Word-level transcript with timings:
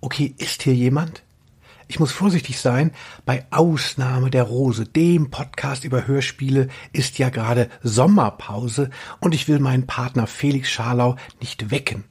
Okay, 0.00 0.32
ist 0.38 0.62
hier 0.62 0.74
jemand? 0.74 1.24
Ich 1.88 1.98
muss 1.98 2.12
vorsichtig 2.12 2.60
sein. 2.60 2.92
Bei 3.24 3.46
Ausnahme 3.50 4.30
der 4.30 4.44
Rose, 4.44 4.84
dem 4.84 5.30
Podcast 5.30 5.84
über 5.84 6.06
Hörspiele, 6.06 6.68
ist 6.92 7.18
ja 7.18 7.30
gerade 7.30 7.68
Sommerpause 7.82 8.90
und 9.20 9.34
ich 9.34 9.48
will 9.48 9.58
meinen 9.58 9.86
Partner 9.86 10.26
Felix 10.26 10.70
Scharlau 10.70 11.16
nicht 11.40 11.70
wecken. 11.72 12.04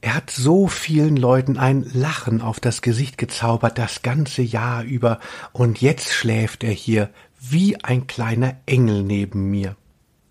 Er 0.00 0.14
hat 0.14 0.30
so 0.30 0.68
vielen 0.68 1.16
Leuten 1.16 1.58
ein 1.58 1.84
Lachen 1.92 2.40
auf 2.40 2.60
das 2.60 2.82
Gesicht 2.82 3.18
gezaubert 3.18 3.78
das 3.78 4.02
ganze 4.02 4.42
Jahr 4.42 4.84
über 4.84 5.18
und 5.52 5.80
jetzt 5.80 6.12
schläft 6.12 6.62
er 6.62 6.72
hier 6.72 7.10
wie 7.40 7.82
ein 7.82 8.06
kleiner 8.06 8.56
Engel 8.66 9.02
neben 9.02 9.50
mir. 9.50 9.76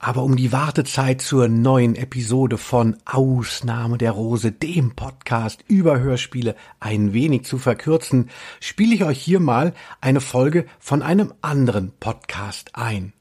Aber 0.02 0.24
um 0.24 0.38
die 0.38 0.54
Wartezeit 0.54 1.22
zur 1.22 1.50
neuen 1.50 1.96
Episode 1.96 2.58
von 2.58 2.96
Ausnahme 3.04 3.98
der 3.98 4.12
Rose, 4.12 4.54
dem 4.54 4.96
Podcast 4.96 5.66
über 5.68 6.00
Hörspiele, 6.00 6.56
ein 6.80 7.12
wenig 7.12 7.44
zu 7.44 7.58
verkürzen, 7.58 8.30
spiele 8.62 8.96
ich 8.96 9.04
euch 9.04 9.20
hier 9.20 9.42
mal 9.42 9.74
eine 10.00 10.22
Folge 10.22 10.66
von 10.80 11.02
einem 11.02 11.34
anderen 11.42 11.92
Podcast 12.00 12.72
ein. 12.76 13.12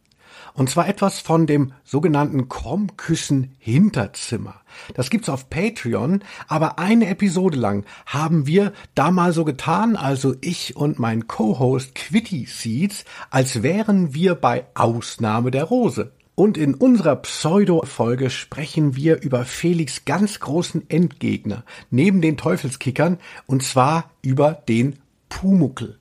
Und 0.55 0.71
zwar 0.71 0.89
etwas 0.89 1.19
von 1.19 1.49
dem 1.49 1.73
sogenannten 1.83 2.49
Krummküssen 2.49 3.57
Hinterzimmer. 3.59 4.55
Das 4.95 5.11
gibt's 5.11 5.29
auf 5.29 5.51
Patreon, 5.51 6.23
aber 6.47 6.79
eine 6.79 7.09
Episode 7.09 7.59
lang 7.59 7.87
haben 8.07 8.47
wir 8.47 8.73
da 8.95 9.11
mal 9.11 9.33
so 9.33 9.45
getan, 9.45 9.97
also 9.97 10.37
ich 10.41 10.77
und 10.77 11.01
mein 11.01 11.27
Co-Host 11.27 11.97
Quitty 11.97 12.47
Seeds, 12.47 13.05
als 13.31 13.65
wären 13.65 14.15
wir 14.15 14.37
bei 14.37 14.67
Ausnahme 14.75 15.51
der 15.51 15.65
Rose. 15.65 16.13
Und 16.39 16.57
in 16.57 16.77
unserer 16.77 17.17
Pseudo-Folge 17.17 18.31
sprechen 18.31 18.95
wir 18.95 19.23
über 19.23 19.45
Felix 19.45 20.05
ganz 20.05 20.39
großen 20.39 20.89
Endgegner 20.89 21.65
neben 21.91 22.23
den 22.23 22.37
Teufelskickern 22.37 23.19
und 23.47 23.65
zwar 23.65 24.13
über 24.23 24.53
den 24.53 25.01
Pumuckel. 25.29 25.99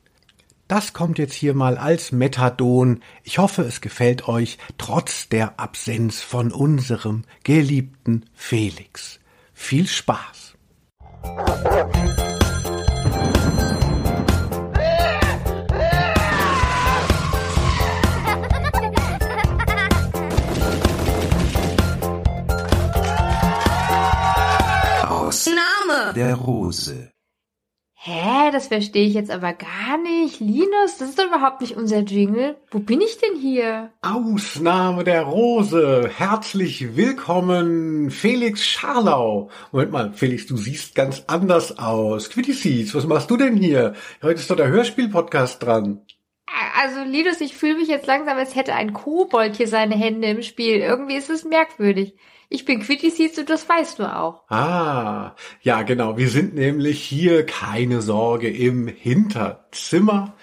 Das 0.67 0.93
kommt 0.93 1.17
jetzt 1.17 1.33
hier 1.33 1.55
mal 1.55 1.79
als 1.79 2.11
Methadon. 2.11 3.01
Ich 3.23 3.39
hoffe, 3.39 3.63
es 3.63 3.81
gefällt 3.81 4.27
euch 4.27 4.59
trotz 4.77 5.27
der 5.27 5.59
Absenz 5.59 6.21
von 6.21 6.51
unserem 6.51 7.23
geliebten 7.43 8.25
Felix. 8.35 9.19
Viel 9.55 9.87
Spaß! 9.87 10.53
Der 26.27 26.35
Rose. 26.35 27.11
Hä, 27.99 28.51
das 28.51 28.67
verstehe 28.67 29.07
ich 29.07 29.13
jetzt 29.13 29.31
aber 29.31 29.53
gar 29.53 29.97
nicht. 29.97 30.39
Linus, 30.41 30.97
das 30.99 31.09
ist 31.09 31.19
doch 31.19 31.27
überhaupt 31.27 31.61
nicht 31.61 31.77
unser 31.77 31.99
Jingle. 31.99 32.57
Wo 32.69 32.79
bin 32.79 32.99
ich 33.01 33.17
denn 33.17 33.39
hier? 33.39 33.91
Ausnahme 34.01 35.05
der 35.05 35.23
Rose. 35.23 36.09
Herzlich 36.13 36.97
willkommen, 36.97 38.11
Felix 38.11 38.65
Scharlau. 38.65 39.49
Moment 39.71 39.91
mal, 39.91 40.13
Felix, 40.13 40.45
du 40.47 40.57
siehst 40.57 40.95
ganz 40.95 41.23
anders 41.27 41.79
aus. 41.79 42.29
Quitty 42.29 42.53
Seeds, 42.53 42.93
was 42.93 43.07
machst 43.07 43.31
du 43.31 43.37
denn 43.37 43.55
hier? 43.55 43.95
Heute 44.21 44.41
ist 44.41 44.51
doch 44.51 44.57
der 44.57 44.67
Hörspiel-Podcast 44.67 45.63
dran. 45.63 46.05
Also, 46.75 47.03
Linus, 47.09 47.39
ich 47.39 47.55
fühle 47.55 47.75
mich 47.75 47.87
jetzt 47.87 48.05
langsam, 48.05 48.37
als 48.37 48.55
hätte 48.55 48.73
ein 48.73 48.93
Kobold 48.93 49.55
hier 49.55 49.67
seine 49.67 49.95
Hände 49.95 50.27
im 50.27 50.41
Spiel. 50.41 50.77
Irgendwie 50.77 51.15
ist 51.15 51.29
es 51.29 51.45
merkwürdig. 51.45 52.15
Ich 52.49 52.63
bin 52.63 52.79
Quitty 52.79 53.09
Seeds 53.09 53.37
und 53.37 53.49
das 53.49 53.67
weißt 53.67 53.99
du 53.99 54.03
auch. 54.03 54.49
Ah, 54.49 55.35
ja 55.61 55.81
genau. 55.81 56.17
Wir 56.17 56.29
sind 56.29 56.55
nämlich 56.55 57.03
hier, 57.03 57.45
keine 57.45 58.01
Sorge, 58.01 58.49
im 58.49 58.87
Hinterzimmer. 58.87 60.33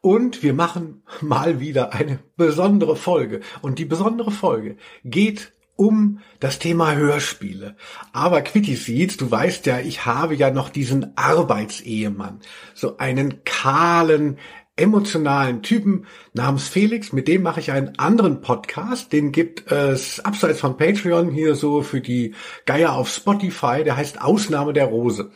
Und 0.00 0.42
wir 0.42 0.54
machen 0.54 1.02
mal 1.20 1.60
wieder 1.60 1.92
eine 1.92 2.18
besondere 2.36 2.96
Folge. 2.96 3.40
Und 3.60 3.78
die 3.78 3.84
besondere 3.84 4.30
Folge 4.30 4.76
geht 5.04 5.52
um 5.76 6.20
das 6.40 6.58
Thema 6.58 6.94
Hörspiele. 6.94 7.76
Aber 8.12 8.40
Quitty 8.42 8.76
Seeds, 8.76 9.16
du 9.16 9.30
weißt 9.30 9.66
ja, 9.66 9.78
ich 9.80 10.06
habe 10.06 10.34
ja 10.34 10.50
noch 10.50 10.70
diesen 10.70 11.16
Arbeitsehemann. 11.16 12.40
So 12.74 12.96
einen 12.96 13.44
kahlen, 13.44 14.38
emotionalen 14.76 15.62
Typen 15.62 16.06
namens 16.32 16.68
Felix, 16.68 17.12
mit 17.12 17.28
dem 17.28 17.42
mache 17.42 17.60
ich 17.60 17.72
einen 17.72 17.98
anderen 17.98 18.40
Podcast, 18.40 19.12
den 19.12 19.32
gibt 19.32 19.70
es 19.70 20.20
abseits 20.20 20.60
von 20.60 20.76
Patreon 20.76 21.30
hier 21.30 21.54
so 21.54 21.82
für 21.82 22.00
die 22.00 22.34
Geier 22.64 22.94
auf 22.94 23.08
Spotify, 23.08 23.84
der 23.84 23.96
heißt 23.96 24.22
Ausnahme 24.22 24.72
der 24.72 24.86
Rose. 24.86 25.30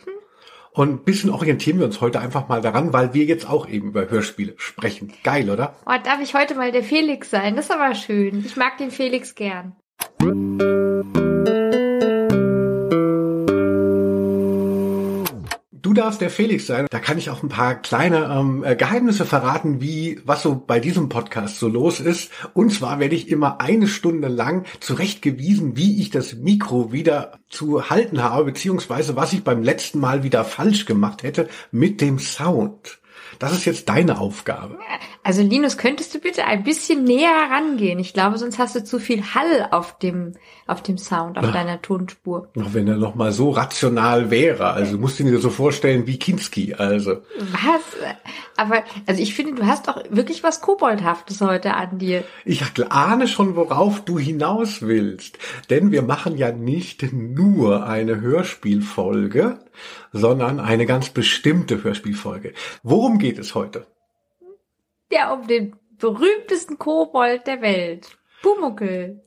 Und 0.72 1.06
bisschen 1.06 1.30
orientieren 1.30 1.78
wir 1.78 1.86
uns 1.86 2.02
heute 2.02 2.20
einfach 2.20 2.48
mal 2.48 2.60
daran, 2.60 2.92
weil 2.92 3.14
wir 3.14 3.25
jetzt 3.25 3.48
auch 3.48 3.66
eben 3.66 3.88
über 3.88 4.10
Hörspiele 4.10 4.54
sprechen. 4.58 5.10
Geil, 5.22 5.48
oder? 5.48 5.75
Oh, 5.86 5.94
darf 6.04 6.20
ich 6.20 6.34
heute 6.34 6.54
mal 6.54 6.70
der 6.70 6.82
Felix 6.82 7.30
sein? 7.30 7.56
Das 7.56 7.66
ist 7.66 7.70
aber 7.70 7.94
schön. 7.94 8.44
Ich 8.44 8.56
mag 8.56 8.76
den 8.76 8.91
Felix 8.91 9.34
gern. 9.34 9.75
Darfst 15.96 16.20
der 16.20 16.30
Felix 16.30 16.66
sein. 16.66 16.86
Da 16.90 17.00
kann 17.00 17.18
ich 17.18 17.30
auch 17.30 17.42
ein 17.42 17.48
paar 17.48 17.74
kleine 17.74 18.24
ähm, 18.32 18.62
äh, 18.64 18.76
Geheimnisse 18.76 19.24
verraten, 19.24 19.80
wie 19.80 20.20
was 20.24 20.42
so 20.42 20.54
bei 20.54 20.78
diesem 20.80 21.08
Podcast 21.08 21.58
so 21.58 21.68
los 21.68 22.00
ist. 22.00 22.30
Und 22.54 22.72
zwar 22.72 23.00
werde 23.00 23.14
ich 23.14 23.28
immer 23.28 23.60
eine 23.60 23.88
Stunde 23.88 24.28
lang 24.28 24.64
zurechtgewiesen, 24.80 25.76
wie 25.76 26.00
ich 26.00 26.10
das 26.10 26.34
Mikro 26.34 26.92
wieder 26.92 27.38
zu 27.48 27.90
halten 27.90 28.22
habe, 28.22 28.44
beziehungsweise 28.44 29.16
was 29.16 29.32
ich 29.32 29.42
beim 29.42 29.62
letzten 29.62 29.98
Mal 29.98 30.22
wieder 30.22 30.44
falsch 30.44 30.84
gemacht 30.84 31.22
hätte 31.22 31.48
mit 31.70 32.00
dem 32.00 32.18
Sound. 32.18 32.98
Das 33.38 33.52
ist 33.52 33.64
jetzt 33.64 33.88
deine 33.88 34.19
Aufgabe. 34.19 34.78
Also 35.22 35.42
Linus, 35.42 35.76
könntest 35.76 36.14
du 36.14 36.20
bitte 36.20 36.44
ein 36.44 36.62
bisschen 36.62 37.04
näher 37.04 37.48
rangehen? 37.50 37.98
Ich 37.98 38.12
glaube, 38.12 38.38
sonst 38.38 38.58
hast 38.58 38.76
du 38.76 38.84
zu 38.84 38.98
viel 38.98 39.22
Hall 39.34 39.69
auf 39.70 39.98
dem, 39.98 40.34
auf 40.66 40.82
dem 40.82 40.98
Sound, 40.98 41.36
auf 41.36 41.46
Ach. 41.48 41.52
deiner 41.52 41.82
Tonspur. 41.82 42.48
Noch 42.54 42.75
wenn 42.75 42.86
er 42.86 42.96
noch 42.96 43.14
mal 43.14 43.32
so 43.32 43.50
rational 43.50 44.30
wäre. 44.30 44.69
Also 44.69 44.92
du 44.92 44.98
musst 44.98 45.19
ihn 45.20 45.26
dir 45.26 45.38
so 45.38 45.50
vorstellen 45.50 46.06
wie 46.06 46.19
Kinski. 46.19 46.75
Also 46.75 47.22
Was? 47.50 47.82
Aber, 48.56 48.84
also 49.06 49.20
ich 49.20 49.34
finde, 49.34 49.54
du 49.54 49.66
hast 49.66 49.88
doch 49.88 50.02
wirklich 50.10 50.42
was 50.42 50.60
Koboldhaftes 50.60 51.41
heute 51.41 51.75
an 51.75 51.98
dir. 51.98 52.25
ich 52.44 52.62
ahne 52.91 53.28
schon, 53.28 53.56
worauf 53.56 54.04
du 54.04 54.19
hinaus 54.19 54.82
willst. 54.82 55.38
Denn 55.70 55.91
wir 55.91 56.02
machen 56.02 56.36
ja 56.38 56.52
nicht 56.52 57.12
nur 57.12 57.86
eine 57.86 58.20
Hörspielfolge, 58.20 59.58
sondern 60.12 60.60
eine 60.60 60.87
ganz 60.87 61.10
bestimmte 61.10 61.82
Hörspielfolge. 61.82 62.54
Worum 62.82 63.19
geht 63.19 63.38
es 63.38 63.54
heute? 63.54 63.87
Ja, 65.10 65.32
um 65.32 65.47
den 65.47 65.76
berühmtesten 65.98 66.78
Kobold 66.78 67.47
der 67.47 67.62
Welt. 67.62 68.19
Pumuckel. 68.42 69.22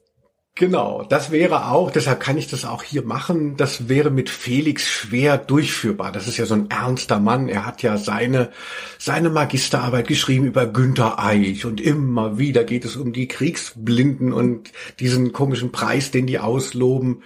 Genau, 0.60 1.04
das 1.04 1.32
wäre 1.32 1.70
auch, 1.72 1.90
deshalb 1.90 2.20
kann 2.20 2.38
ich 2.38 2.48
das 2.48 2.66
auch 2.66 2.84
hier 2.84 3.04
machen, 3.04 3.56
das 3.56 3.88
wäre 3.88 4.10
mit 4.10 4.30
Felix 4.30 4.90
schwer 4.90 5.38
durchführbar. 5.38 6.12
Das 6.12 6.28
ist 6.28 6.36
ja 6.36 6.46
so 6.46 6.54
ein 6.54 6.70
ernster 6.70 7.22
Mann. 7.22 7.48
Er 7.48 7.66
hat 7.66 7.82
ja 7.82 7.96
seine, 7.96 8.52
seine 8.98 9.30
Magisterarbeit 9.30 10.10
geschrieben 10.10 10.48
über 10.48 10.66
Günther 10.66 11.18
Eich 11.18 11.66
und 11.66 11.80
immer 11.80 12.40
wieder 12.40 12.66
geht 12.66 12.84
es 12.84 12.98
um 12.98 13.14
die 13.14 13.30
Kriegsblinden 13.30 14.34
und 14.34 14.74
diesen 15.00 15.32
komischen 15.32 15.72
Preis, 15.72 16.12
den 16.12 16.28
die 16.28 16.40
ausloben. 16.40 17.24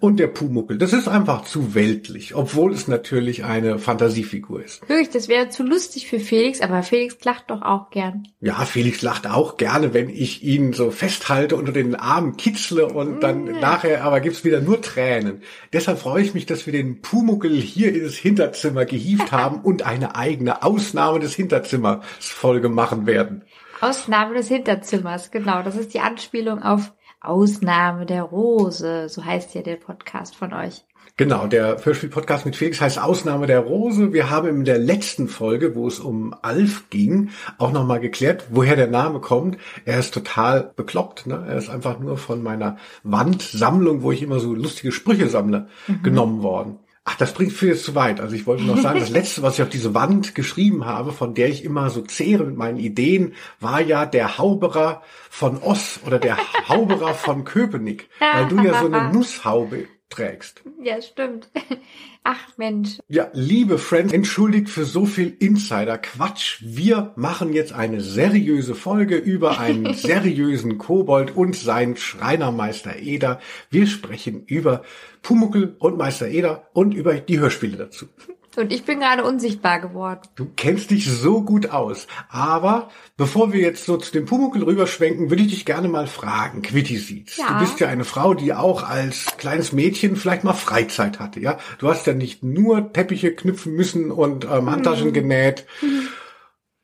Und 0.00 0.18
der 0.18 0.28
Pumuckel, 0.28 0.78
das 0.78 0.92
ist 0.92 1.08
einfach 1.08 1.44
zu 1.44 1.74
weltlich, 1.74 2.34
obwohl 2.34 2.72
es 2.72 2.88
natürlich 2.88 3.44
eine 3.44 3.78
Fantasiefigur 3.78 4.64
ist. 4.64 4.88
Wirklich, 4.88 5.10
das 5.10 5.28
wäre 5.28 5.48
zu 5.48 5.62
lustig 5.62 6.08
für 6.08 6.20
Felix, 6.20 6.60
aber 6.60 6.82
Felix 6.82 7.16
lacht 7.24 7.50
doch 7.50 7.62
auch 7.62 7.90
gern. 7.90 8.28
Ja, 8.40 8.54
Felix 8.64 9.02
lacht 9.02 9.26
auch 9.26 9.56
gerne, 9.56 9.94
wenn 9.94 10.08
ich 10.08 10.42
ihn 10.42 10.72
so 10.72 10.90
festhalte 10.90 11.56
unter 11.56 11.72
den 11.72 11.94
Armen 11.94 12.36
kitzle 12.36 12.86
und 12.86 13.20
dann 13.22 13.44
nachher 13.60 14.04
aber 14.04 14.20
gibt's 14.20 14.44
wieder 14.44 14.60
nur 14.60 14.80
Tränen. 14.80 15.42
Deshalb 15.72 15.98
freue 15.98 16.22
ich 16.22 16.34
mich, 16.34 16.46
dass 16.46 16.66
wir 16.66 16.72
den 16.72 17.00
Pumuckel 17.00 17.52
hier 17.52 17.94
in 17.94 18.04
das 18.04 18.14
Hinterzimmer 18.14 18.84
gehievt 18.84 19.32
haben 19.32 19.60
und 19.60 19.82
eine 19.84 20.16
eigene 20.16 20.62
Ausnahme 20.62 21.20
des 21.20 21.34
Hinterzimmers 21.34 22.04
Folge 22.18 22.68
machen 22.68 23.06
werden. 23.06 23.44
Ausnahme 23.80 24.34
des 24.34 24.48
Hinterzimmers, 24.48 25.30
genau. 25.30 25.62
Das 25.62 25.76
ist 25.76 25.92
die 25.94 26.00
Anspielung 26.00 26.62
auf 26.62 26.92
Ausnahme 27.20 28.06
der 28.06 28.22
Rose. 28.22 29.08
So 29.08 29.24
heißt 29.24 29.54
ja 29.54 29.62
der 29.62 29.76
Podcast 29.76 30.36
von 30.36 30.52
euch. 30.52 30.84
Genau, 31.18 31.46
der 31.46 31.82
Hörspiel-Podcast 31.82 32.44
mit 32.44 32.56
Felix 32.56 32.80
heißt 32.80 32.98
Ausnahme 32.98 33.46
der 33.46 33.60
Rose. 33.60 34.12
Wir 34.12 34.28
haben 34.28 34.48
in 34.48 34.64
der 34.64 34.78
letzten 34.78 35.28
Folge, 35.28 35.74
wo 35.74 35.86
es 35.86 35.98
um 35.98 36.34
Alf 36.42 36.90
ging, 36.90 37.30
auch 37.56 37.72
nochmal 37.72 38.00
geklärt, 38.00 38.48
woher 38.50 38.76
der 38.76 38.88
Name 38.88 39.20
kommt. 39.20 39.56
Er 39.86 39.98
ist 39.98 40.12
total 40.12 40.72
bekloppt. 40.76 41.26
Ne? 41.26 41.42
Er 41.48 41.56
ist 41.56 41.70
einfach 41.70 42.00
nur 42.00 42.18
von 42.18 42.42
meiner 42.42 42.76
Wandsammlung, 43.02 44.02
wo 44.02 44.12
ich 44.12 44.22
immer 44.22 44.40
so 44.40 44.52
lustige 44.52 44.92
Sprüche 44.92 45.28
sammle, 45.28 45.68
genommen 46.02 46.42
worden. 46.42 46.80
Ach, 47.08 47.14
das 47.14 47.32
bringt 47.34 47.52
viel 47.52 47.68
jetzt 47.68 47.84
zu 47.84 47.94
weit. 47.94 48.20
Also 48.20 48.34
ich 48.34 48.48
wollte 48.48 48.64
noch 48.64 48.78
sagen, 48.78 48.98
das 48.98 49.10
letzte, 49.10 49.40
was 49.42 49.54
ich 49.54 49.62
auf 49.62 49.68
diese 49.68 49.94
Wand 49.94 50.34
geschrieben 50.34 50.86
habe, 50.86 51.12
von 51.12 51.34
der 51.34 51.48
ich 51.48 51.64
immer 51.64 51.88
so 51.88 52.02
zehre 52.02 52.44
mit 52.44 52.56
meinen 52.56 52.78
Ideen, 52.78 53.34
war 53.60 53.80
ja 53.80 54.06
der 54.06 54.38
Hauberer 54.38 55.02
von 55.30 55.62
Oss 55.62 56.00
oder 56.04 56.18
der 56.18 56.36
Hauberer 56.68 57.14
von 57.14 57.44
Köpenick, 57.44 58.10
weil 58.18 58.48
du 58.48 58.60
ja 58.60 58.80
so 58.80 58.86
eine 58.86 59.08
Nusshaube 59.12 59.86
trägst. 60.10 60.62
Ja, 60.82 61.00
stimmt. 61.00 61.48
Ach 62.28 62.56
Mensch. 62.56 62.98
Ja, 63.06 63.30
liebe 63.34 63.78
Friends, 63.78 64.12
entschuldigt 64.12 64.68
für 64.68 64.84
so 64.84 65.06
viel 65.06 65.36
Insider-Quatsch. 65.38 66.60
Wir 66.60 67.12
machen 67.14 67.52
jetzt 67.52 67.72
eine 67.72 68.00
seriöse 68.00 68.74
Folge 68.74 69.14
über 69.14 69.60
einen 69.60 69.94
seriösen 69.94 70.76
Kobold 70.76 71.36
und 71.36 71.54
seinen 71.54 71.96
Schreinermeister 71.96 72.96
Eder. 72.96 73.38
Wir 73.70 73.86
sprechen 73.86 74.42
über 74.44 74.82
Pumuckel 75.22 75.76
und 75.78 75.98
Meister 75.98 76.26
Eder 76.26 76.68
und 76.72 76.94
über 76.94 77.14
die 77.14 77.38
Hörspiele 77.38 77.76
dazu. 77.76 78.06
Und 78.56 78.72
ich 78.72 78.84
bin 78.84 79.00
gerade 79.00 79.24
unsichtbar 79.24 79.80
geworden. 79.80 80.20
Du 80.34 80.46
kennst 80.56 80.90
dich 80.90 81.10
so 81.10 81.42
gut 81.42 81.70
aus. 81.70 82.06
Aber 82.28 82.90
bevor 83.16 83.52
wir 83.52 83.60
jetzt 83.60 83.84
so 83.84 83.96
zu 83.96 84.12
dem 84.12 84.26
Pumuckel 84.26 84.62
rüberschwenken, 84.62 85.30
würde 85.30 85.42
ich 85.42 85.50
dich 85.50 85.66
gerne 85.66 85.88
mal 85.88 86.06
fragen, 86.06 86.62
Quitty 86.62 86.96
Seeds. 86.96 87.36
Ja. 87.36 87.54
Du 87.54 87.60
bist 87.60 87.80
ja 87.80 87.88
eine 87.88 88.04
Frau, 88.04 88.34
die 88.34 88.54
auch 88.54 88.82
als 88.82 89.26
kleines 89.38 89.72
Mädchen 89.72 90.16
vielleicht 90.16 90.44
mal 90.44 90.54
Freizeit 90.54 91.18
hatte, 91.18 91.40
ja? 91.40 91.58
Du 91.78 91.88
hast 91.88 92.06
ja 92.06 92.14
nicht 92.14 92.42
nur 92.42 92.92
Teppiche 92.92 93.34
knüpfen 93.34 93.74
müssen 93.74 94.10
und 94.10 94.44
ähm, 94.44 94.70
Handtaschen 94.70 95.12
genäht. 95.12 95.66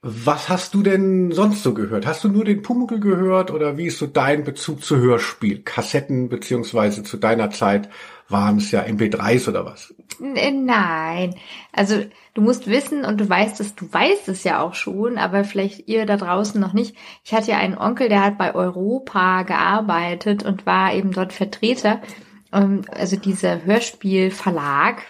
Was 0.04 0.48
hast 0.48 0.74
du 0.74 0.82
denn 0.82 1.30
sonst 1.30 1.62
so 1.62 1.74
gehört? 1.74 2.06
Hast 2.06 2.24
du 2.24 2.28
nur 2.28 2.44
den 2.44 2.62
Pumuckel 2.62 2.98
gehört 2.98 3.52
oder 3.52 3.78
wie 3.78 3.86
ist 3.86 3.98
so 3.98 4.08
dein 4.08 4.42
Bezug 4.42 4.82
zu 4.82 4.96
Hörspiel? 4.96 5.62
Kassetten 5.62 6.28
beziehungsweise 6.28 7.04
zu 7.04 7.18
deiner 7.18 7.52
Zeit 7.52 7.88
waren 8.32 8.56
es 8.58 8.70
ja 8.70 8.82
MP3s 8.82 9.48
oder 9.48 9.64
was? 9.66 9.94
N- 10.20 10.64
Nein. 10.66 11.34
Also 11.72 12.04
du 12.34 12.40
musst 12.42 12.66
wissen 12.68 13.04
und 13.04 13.20
du 13.20 13.28
weißt 13.28 13.60
es, 13.60 13.74
du 13.74 13.92
weißt 13.92 14.28
es 14.28 14.44
ja 14.44 14.60
auch 14.60 14.74
schon, 14.74 15.18
aber 15.18 15.44
vielleicht 15.44 15.88
ihr 15.88 16.06
da 16.06 16.16
draußen 16.16 16.60
noch 16.60 16.72
nicht. 16.72 16.96
Ich 17.24 17.32
hatte 17.34 17.50
ja 17.52 17.58
einen 17.58 17.78
Onkel, 17.78 18.08
der 18.08 18.22
hat 18.24 18.38
bei 18.38 18.54
Europa 18.54 19.42
gearbeitet 19.42 20.42
und 20.44 20.66
war 20.66 20.92
eben 20.94 21.12
dort 21.12 21.32
Vertreter. 21.32 22.00
Ähm, 22.52 22.82
Also 22.90 23.16
dieser 23.16 23.64
Hörspielverlag 23.64 25.02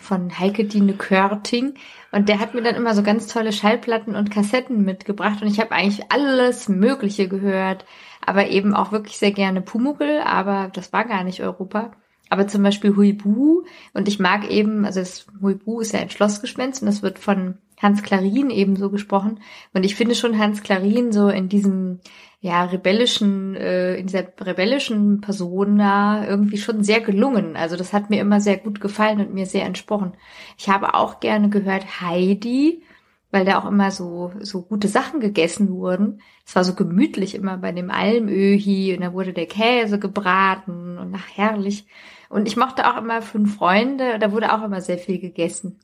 von 0.00 0.38
Heike 0.38 0.64
Dine 0.64 0.94
Körting. 0.94 1.74
Und 2.12 2.28
der 2.28 2.38
hat 2.40 2.54
mir 2.54 2.62
dann 2.62 2.76
immer 2.76 2.94
so 2.94 3.02
ganz 3.02 3.26
tolle 3.26 3.52
Schallplatten 3.52 4.14
und 4.16 4.30
Kassetten 4.30 4.84
mitgebracht. 4.84 5.42
Und 5.42 5.48
ich 5.48 5.60
habe 5.60 5.72
eigentlich 5.72 6.10
alles 6.10 6.68
Mögliche 6.68 7.28
gehört. 7.28 7.84
Aber 8.24 8.48
eben 8.48 8.74
auch 8.74 8.92
wirklich 8.92 9.18
sehr 9.18 9.32
gerne 9.32 9.60
Pumuckel, 9.62 10.20
aber 10.20 10.70
das 10.72 10.92
war 10.92 11.04
gar 11.04 11.24
nicht 11.24 11.40
Europa. 11.42 11.92
Aber 12.28 12.46
zum 12.48 12.62
Beispiel 12.62 12.96
Huibu. 12.96 13.64
Und 13.94 14.08
ich 14.08 14.18
mag 14.18 14.50
eben, 14.50 14.84
also 14.84 15.00
das 15.00 15.26
Huibu 15.40 15.80
ist 15.80 15.92
ja 15.92 16.00
ein 16.00 16.10
Schlossgespenst 16.10 16.82
und 16.82 16.86
das 16.86 17.02
wird 17.02 17.18
von 17.18 17.58
Hans 17.80 18.02
Klarin 18.02 18.50
eben 18.50 18.76
so 18.76 18.90
gesprochen. 18.90 19.40
Und 19.72 19.84
ich 19.84 19.94
finde 19.94 20.14
schon 20.14 20.38
Hans 20.38 20.62
Klarin 20.62 21.12
so 21.12 21.28
in 21.28 21.48
diesem, 21.48 22.00
ja, 22.40 22.64
rebellischen, 22.64 23.54
äh, 23.54 23.96
in 23.96 24.06
dieser 24.06 24.24
rebellischen 24.40 25.20
Persona 25.20 26.28
irgendwie 26.28 26.58
schon 26.58 26.82
sehr 26.82 27.00
gelungen. 27.00 27.56
Also 27.56 27.76
das 27.76 27.92
hat 27.92 28.10
mir 28.10 28.20
immer 28.20 28.40
sehr 28.40 28.56
gut 28.56 28.80
gefallen 28.80 29.20
und 29.20 29.34
mir 29.34 29.46
sehr 29.46 29.64
entsprochen. 29.64 30.12
Ich 30.56 30.68
habe 30.68 30.94
auch 30.94 31.20
gerne 31.20 31.48
gehört 31.50 32.00
Heidi, 32.00 32.82
weil 33.30 33.44
da 33.44 33.58
auch 33.58 33.66
immer 33.66 33.90
so, 33.90 34.32
so 34.40 34.62
gute 34.62 34.88
Sachen 34.88 35.20
gegessen 35.20 35.70
wurden. 35.70 36.22
Es 36.46 36.56
war 36.56 36.64
so 36.64 36.74
gemütlich 36.74 37.34
immer 37.34 37.58
bei 37.58 37.72
dem 37.72 37.90
Almöhi 37.90 38.94
und 38.94 39.02
da 39.02 39.12
wurde 39.12 39.32
der 39.32 39.46
Käse 39.46 39.98
gebraten 39.98 40.98
und 40.98 41.10
nach 41.10 41.28
herrlich. 41.34 41.86
Und 42.28 42.46
ich 42.46 42.56
mochte 42.56 42.86
auch 42.86 42.98
immer 42.98 43.22
fünf 43.22 43.56
Freunde, 43.56 44.18
da 44.18 44.32
wurde 44.32 44.52
auch 44.52 44.62
immer 44.64 44.80
sehr 44.80 44.98
viel 44.98 45.18
gegessen. 45.18 45.78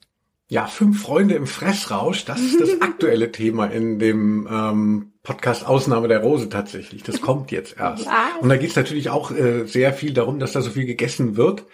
Ja, 0.49 0.67
fünf 0.67 1.01
Freunde 1.03 1.35
im 1.37 1.47
Fressrausch, 1.47 2.27
das 2.27 2.41
ist 2.41 2.61
das 2.61 2.69
aktuelle 2.83 3.33
Thema 3.33 3.67
in 3.67 3.99
dem 3.99 4.47
ähm, 4.51 5.13
Podcast 5.23 5.67
Ausnahme 5.67 6.07
der 6.07 6.21
Rose 6.21 6.51
tatsächlich. 6.51 7.03
Das 7.03 7.23
kommt 7.23 7.51
jetzt 7.51 7.77
erst. 7.79 8.07
Was? 8.07 8.43
Und 8.43 8.51
da 8.51 8.57
geht 8.59 8.71
es 8.71 8.77
natürlich 8.77 9.09
auch 9.09 9.31
äh, 9.31 9.65
sehr 9.65 9.95
viel 9.95 10.13
darum, 10.13 10.39
dass 10.39 10.53
da 10.53 10.61
so 10.61 10.71
viel 10.71 10.85
gegessen 10.85 11.37
wird. 11.37 11.65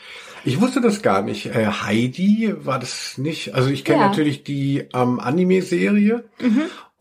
Ich 0.44 0.60
wusste 0.60 0.80
das 0.80 1.02
gar 1.02 1.22
nicht. 1.22 1.46
Äh, 1.46 1.66
Heidi 1.66 2.54
war 2.64 2.78
das 2.78 3.18
nicht. 3.18 3.54
Also 3.54 3.70
ich 3.70 3.84
kenne 3.84 4.00
Ja. 4.02 4.08
natürlich 4.08 4.44
die 4.44 4.86
ähm, 4.94 5.18
Anime-Serie 5.20 6.24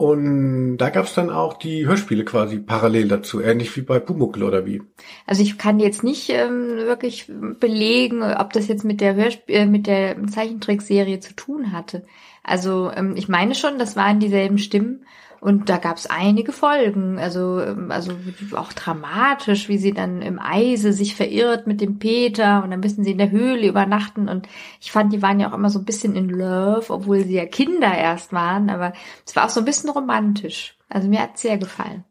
und 0.02 0.78
da 0.78 0.92
gab 0.92 1.08
es 1.08 1.14
dann 1.14 1.30
auch 1.30 1.58
die 1.58 1.86
Hörspiele 1.86 2.24
quasi 2.24 2.60
parallel 2.60 3.10
dazu, 3.10 3.42
ähnlich 3.42 3.76
wie 3.76 3.82
bei 3.82 4.00
Pumuckl 4.00 4.44
oder 4.44 4.66
wie. 4.66 4.82
Also 5.26 5.42
ich 5.42 5.58
kann 5.58 5.82
jetzt 5.82 6.06
nicht 6.06 6.30
ähm, 6.30 6.78
wirklich 6.78 7.30
belegen, 7.60 8.24
ob 8.24 8.54
das 8.54 8.70
jetzt 8.70 8.86
mit 8.86 9.02
der 9.02 9.16
Hörsp 9.16 9.50
äh, 9.50 9.66
mit 9.66 9.88
der 9.88 10.16
Zeichentrickserie 10.28 11.20
zu 11.20 11.36
tun 11.36 11.74
hatte. 11.74 12.06
Also 12.44 12.90
ähm, 12.96 13.18
ich 13.18 13.28
meine 13.28 13.56
schon, 13.56 13.78
das 13.78 13.98
waren 13.98 14.22
dieselben 14.22 14.58
Stimmen 14.58 15.06
und 15.42 15.70
da 15.70 15.78
gab 15.78 15.98
es 15.98 16.08
einige 16.08 16.52
Folgen. 16.52 17.18
Also 17.20 17.62
ähm, 17.62 17.92
also 17.92 18.12
auch 18.54 18.74
dramatisch, 18.74 19.70
wie 19.70 19.78
sie 19.78 19.94
dann 19.94 20.22
im 20.22 20.40
Eise 20.40 20.94
sich 20.94 21.16
verirrt 21.16 21.68
mit 21.68 21.82
dem 21.82 22.00
Peter 22.00 22.64
und 22.64 22.72
dann 22.72 22.80
müssen 22.80 23.04
sie 23.04 23.12
in 23.12 23.18
der 23.18 23.32
Höhle 23.32 23.68
übernachten 23.68 24.28
und 24.28 24.48
ich 24.82 24.92
fand, 24.92 25.14
die 25.14 25.22
waren 25.22 25.40
ja 25.40 25.50
auch 25.50 25.56
immer 25.56 25.70
so 25.70 25.80
ein 25.80 25.86
bisschen 25.86 26.16
in 26.16 26.30
Love, 26.30 26.86
obwohl 26.90 27.24
sie 27.24 27.36
ja 27.36 27.46
Kinder 27.46 27.94
erst 27.94 28.34
waren, 28.34 28.70
aber 28.70 28.94
es 29.26 29.36
war 29.36 29.46
auch 29.46 29.50
so 29.50 29.62
ein 29.62 29.66
bisschen 29.66 29.90
romantisch. 29.90 30.78
Also 30.90 31.08
mir 31.08 31.22
hat 31.22 31.38
sehr 31.38 31.58
gefallen. 31.58 32.04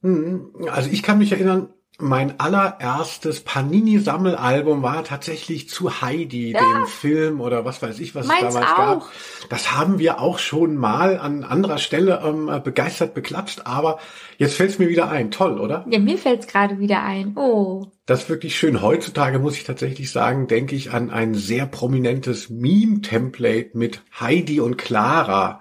Mhm. 0.00 0.50
Also 0.70 0.90
ich 0.90 1.02
kann 1.02 1.18
mich 1.18 1.32
erinnern, 1.32 1.68
mein 2.02 2.40
allererstes 2.40 3.40
Panini-Sammelalbum 3.40 4.82
war 4.82 5.04
tatsächlich 5.04 5.68
zu 5.68 6.02
Heidi, 6.02 6.52
dem 6.52 6.86
Film 6.86 7.40
oder 7.40 7.64
was 7.64 7.80
weiß 7.80 8.00
ich, 8.00 8.14
was 8.14 8.26
Meins 8.26 8.42
es 8.42 8.54
damals 8.54 8.72
auch. 8.72 8.76
gab. 8.76 9.08
Das 9.48 9.72
haben 9.72 9.98
wir 9.98 10.20
auch 10.20 10.38
schon 10.38 10.76
mal 10.76 11.18
an 11.18 11.44
anderer 11.44 11.78
Stelle 11.78 12.20
ähm, 12.24 12.50
begeistert 12.64 13.14
beklapst, 13.14 13.66
aber 13.66 13.98
jetzt 14.36 14.56
fällt 14.56 14.70
es 14.70 14.78
mir 14.78 14.88
wieder 14.88 15.10
ein. 15.10 15.30
Toll, 15.30 15.60
oder? 15.60 15.86
Ja, 15.88 15.98
mir 15.98 16.18
fällt's 16.18 16.46
gerade 16.46 16.78
wieder 16.78 17.02
ein. 17.02 17.36
Oh. 17.36 17.86
Das 18.04 18.24
ist 18.24 18.28
wirklich 18.28 18.56
schön. 18.56 18.82
Heutzutage 18.82 19.38
muss 19.38 19.56
ich 19.56 19.62
tatsächlich 19.62 20.10
sagen, 20.10 20.48
denke 20.48 20.74
ich 20.74 20.90
an 20.90 21.10
ein 21.10 21.34
sehr 21.34 21.66
prominentes 21.66 22.50
Meme-Template 22.50 23.78
mit 23.78 24.02
Heidi 24.18 24.58
und 24.58 24.76
Clara. 24.76 25.60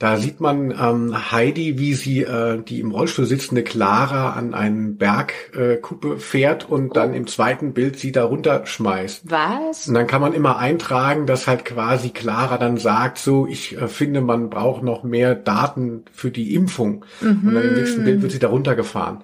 Da 0.00 0.16
sieht 0.16 0.40
man 0.40 0.72
ähm, 0.72 1.30
Heidi, 1.30 1.78
wie 1.78 1.94
sie 1.94 2.22
äh, 2.22 2.60
die 2.60 2.80
im 2.80 2.90
Rollstuhl 2.90 3.26
sitzende 3.26 3.62
Clara 3.62 4.32
an 4.32 4.54
einen 4.54 4.96
Bergkuppe 4.96 6.14
äh, 6.14 6.18
fährt 6.18 6.68
und 6.68 6.96
dann 6.96 7.14
im 7.14 7.28
zweiten 7.28 7.74
Bild 7.74 7.96
sie 7.96 8.10
da 8.10 8.24
runterschmeißt. 8.24 9.30
Was? 9.30 9.86
Und 9.86 9.94
dann 9.94 10.08
kann 10.08 10.20
man 10.20 10.32
immer 10.32 10.58
eintragen, 10.58 11.26
dass 11.26 11.46
halt 11.46 11.64
quasi 11.64 12.10
Clara 12.10 12.58
dann 12.58 12.76
sagt, 12.76 13.18
so, 13.18 13.46
ich 13.46 13.80
äh, 13.80 13.86
finde, 13.86 14.20
man 14.20 14.50
braucht 14.50 14.82
noch 14.82 15.04
mehr 15.04 15.36
Daten 15.36 16.02
für 16.12 16.32
die 16.32 16.56
Impfung. 16.56 17.04
Und 17.20 17.54
dann 17.54 17.62
im 17.62 17.74
nächsten 17.74 18.02
Bild 18.02 18.20
wird 18.20 18.32
sie 18.32 18.40
da 18.40 18.48
runtergefahren. 18.48 19.22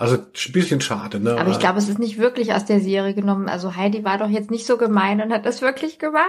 Also 0.00 0.16
ein 0.16 0.52
bisschen 0.52 0.80
schade, 0.80 1.20
ne? 1.20 1.38
Aber 1.38 1.50
ich 1.50 1.58
glaube, 1.58 1.78
es 1.78 1.90
ist 1.90 1.98
nicht 1.98 2.16
wirklich 2.16 2.54
aus 2.54 2.64
der 2.64 2.80
Serie 2.80 3.12
genommen. 3.12 3.50
Also 3.50 3.76
Heidi 3.76 4.02
war 4.02 4.16
doch 4.16 4.30
jetzt 4.30 4.50
nicht 4.50 4.64
so 4.66 4.78
gemein 4.78 5.20
und 5.20 5.30
hat 5.30 5.44
das 5.44 5.60
wirklich 5.60 5.98
gemacht. 5.98 6.24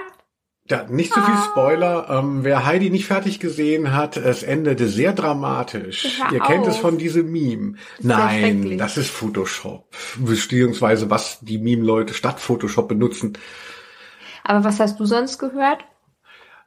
Ja, 0.69 0.83
nicht 0.89 1.13
zu 1.13 1.21
viel 1.21 1.33
Ah. 1.33 1.47
Spoiler. 1.51 2.09
Ähm, 2.09 2.43
wer 2.43 2.65
Heidi 2.65 2.89
nicht 2.89 3.05
fertig 3.05 3.39
gesehen 3.39 3.93
hat, 3.93 4.17
es 4.17 4.43
endete 4.43 4.89
sehr 4.89 5.13
dramatisch. 5.13 6.19
Hör 6.21 6.33
Ihr 6.33 6.39
kennt 6.41 6.63
auf. 6.63 6.67
es 6.67 6.77
von 6.77 6.97
diesem 6.97 7.31
Meme. 7.31 7.75
sehr 7.99 8.17
Nein, 8.17 8.77
das 8.77 8.97
ist 8.97 9.09
Photoshop. 9.09 9.85
Beziehungsweise 10.17 11.09
was 11.09 11.39
die 11.39 11.57
Meme-Leute 11.57 12.13
statt 12.13 12.41
Photoshop 12.41 12.89
benutzen. 12.89 13.37
Aber 14.43 14.65
was 14.65 14.81
hast 14.81 14.99
du 14.99 15.05
sonst 15.05 15.37
gehört? 15.37 15.79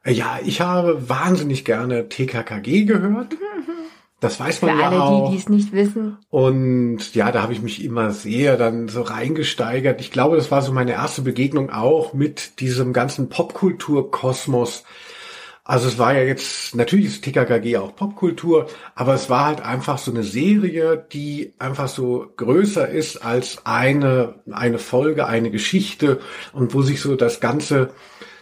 Ja, 0.07 0.39
ich 0.43 0.59
habe 0.59 1.07
wahnsinnig 1.07 1.65
gerne 1.65 2.09
TKKG 2.09 2.85
gehört. 2.85 3.35
Das 4.25 4.39
weiß 4.39 4.57
Für 4.57 4.65
man 4.65 4.79
ja 4.79 4.89
alle, 4.89 5.03
auch. 5.03 5.29
die 5.29 5.35
die 5.35 5.41
es 5.43 5.49
nicht 5.49 5.71
wissen. 5.71 6.17
Und 6.31 7.13
ja, 7.13 7.31
da 7.31 7.43
habe 7.43 7.53
ich 7.53 7.61
mich 7.61 7.83
immer 7.83 8.09
sehr 8.09 8.57
dann 8.57 8.87
so 8.87 9.03
reingesteigert. 9.03 10.01
Ich 10.01 10.09
glaube, 10.09 10.35
das 10.35 10.49
war 10.49 10.63
so 10.63 10.71
meine 10.71 10.93
erste 10.93 11.21
Begegnung 11.21 11.69
auch 11.69 12.13
mit 12.13 12.59
diesem 12.59 12.91
ganzen 12.91 13.29
Popkulturkosmos. 13.29 14.83
Also 15.63 15.87
es 15.87 15.99
war 15.99 16.15
ja 16.15 16.23
jetzt, 16.23 16.75
natürlich 16.75 17.05
ist 17.05 17.23
TKKG 17.23 17.77
auch 17.77 17.95
Popkultur, 17.95 18.65
aber 18.95 19.13
es 19.13 19.29
war 19.29 19.45
halt 19.45 19.61
einfach 19.61 19.99
so 19.99 20.09
eine 20.09 20.23
Serie, 20.23 21.05
die 21.11 21.53
einfach 21.59 21.87
so 21.87 22.33
größer 22.37 22.87
ist 22.89 23.17
als 23.17 23.63
eine, 23.63 24.35
eine 24.51 24.79
Folge, 24.79 25.27
eine 25.27 25.51
Geschichte 25.51 26.19
und 26.51 26.73
wo 26.73 26.81
sich 26.81 26.99
so 26.99 27.15
das 27.15 27.39
Ganze, 27.39 27.91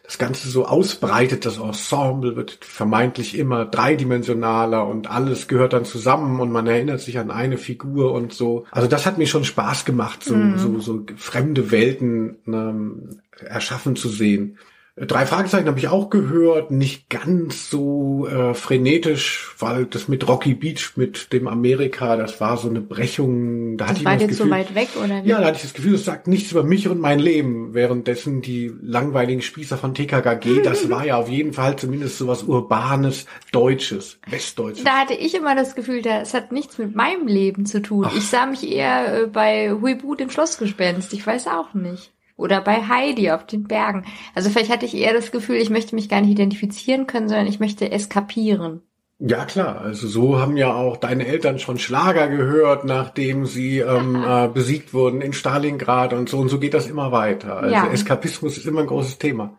das 0.04 0.18
Ganze 0.18 0.50
so 0.50 0.66
ausbreitet, 0.66 1.46
das 1.46 1.58
Ensemble 1.58 2.36
wird 2.36 2.60
vermeintlich 2.62 3.38
immer 3.38 3.64
dreidimensionaler 3.66 4.86
und 4.86 5.10
alles 5.10 5.48
gehört 5.48 5.72
dann 5.72 5.86
zusammen 5.86 6.42
und 6.42 6.52
man 6.52 6.68
erinnert 6.68 7.00
sich 7.00 7.18
an 7.20 7.32
eine 7.32 7.58
Figur 7.58 8.12
und 8.12 8.34
so. 8.34 8.66
Also 8.70 8.90
das 8.90 9.06
hat 9.06 9.18
mir 9.18 9.28
schon 9.28 9.46
Spaß 9.46 9.86
gemacht, 9.86 10.24
so, 10.24 10.36
so, 10.58 10.80
so 10.82 11.06
fremde 11.16 11.72
Welten 11.72 12.36
ähm, 12.48 13.22
erschaffen 13.40 13.96
zu 13.96 14.10
sehen. 14.10 14.58
Drei 14.96 15.26
Fragezeichen 15.26 15.68
habe 15.68 15.80
ich 15.80 15.88
auch 15.88 16.12
gehört, 16.12 16.70
nicht 16.70 17.10
ganz 17.10 17.72
so 17.72 18.28
äh, 18.28 18.54
frenetisch, 18.54 19.56
weil 19.58 19.86
das 19.86 20.08
mit 20.08 20.28
Rocky 20.28 20.54
Beach, 20.54 20.92
mit 20.98 21.34
dem 21.34 21.48
Amerika, 21.48 22.16
das 22.16 22.40
war 22.40 22.58
so 22.58 22.70
eine 22.70 22.80
Brechung. 22.80 23.76
Da 23.76 23.86
Das 23.86 23.90
hatte 23.90 24.00
ich 24.00 24.06
war 24.06 24.14
immer 24.14 24.28
das 24.28 24.38
Gefühl, 24.38 24.52
weit 24.52 24.76
weg, 24.76 24.90
oder 25.04 25.24
wie? 25.24 25.30
ja, 25.30 25.40
da 25.40 25.48
hatte 25.48 25.56
ich 25.56 25.64
das 25.64 25.74
Gefühl, 25.74 25.96
es 25.96 26.06
sagt 26.06 26.28
nichts 26.28 26.52
über 26.52 26.62
mich 26.62 26.88
und 26.88 27.02
mein 27.02 27.18
Leben, 27.18 27.74
währenddessen 27.74 28.44
die 28.44 28.72
langweiligen 28.84 29.42
Spießer 29.42 29.78
von 29.78 29.96
TKKG, 29.96 30.62
das 30.62 30.88
war 30.92 31.08
ja 31.08 31.18
auf 31.18 31.28
jeden 31.28 31.54
Fall 31.54 31.76
zumindest 31.76 32.20
sowas 32.20 32.44
Urbanes, 32.44 33.26
Deutsches, 33.52 34.20
Westdeutsches. 34.28 34.84
Da 34.84 35.00
hatte 35.00 35.16
ich 35.16 35.34
immer 35.34 35.56
das 35.56 35.74
Gefühl, 35.74 36.04
das 36.04 36.36
hat 36.36 36.52
nichts 36.52 36.78
mit 36.78 36.96
meinem 36.96 37.26
Leben 37.26 37.66
zu 37.66 37.82
tun. 37.82 38.08
Ich 38.16 38.28
sah 38.28 38.46
mich 38.46 38.72
eher 38.72 39.24
äh, 39.24 39.26
bei 39.26 39.72
Huibu, 39.72 40.14
dem 40.14 40.30
Schlossgespenst. 40.30 41.14
Ich 41.14 41.26
weiß 41.26 41.48
auch 41.48 41.74
nicht. 41.74 42.12
Oder 42.36 42.62
bei 42.62 42.88
Heidi 42.88 43.32
auf 43.32 43.46
den 43.46 43.63
Bergen. 43.63 44.06
Also 44.34 44.50
vielleicht 44.50 44.72
hatte 44.72 44.86
ich 44.86 44.96
eher 44.96 45.13
das 45.13 45.32
Gefühl, 45.32 45.58
ich 45.58 45.70
möchte 45.70 45.96
mich 45.96 46.10
gar 46.10 46.22
nicht 46.22 46.32
identifizieren 46.32 47.08
können, 47.08 47.30
sondern 47.30 47.48
ich 47.48 47.60
möchte 47.60 47.92
eskapieren. 47.92 48.82
Ja 49.20 49.46
klar, 49.46 49.80
also 49.80 50.08
so 50.08 50.40
haben 50.40 50.58
ja 50.58 50.74
auch 50.74 50.98
deine 50.98 51.25
Eltern 51.28 51.60
schon 51.60 51.80
Schlager 51.80 52.28
gehört, 52.28 52.84
nachdem 52.84 53.46
sie 53.46 53.80
ähm, 53.80 54.22
äh, 54.28 54.50
besiegt 54.50 54.94
wurden 54.94 55.22
in 55.22 55.32
Stalingrad 55.32 56.12
und 56.13 56.28
so 56.28 56.40
und 56.40 56.50
so 56.50 56.60
geht 56.60 56.74
das 56.74 56.88
immer 56.88 57.12
weiter. 57.12 57.58
Also 57.58 57.74
Ja. 57.74 57.88
Eskapismus 57.88 58.58
ist 58.58 58.66
immer 58.66 58.82
ein 58.82 58.88
großes 58.88 59.20
Thema. 59.20 59.58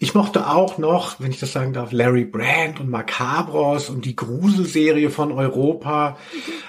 Ich 0.00 0.14
mochte 0.14 0.48
auch 0.48 0.78
noch, 0.78 1.18
wenn 1.18 1.32
ich 1.32 1.40
das 1.40 1.52
sagen 1.52 1.72
darf, 1.72 1.90
Larry 1.90 2.24
Brand 2.24 2.78
und 2.78 2.88
Macabros 2.88 3.90
und 3.90 4.04
die 4.04 4.14
Gruselserie 4.14 5.10
von 5.10 5.32
Europa. 5.32 6.16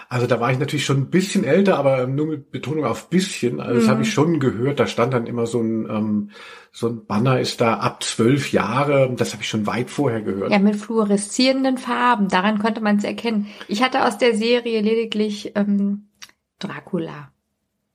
Also 0.09 0.25
da 0.25 0.39
war 0.39 0.51
ich 0.51 0.57
natürlich 0.57 0.85
schon 0.85 0.97
ein 0.97 1.09
bisschen 1.11 1.43
älter, 1.43 1.77
aber 1.77 2.07
nur 2.07 2.25
mit 2.25 2.49
Betonung 2.49 2.85
auf 2.85 3.11
bisschen. 3.11 3.59
Also 3.59 3.81
das 3.81 3.87
habe 3.87 4.01
ich 4.01 4.11
schon 4.11 4.39
gehört. 4.39 4.79
Da 4.79 4.87
stand 4.87 5.13
dann 5.13 5.27
immer 5.27 5.45
so 5.45 5.61
ein 5.61 5.87
ähm, 5.87 6.31
so 6.71 6.87
ein 6.87 7.05
Banner 7.05 7.39
ist 7.39 7.61
da 7.61 7.75
ab 7.75 8.03
zwölf 8.03 8.51
Jahre. 8.51 9.13
Das 9.15 9.33
habe 9.33 9.43
ich 9.43 9.49
schon 9.49 9.67
weit 9.67 9.91
vorher 9.91 10.21
gehört. 10.21 10.51
Ja, 10.51 10.57
mit 10.57 10.75
fluoreszierenden 10.75 11.77
Farben. 11.77 12.29
Daran 12.29 12.57
konnte 12.57 12.81
man 12.81 12.97
es 12.97 13.03
erkennen. 13.03 13.45
Ich 13.67 13.83
hatte 13.83 14.05
aus 14.05 14.17
der 14.17 14.35
Serie 14.35 14.81
lediglich 14.81 15.51
ähm, 15.55 16.09
Dracula. 16.57 17.31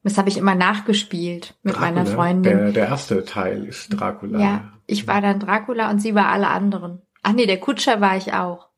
Das 0.04 0.18
habe 0.18 0.28
ich 0.28 0.36
immer 0.36 0.54
nachgespielt 0.54 1.54
mit 1.62 1.80
meiner 1.80 2.04
Dracula, 2.04 2.14
Freundin. 2.14 2.58
Der, 2.58 2.72
der 2.72 2.86
erste 2.88 3.24
Teil 3.24 3.64
ist 3.64 3.88
Dracula. 3.88 4.38
Ja, 4.38 4.73
ich 4.86 5.06
war 5.06 5.20
dann 5.20 5.40
Dracula 5.40 5.90
und 5.90 6.00
sie 6.00 6.14
war 6.14 6.28
alle 6.28 6.48
anderen. 6.48 7.02
Ach 7.22 7.32
nee, 7.32 7.46
der 7.46 7.60
Kutscher 7.60 8.00
war 8.00 8.16
ich 8.16 8.32
auch. 8.32 8.68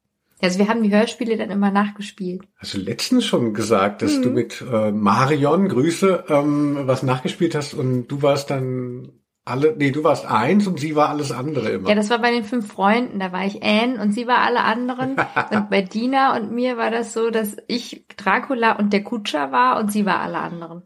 Also 0.42 0.58
wir 0.58 0.68
haben 0.68 0.82
die 0.82 0.94
Hörspiele 0.94 1.36
dann 1.38 1.50
immer 1.50 1.70
nachgespielt. 1.70 2.42
Hast 2.58 2.74
du 2.74 2.78
letztens 2.78 3.24
schon 3.24 3.54
gesagt, 3.54 4.02
dass 4.02 4.18
Mhm. 4.18 4.22
du 4.22 4.30
mit 4.30 4.62
äh, 4.70 4.92
Marion, 4.92 5.68
Grüße, 5.68 6.24
ähm, 6.28 6.80
was 6.82 7.02
nachgespielt 7.02 7.54
hast 7.54 7.72
und 7.74 8.08
du 8.08 8.20
warst 8.22 8.50
dann 8.50 9.12
alle, 9.46 9.74
nee, 9.78 9.92
du 9.92 10.02
warst 10.04 10.26
eins 10.26 10.66
und 10.66 10.78
sie 10.80 10.94
war 10.96 11.08
alles 11.08 11.30
andere 11.32 11.70
immer. 11.70 11.88
Ja, 11.88 11.94
das 11.94 12.10
war 12.10 12.18
bei 12.18 12.32
den 12.32 12.44
fünf 12.44 12.70
Freunden. 12.70 13.20
Da 13.20 13.30
war 13.32 13.46
ich 13.46 13.62
Anne 13.62 14.00
und 14.02 14.12
sie 14.12 14.26
war 14.26 14.38
alle 14.38 14.62
anderen. 14.62 15.16
und 15.52 15.70
bei 15.70 15.82
Dina 15.82 16.36
und 16.36 16.52
mir 16.52 16.76
war 16.76 16.90
das 16.90 17.12
so, 17.12 17.30
dass 17.30 17.56
ich 17.68 18.04
Dracula 18.16 18.72
und 18.72 18.92
der 18.92 19.04
Kutscher 19.04 19.52
war 19.52 19.78
und 19.78 19.90
sie 19.92 20.04
war 20.04 20.20
alle 20.20 20.38
anderen. 20.38 20.82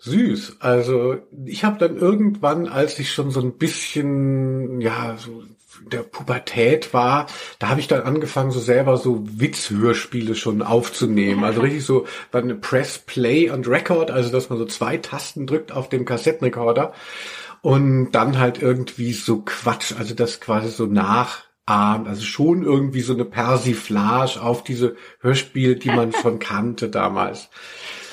Süß. 0.00 0.56
Also 0.60 1.18
ich 1.44 1.64
habe 1.64 1.78
dann 1.78 1.96
irgendwann, 1.96 2.66
als 2.66 2.98
ich 2.98 3.12
schon 3.12 3.30
so 3.30 3.40
ein 3.40 3.52
bisschen, 3.58 4.80
ja, 4.80 5.16
so 5.16 5.42
der 5.86 6.02
Pubertät 6.02 6.92
war, 6.92 7.26
da 7.58 7.68
habe 7.68 7.80
ich 7.80 7.88
dann 7.88 8.02
angefangen, 8.02 8.50
so 8.50 8.60
selber 8.60 8.96
so 8.96 9.24
Witzhörspiele 9.24 10.34
schon 10.34 10.62
aufzunehmen. 10.62 11.44
Also 11.44 11.60
richtig 11.60 11.84
so 11.84 12.06
eine 12.32 12.54
Press 12.54 12.98
Play 12.98 13.50
und 13.50 13.68
Record, 13.68 14.10
also 14.10 14.30
dass 14.30 14.50
man 14.50 14.58
so 14.58 14.66
zwei 14.66 14.96
Tasten 14.96 15.46
drückt 15.46 15.72
auf 15.72 15.88
dem 15.88 16.04
Kassettenrekorder 16.04 16.92
und 17.62 18.12
dann 18.12 18.38
halt 18.38 18.60
irgendwie 18.60 19.12
so 19.12 19.42
Quatsch, 19.44 19.92
also 19.98 20.14
das 20.14 20.40
quasi 20.40 20.70
so 20.70 20.86
nachahmt, 20.86 22.08
also 22.08 22.22
schon 22.22 22.62
irgendwie 22.62 23.02
so 23.02 23.12
eine 23.12 23.24
Persiflage 23.24 24.40
auf 24.40 24.64
diese 24.64 24.96
Hörspiele, 25.20 25.76
die 25.76 25.90
man 25.90 26.12
schon 26.12 26.38
kannte 26.38 26.88
damals. 26.88 27.48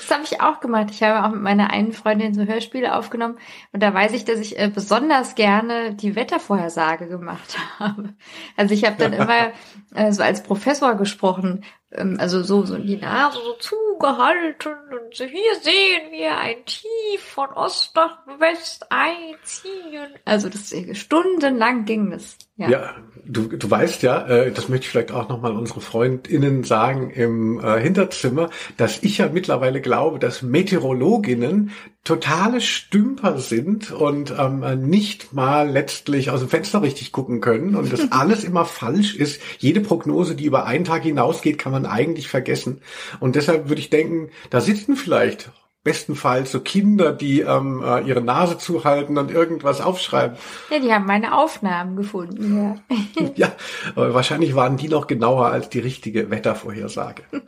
Das 0.08 0.16
habe 0.16 0.24
ich 0.24 0.40
auch 0.40 0.60
gemacht. 0.60 0.88
Ich 0.90 1.02
habe 1.02 1.26
auch 1.26 1.30
mit 1.30 1.42
meiner 1.42 1.70
einen 1.70 1.92
Freundin 1.92 2.32
so 2.32 2.42
Hörspiele 2.44 2.96
aufgenommen 2.96 3.38
und 3.72 3.82
da 3.82 3.92
weiß 3.92 4.14
ich, 4.14 4.24
dass 4.24 4.40
ich 4.40 4.58
äh, 4.58 4.70
besonders 4.74 5.34
gerne 5.34 5.94
die 5.94 6.16
Wettervorhersage 6.16 7.08
gemacht 7.08 7.58
habe. 7.78 8.14
Also 8.56 8.72
ich 8.72 8.86
habe 8.86 8.96
dann 8.96 9.12
immer 9.12 9.52
äh, 9.94 10.10
so 10.12 10.22
als 10.22 10.42
Professor 10.42 10.94
gesprochen, 10.94 11.62
ähm, 11.92 12.16
also 12.18 12.42
so, 12.42 12.64
so 12.64 12.78
die 12.78 12.96
Nase 12.96 13.36
so 13.36 13.52
zugehalten 13.54 14.72
und 14.90 15.14
so, 15.14 15.24
hier 15.24 15.54
sehen 15.60 16.10
wir 16.10 16.38
ein 16.38 16.64
Tief 16.64 17.22
von 17.22 17.50
Ost 17.50 17.94
nach 17.94 18.26
West 18.38 18.86
einziehen. 18.90 20.14
Also 20.24 20.48
das 20.48 20.74
stundenlang 20.92 21.84
ging 21.84 22.10
das. 22.10 22.38
Ja. 22.58 22.68
Ja, 22.70 22.94
du, 23.24 23.42
du 23.42 23.70
weißt 23.70 24.02
ja, 24.02 24.26
äh, 24.26 24.50
das 24.50 24.68
möchte 24.68 24.84
ich 24.84 24.90
vielleicht 24.90 25.12
auch 25.12 25.28
nochmal 25.28 25.56
unsere 25.56 25.80
FreundInnen 25.80 26.64
sagen 26.64 27.10
im 27.10 27.60
äh, 27.60 27.80
Hinterzimmer, 27.80 28.50
dass 28.76 29.04
ich 29.04 29.18
ja 29.18 29.28
mittlerweile 29.32 29.80
glaube, 29.80 30.18
dass 30.18 30.42
Meteorologinnen 30.42 31.70
totale 32.02 32.60
Stümper 32.60 33.38
sind 33.38 33.92
und 33.92 34.34
ähm, 34.36 34.88
nicht 34.88 35.32
mal 35.32 35.70
letztlich 35.70 36.30
aus 36.30 36.40
dem 36.40 36.48
Fenster 36.48 36.82
richtig 36.82 37.12
gucken 37.12 37.40
können 37.40 37.76
und 37.76 37.92
das 37.92 38.10
alles 38.10 38.42
immer 38.42 38.64
falsch 38.64 39.14
ist. 39.14 39.40
Jede 39.58 39.80
Prognose, 39.80 40.34
die 40.34 40.44
über 40.44 40.66
einen 40.66 40.84
Tag 40.84 41.04
hinausgeht, 41.04 41.58
kann 41.58 41.70
man 41.70 41.86
eigentlich 41.86 42.26
vergessen. 42.26 42.80
Und 43.20 43.36
deshalb 43.36 43.68
würde 43.68 43.80
ich 43.80 43.90
denken, 43.90 44.30
da 44.50 44.60
sitzen 44.60 44.96
vielleicht 44.96 45.52
bestenfalls 45.84 46.52
so 46.52 46.60
Kinder, 46.60 47.12
die 47.12 47.40
ähm, 47.40 47.82
äh, 47.84 48.00
ihre 48.02 48.20
Nase 48.20 48.58
zuhalten 48.58 49.16
und 49.16 49.30
irgendwas 49.30 49.80
aufschreiben. 49.80 50.36
ja, 50.70 50.78
die 50.80 50.92
haben 50.92 51.06
meine 51.06 51.36
Aufnahmen 51.36 51.96
gefunden. 51.96 52.56
Ja. 52.56 52.96
Ja, 53.34 53.52
aber 53.94 54.14
wahrscheinlich 54.14 54.54
waren 54.54 54.76
die 54.76 54.88
noch 54.88 55.06
genauer 55.06 55.46
als 55.46 55.68
die 55.68 55.80
richtige 55.80 56.30
Wettervorhersage. 56.30 57.22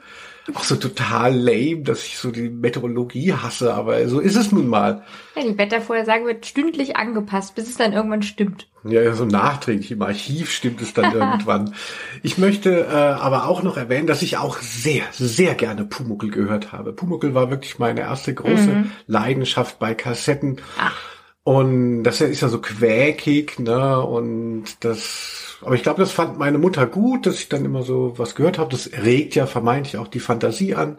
Auch 0.55 0.65
so 0.65 0.77
total 0.77 1.35
lame, 1.35 1.83
dass 1.83 2.07
ich 2.07 2.19
so 2.19 2.31
die 2.31 2.49
Meteorologie 2.49 3.35
hasse, 3.35 3.75
aber 3.75 4.09
so 4.09 4.21
ist 4.21 4.37
es 4.37 4.53
nun 4.53 4.69
mal. 4.69 5.05
Ja, 5.37 5.43
die 5.43 5.57
Wettervorhersage 5.57 6.25
wird 6.25 6.47
stündlich 6.47 6.97
angepasst, 6.97 7.55
bis 7.55 7.69
es 7.69 7.77
dann 7.77 7.93
irgendwann 7.93 8.23
stimmt. 8.23 8.67
Ja, 8.85 9.03
ja, 9.03 9.13
so 9.13 9.27
nachträglich 9.27 9.93
im 9.93 10.03
Archiv 10.03 10.51
stimmt 10.51 10.81
es 10.81 10.95
dann 10.95 11.13
irgendwann. 11.15 11.75
Ich 12.23 12.39
möchte 12.39 12.87
äh, 12.87 12.95
aber 12.95 13.47
auch 13.49 13.63
noch 13.63 13.77
erwähnen, 13.77 14.07
dass 14.07 14.23
ich 14.23 14.39
auch 14.39 14.59
sehr, 14.59 15.05
sehr 15.13 15.55
gerne 15.55 15.85
Pumuckel 15.85 16.31
gehört 16.31 16.73
habe. 16.73 16.93
Pumuckel 16.93 17.35
war 17.35 17.51
wirklich 17.51 17.79
meine 17.79 18.01
erste 18.01 18.35
große 18.35 18.87
Leidenschaft 19.07 19.79
bei 19.79 19.95
Kassetten. 19.95 20.61
Ach. 20.79 20.97
Und 21.43 22.03
das 22.03 22.21
ist 22.21 22.43
ja 22.43 22.49
so 22.49 22.61
quäkig, 22.61 23.59
ne? 23.59 24.01
Und 24.01 24.85
das, 24.85 25.50
aber 25.63 25.75
ich 25.75 25.83
glaube, 25.83 26.01
das 26.01 26.13
fand 26.13 26.39
meine 26.39 26.59
Mutter 26.59 26.87
gut, 26.87 27.27
dass 27.27 27.37
ich 27.37 27.49
dann 27.49 27.65
immer 27.65 27.83
so 27.83 28.15
was 28.17 28.35
gehört 28.35 28.59
habe. 28.59 28.71
Das 28.71 28.91
regt 28.93 29.35
ja 29.35 29.47
vermeintlich 29.47 29.97
auch 29.99 30.09
die 30.09 30.21
Fantasie 30.21 30.75
an. 30.75 30.99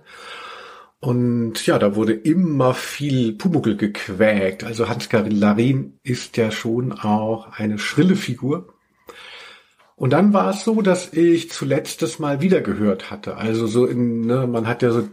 Und 1.00 1.65
ja, 1.65 1.80
da 1.80 1.96
wurde 1.96 2.13
immer 2.13 2.75
viel 2.75 3.34
Pumuckel 3.34 3.75
gequäkt. 3.75 4.63
Also 4.63 4.88
Hans-Karin 4.88 5.36
Larin 5.36 5.98
ist 6.03 6.38
ja 6.38 6.51
schon 6.51 6.91
auch 6.91 7.51
eine 7.53 7.80
schrille 7.80 8.15
Figur. 8.15 8.74
Und 9.96 10.12
dann 10.13 10.34
war 10.34 10.51
es 10.51 10.63
so, 10.63 10.82
dass 10.82 11.12
ich 11.13 11.51
zuletzt 11.51 12.01
das 12.03 12.20
mal 12.20 12.41
wieder 12.41 12.62
gehört 12.62 13.10
hatte. 13.10 13.38
Also 13.38 13.65
so 13.68 13.86
in, 13.86 14.22
ne, 14.22 14.46
man 14.46 14.68
hat 14.68 14.84
ja 14.84 14.91
so, 14.91 15.08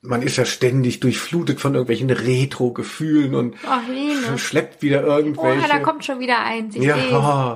man 0.00 0.22
ist 0.22 0.36
ja 0.36 0.44
ständig 0.44 1.00
durchflutet 1.00 1.60
von 1.60 1.74
irgendwelchen 1.74 2.10
Retro-Gefühlen 2.10 3.34
und 3.34 3.56
Ach, 3.68 3.80
schleppt 4.38 4.82
wieder 4.82 5.04
Oh, 5.04 5.18
irgendwelche. 5.18 5.68
da 5.68 5.78
kommt 5.80 6.04
schon 6.04 6.20
wieder 6.20 6.40
eins. 6.44 6.74
Ich 6.76 6.82
ja, 6.82 6.96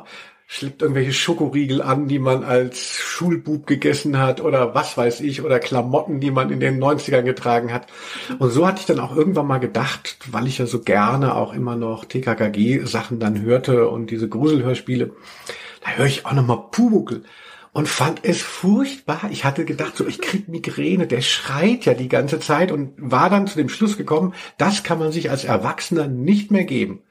oh, 0.04 0.08
schleppt 0.46 0.80
irgendwelche 0.80 1.12
Schokoriegel 1.12 1.82
an, 1.82 2.06
die 2.06 2.20
man 2.20 2.44
als 2.44 2.94
Schulbub 2.94 3.66
gegessen 3.66 4.18
hat 4.18 4.40
oder 4.40 4.74
was 4.74 4.96
weiß 4.96 5.20
ich 5.20 5.42
oder 5.42 5.58
Klamotten, 5.58 6.20
die 6.20 6.30
man 6.30 6.50
in 6.50 6.60
den 6.60 6.82
90ern 6.82 7.22
getragen 7.22 7.72
hat. 7.72 7.88
Und 8.38 8.50
so 8.50 8.66
hatte 8.66 8.80
ich 8.80 8.86
dann 8.86 9.00
auch 9.00 9.14
irgendwann 9.14 9.48
mal 9.48 9.58
gedacht, 9.58 10.18
weil 10.30 10.46
ich 10.46 10.58
ja 10.58 10.66
so 10.66 10.80
gerne 10.80 11.34
auch 11.34 11.52
immer 11.52 11.74
noch 11.76 12.04
TKKG-Sachen 12.04 13.18
dann 13.18 13.42
hörte 13.42 13.88
und 13.88 14.10
diese 14.10 14.28
Gruselhörspiele, 14.28 15.12
da 15.84 15.90
höre 15.90 16.06
ich 16.06 16.24
auch 16.26 16.32
noch 16.32 16.46
mal 16.46 16.68
Pumuckel 16.70 17.24
und 17.72 17.88
fand 17.88 18.20
es 18.22 18.40
furchtbar. 18.40 19.28
Ich 19.30 19.44
hatte 19.44 19.64
gedacht, 19.64 19.96
so 19.96 20.06
ich 20.06 20.20
krieg 20.20 20.48
Migräne, 20.48 21.08
der 21.08 21.22
schreit 21.22 21.84
ja 21.84 21.94
die 21.94 22.08
ganze 22.08 22.38
Zeit 22.38 22.70
und 22.70 22.94
war 22.96 23.28
dann 23.30 23.48
zu 23.48 23.58
dem 23.58 23.68
Schluss 23.68 23.98
gekommen, 23.98 24.32
das 24.58 24.84
kann 24.84 24.98
man 24.98 25.10
sich 25.10 25.28
als 25.28 25.44
Erwachsener 25.44 26.06
nicht 26.06 26.50
mehr 26.50 26.64
geben. 26.64 27.02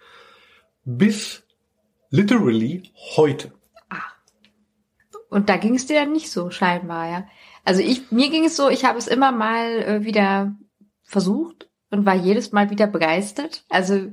Bis 0.86 1.45
literally 2.16 2.92
heute. 3.18 3.52
Und 5.30 5.50
da 5.50 5.58
ging 5.58 5.76
es 5.76 5.86
dir 5.86 6.00
dann 6.00 6.14
nicht 6.14 6.32
so, 6.32 6.50
scheinbar, 6.50 7.10
ja. 7.10 7.28
Also 7.66 7.82
ich, 7.82 8.12
mir 8.12 8.30
ging 8.30 8.46
es 8.46 8.56
so, 8.56 8.70
ich 8.70 8.86
habe 8.86 8.98
es 8.98 9.08
immer 9.08 9.32
mal 9.32 9.82
äh, 9.82 10.04
wieder 10.06 10.56
versucht 11.04 11.70
und 11.90 12.06
war 12.06 12.16
jedes 12.16 12.52
Mal 12.52 12.70
wieder 12.70 12.88
begeistert. 12.88 13.66
Also 13.70 14.12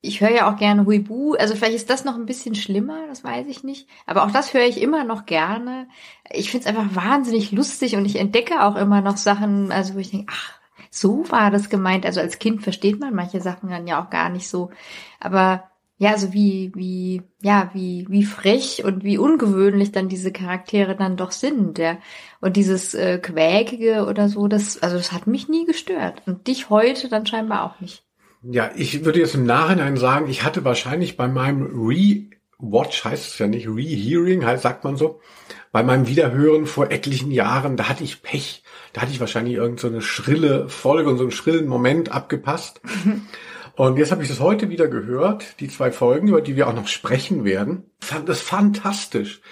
ich 0.00 0.20
höre 0.20 0.30
ja 0.30 0.50
auch 0.50 0.56
gerne 0.56 0.86
Huibu. 0.86 1.34
Also 1.34 1.56
vielleicht 1.56 1.74
ist 1.74 1.90
das 1.90 2.04
noch 2.04 2.14
ein 2.14 2.26
bisschen 2.26 2.54
schlimmer, 2.54 3.06
das 3.08 3.24
weiß 3.24 3.48
ich 3.48 3.64
nicht. 3.64 3.88
Aber 4.06 4.24
auch 4.24 4.30
das 4.30 4.54
höre 4.54 4.64
ich 4.64 4.80
immer 4.80 5.04
noch 5.04 5.26
gerne. 5.26 5.88
Ich 6.30 6.50
finde 6.50 6.66
es 6.66 6.74
einfach 6.74 6.94
wahnsinnig 6.94 7.52
lustig 7.52 7.96
und 7.96 8.06
ich 8.06 8.16
entdecke 8.16 8.64
auch 8.64 8.76
immer 8.76 9.02
noch 9.02 9.16
Sachen, 9.16 9.72
also 9.72 9.94
wo 9.94 9.98
ich 9.98 10.10
denke, 10.10 10.32
ach, 10.32 10.54
so 10.90 11.30
war 11.30 11.50
das 11.50 11.68
gemeint. 11.68 12.06
Also 12.06 12.20
als 12.20 12.38
Kind 12.38 12.62
versteht 12.62 13.00
man 13.00 13.14
manche 13.14 13.40
Sachen 13.40 13.68
dann 13.68 13.86
ja 13.86 14.02
auch 14.02 14.08
gar 14.10 14.30
nicht 14.30 14.48
so. 14.48 14.70
Aber 15.20 15.64
ja, 15.98 16.10
also 16.10 16.34
wie, 16.34 16.72
wie, 16.74 17.22
ja, 17.40 17.70
wie, 17.72 18.06
wie 18.10 18.24
frech 18.24 18.84
und 18.84 19.02
wie 19.02 19.16
ungewöhnlich 19.16 19.92
dann 19.92 20.08
diese 20.08 20.30
Charaktere 20.30 20.94
dann 20.94 21.16
doch 21.16 21.32
sind, 21.32 21.78
ja. 21.78 21.96
Und 22.40 22.56
dieses 22.56 22.92
äh, 22.92 23.18
Quäkige 23.18 24.04
oder 24.04 24.28
so, 24.28 24.46
das, 24.46 24.82
also 24.82 24.98
das 24.98 25.12
hat 25.12 25.26
mich 25.26 25.48
nie 25.48 25.64
gestört. 25.64 26.22
Und 26.26 26.48
dich 26.48 26.68
heute 26.68 27.08
dann 27.08 27.26
scheinbar 27.26 27.64
auch 27.64 27.80
nicht. 27.80 28.04
Ja, 28.42 28.70
ich 28.76 29.06
würde 29.06 29.20
jetzt 29.20 29.34
im 29.34 29.44
Nachhinein 29.44 29.96
sagen, 29.96 30.28
ich 30.28 30.44
hatte 30.44 30.64
wahrscheinlich 30.64 31.16
bei 31.16 31.28
meinem 31.28 31.62
Re-Watch, 31.62 33.04
heißt 33.04 33.32
es 33.32 33.38
ja 33.38 33.46
nicht, 33.46 33.66
Re-Hearing, 33.66 34.44
heißt, 34.44 34.64
sagt 34.64 34.84
man 34.84 34.98
so, 34.98 35.20
bei 35.72 35.82
meinem 35.82 36.08
Wiederhören 36.08 36.66
vor 36.66 36.90
etlichen 36.90 37.30
Jahren, 37.30 37.78
da 37.78 37.88
hatte 37.88 38.04
ich 38.04 38.22
Pech. 38.22 38.62
Da 38.92 39.00
hatte 39.00 39.12
ich 39.12 39.20
wahrscheinlich 39.20 39.54
irgend 39.54 39.80
so 39.80 39.88
eine 39.88 40.02
schrille 40.02 40.68
Folge 40.68 41.08
und 41.08 41.16
so 41.16 41.24
einen 41.24 41.32
schrillen 41.32 41.66
Moment 41.66 42.12
abgepasst. 42.12 42.82
Und 43.76 43.98
jetzt 43.98 44.10
habe 44.10 44.22
ich 44.22 44.28
das 44.30 44.40
heute 44.40 44.70
wieder 44.70 44.88
gehört, 44.88 45.60
die 45.60 45.68
zwei 45.68 45.92
Folgen, 45.92 46.28
über 46.28 46.40
die 46.40 46.56
wir 46.56 46.66
auch 46.66 46.74
noch 46.74 46.88
sprechen 46.88 47.44
werden. 47.44 47.90
Fand 48.00 48.26
das 48.26 48.40
fantastisch. 48.40 49.42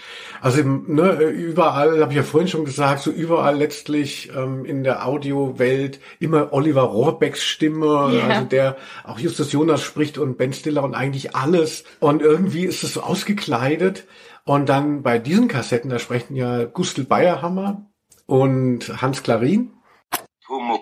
Also 0.40 0.62
ne, 0.62 1.12
überall, 1.24 2.00
habe 2.00 2.12
ich 2.12 2.16
ja 2.16 2.22
vorhin 2.22 2.48
schon 2.48 2.64
gesagt, 2.64 3.02
so 3.02 3.10
überall 3.10 3.54
letztlich 3.54 4.32
ähm, 4.34 4.64
in 4.64 4.82
der 4.82 5.06
Audiowelt 5.06 6.00
immer 6.20 6.54
Oliver 6.54 6.84
Rohrbecks 6.84 7.44
Stimme, 7.44 8.12
yeah. 8.12 8.28
also 8.28 8.46
der 8.46 8.76
auch 9.04 9.18
Justus 9.18 9.52
Jonas 9.52 9.82
spricht 9.82 10.16
und 10.16 10.38
Ben 10.38 10.54
Stiller 10.54 10.84
und 10.84 10.94
eigentlich 10.94 11.36
alles. 11.36 11.84
Und 12.00 12.22
irgendwie 12.22 12.64
ist 12.64 12.82
es 12.82 12.94
so 12.94 13.02
ausgekleidet. 13.02 14.06
Und 14.44 14.70
dann 14.70 15.02
bei 15.02 15.18
diesen 15.18 15.48
Kassetten, 15.48 15.90
da 15.90 15.98
sprechen 15.98 16.34
ja 16.34 16.64
Gustl 16.64 17.04
Bayerhammer 17.04 17.90
und 18.24 19.02
Hans 19.02 19.22
Klarin. 19.22 19.72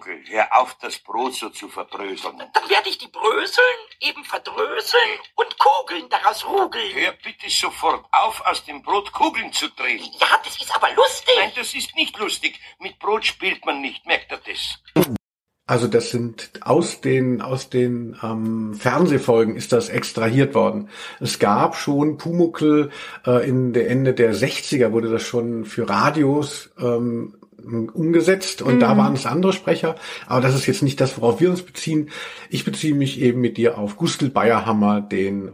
Pumuckel, 0.02 0.22
hör 0.28 0.60
auf, 0.60 0.76
das 0.80 0.98
Brot 0.98 1.34
so 1.34 1.48
zu 1.50 1.68
verbröseln. 1.68 2.38
Dann 2.38 2.68
werde 2.68 2.88
ich 2.88 2.98
die 2.98 3.08
Bröseln 3.08 3.64
eben 4.00 4.24
verdröseln 4.24 5.18
und 5.34 5.56
Kugeln 5.58 6.08
daraus 6.10 6.44
rugeln. 6.46 6.94
Hör 6.94 7.12
bitte 7.12 7.48
sofort 7.48 8.04
auf, 8.12 8.40
aus 8.46 8.64
dem 8.64 8.82
Brot 8.82 9.12
Kugeln 9.12 9.52
zu 9.52 9.68
drehen. 9.70 10.04
Ja, 10.20 10.40
das 10.44 10.60
ist 10.60 10.74
aber 10.74 10.92
lustig. 10.94 11.34
Nein, 11.36 11.52
das 11.54 11.74
ist 11.74 11.94
nicht 11.94 12.18
lustig. 12.18 12.58
Mit 12.78 12.98
Brot 12.98 13.24
spielt 13.24 13.64
man 13.64 13.80
nicht, 13.80 14.04
merkt 14.06 14.32
er 14.32 14.38
das? 14.38 15.08
Also 15.66 15.86
das 15.86 16.10
sind 16.10 16.50
aus 16.62 17.00
den 17.00 17.40
aus 17.40 17.70
den 17.70 18.18
ähm, 18.22 18.74
Fernsehfolgen 18.74 19.54
ist 19.54 19.72
das 19.72 19.88
extrahiert 19.88 20.54
worden. 20.54 20.88
Es 21.20 21.38
gab 21.38 21.76
schon 21.76 22.18
Pumuckel 22.18 22.90
äh, 23.24 23.48
in 23.48 23.72
der 23.72 23.88
Ende 23.88 24.12
der 24.12 24.34
60er 24.34 24.90
wurde 24.90 25.08
das 25.08 25.22
schon 25.22 25.64
für 25.64 25.88
Radios 25.88 26.70
ähm, 26.80 27.36
umgesetzt 27.64 28.62
und 28.62 28.76
mhm. 28.76 28.80
da 28.80 28.96
waren 28.96 29.14
es 29.14 29.26
andere 29.26 29.52
Sprecher, 29.52 29.96
aber 30.26 30.40
das 30.40 30.54
ist 30.54 30.66
jetzt 30.66 30.82
nicht 30.82 31.00
das, 31.00 31.20
worauf 31.20 31.40
wir 31.40 31.50
uns 31.50 31.62
beziehen. 31.62 32.10
Ich 32.50 32.64
beziehe 32.64 32.94
mich 32.94 33.20
eben 33.20 33.40
mit 33.40 33.56
dir 33.56 33.78
auf 33.78 33.96
Gustl 33.96 34.28
Bayerhammer, 34.28 35.00
den 35.00 35.52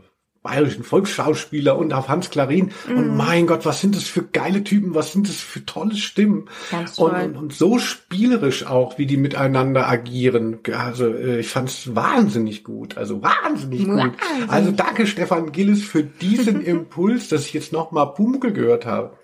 bayerischen 0.49 0.85
Volksschauspieler 0.85 1.77
und 1.77 1.93
auf 1.93 2.09
Hans 2.09 2.31
Klarin. 2.31 2.71
Mm. 2.87 2.97
Und 2.97 3.11
mhm. 3.11 3.17
mein 3.17 3.47
Gott, 3.47 3.67
was 3.67 3.81
sind 3.81 3.97
das 3.97 4.05
für 4.05 4.23
geile 4.23 4.65
Typen, 4.65 4.95
was 4.95 5.13
sind 5.13 5.29
das 5.29 5.37
für 5.37 5.67
tolle 5.67 5.97
Stimmen. 5.97 6.49
Und, 6.97 7.13
und, 7.13 7.37
und 7.37 7.53
so 7.53 7.79
spielerisch 7.79 8.65
auch, 8.65 8.99
wie 8.99 9.07
die 9.07 9.17
miteinander 9.17 9.89
agieren. 9.89 10.61
Also 10.73 11.07
äh, 11.07 11.41
ich 11.41 11.49
fand 11.49 11.69
es 11.69 11.95
wahnsinnig 11.95 12.65
gut. 12.65 12.97
Also 12.97 13.23
wahnsinnig 13.23 13.87
gut. 13.87 14.13
Also 14.47 14.71
danke 14.71 15.07
Stefan 15.07 15.53
Gillis 15.53 15.85
für 15.85 16.03
diesen 16.03 16.61
Impuls, 16.65 17.29
dass 17.29 17.45
ich 17.45 17.53
jetzt 17.53 17.73
nochmal 17.73 18.15
Pumuckl 18.15 18.53
gehört 18.53 18.87
habe. 18.87 19.18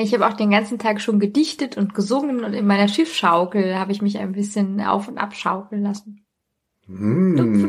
Ich 0.00 0.14
habe 0.14 0.28
auch 0.28 0.34
den 0.34 0.50
ganzen 0.50 0.78
Tag 0.78 1.00
schon 1.00 1.18
gedichtet 1.18 1.76
und 1.76 1.92
gesungen 1.92 2.44
und 2.44 2.54
in 2.54 2.66
meiner 2.66 2.86
Schiffschaukel 2.86 3.76
habe 3.76 3.90
ich 3.90 4.00
mich 4.00 4.18
ein 4.18 4.30
bisschen 4.30 4.80
auf 4.80 5.08
und 5.08 5.18
ab 5.18 5.34
schaukeln 5.34 5.82
lassen. 5.82 6.24
Mm. 6.86 7.68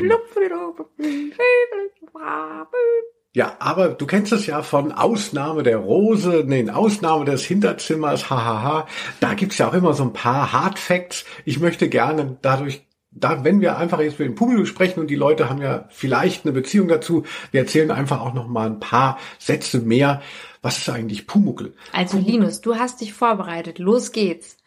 Ja, 3.33 3.55
aber 3.59 3.89
du 3.89 4.05
kennst 4.05 4.31
es 4.31 4.45
ja 4.45 4.62
von 4.62 4.91
Ausnahme 4.91 5.63
der 5.63 5.77
Rose, 5.77 6.43
nee, 6.45 6.69
Ausnahme 6.69 7.25
des 7.25 7.45
Hinterzimmers, 7.45 8.29
hahaha. 8.29 8.88
Da 9.19 9.33
gibt's 9.33 9.57
ja 9.57 9.67
auch 9.67 9.74
immer 9.74 9.93
so 9.93 10.03
ein 10.03 10.13
paar 10.13 10.53
Hard 10.53 10.77
Facts. 10.77 11.25
Ich 11.45 11.59
möchte 11.59 11.89
gerne 11.89 12.38
dadurch 12.43 12.86
da, 13.11 13.43
wenn 13.43 13.61
wir 13.61 13.77
einfach 13.77 13.99
jetzt 13.99 14.19
mit 14.19 14.27
dem 14.27 14.35
Publikum 14.35 14.65
sprechen 14.65 14.99
und 14.99 15.07
die 15.07 15.15
Leute 15.15 15.49
haben 15.49 15.61
ja 15.61 15.85
vielleicht 15.89 16.45
eine 16.45 16.53
Beziehung 16.53 16.87
dazu, 16.87 17.23
wir 17.51 17.61
erzählen 17.61 17.91
einfach 17.91 18.21
auch 18.21 18.33
noch 18.33 18.47
mal 18.47 18.67
ein 18.67 18.79
paar 18.79 19.17
Sätze 19.39 19.79
mehr. 19.79 20.21
Was 20.61 20.77
ist 20.77 20.89
eigentlich 20.89 21.25
Pumuckel? 21.25 21.73
Also 21.93 22.17
Linus, 22.17 22.61
du 22.61 22.75
hast 22.75 23.01
dich 23.01 23.13
vorbereitet. 23.13 23.79
Los 23.79 24.11
geht's. 24.11 24.57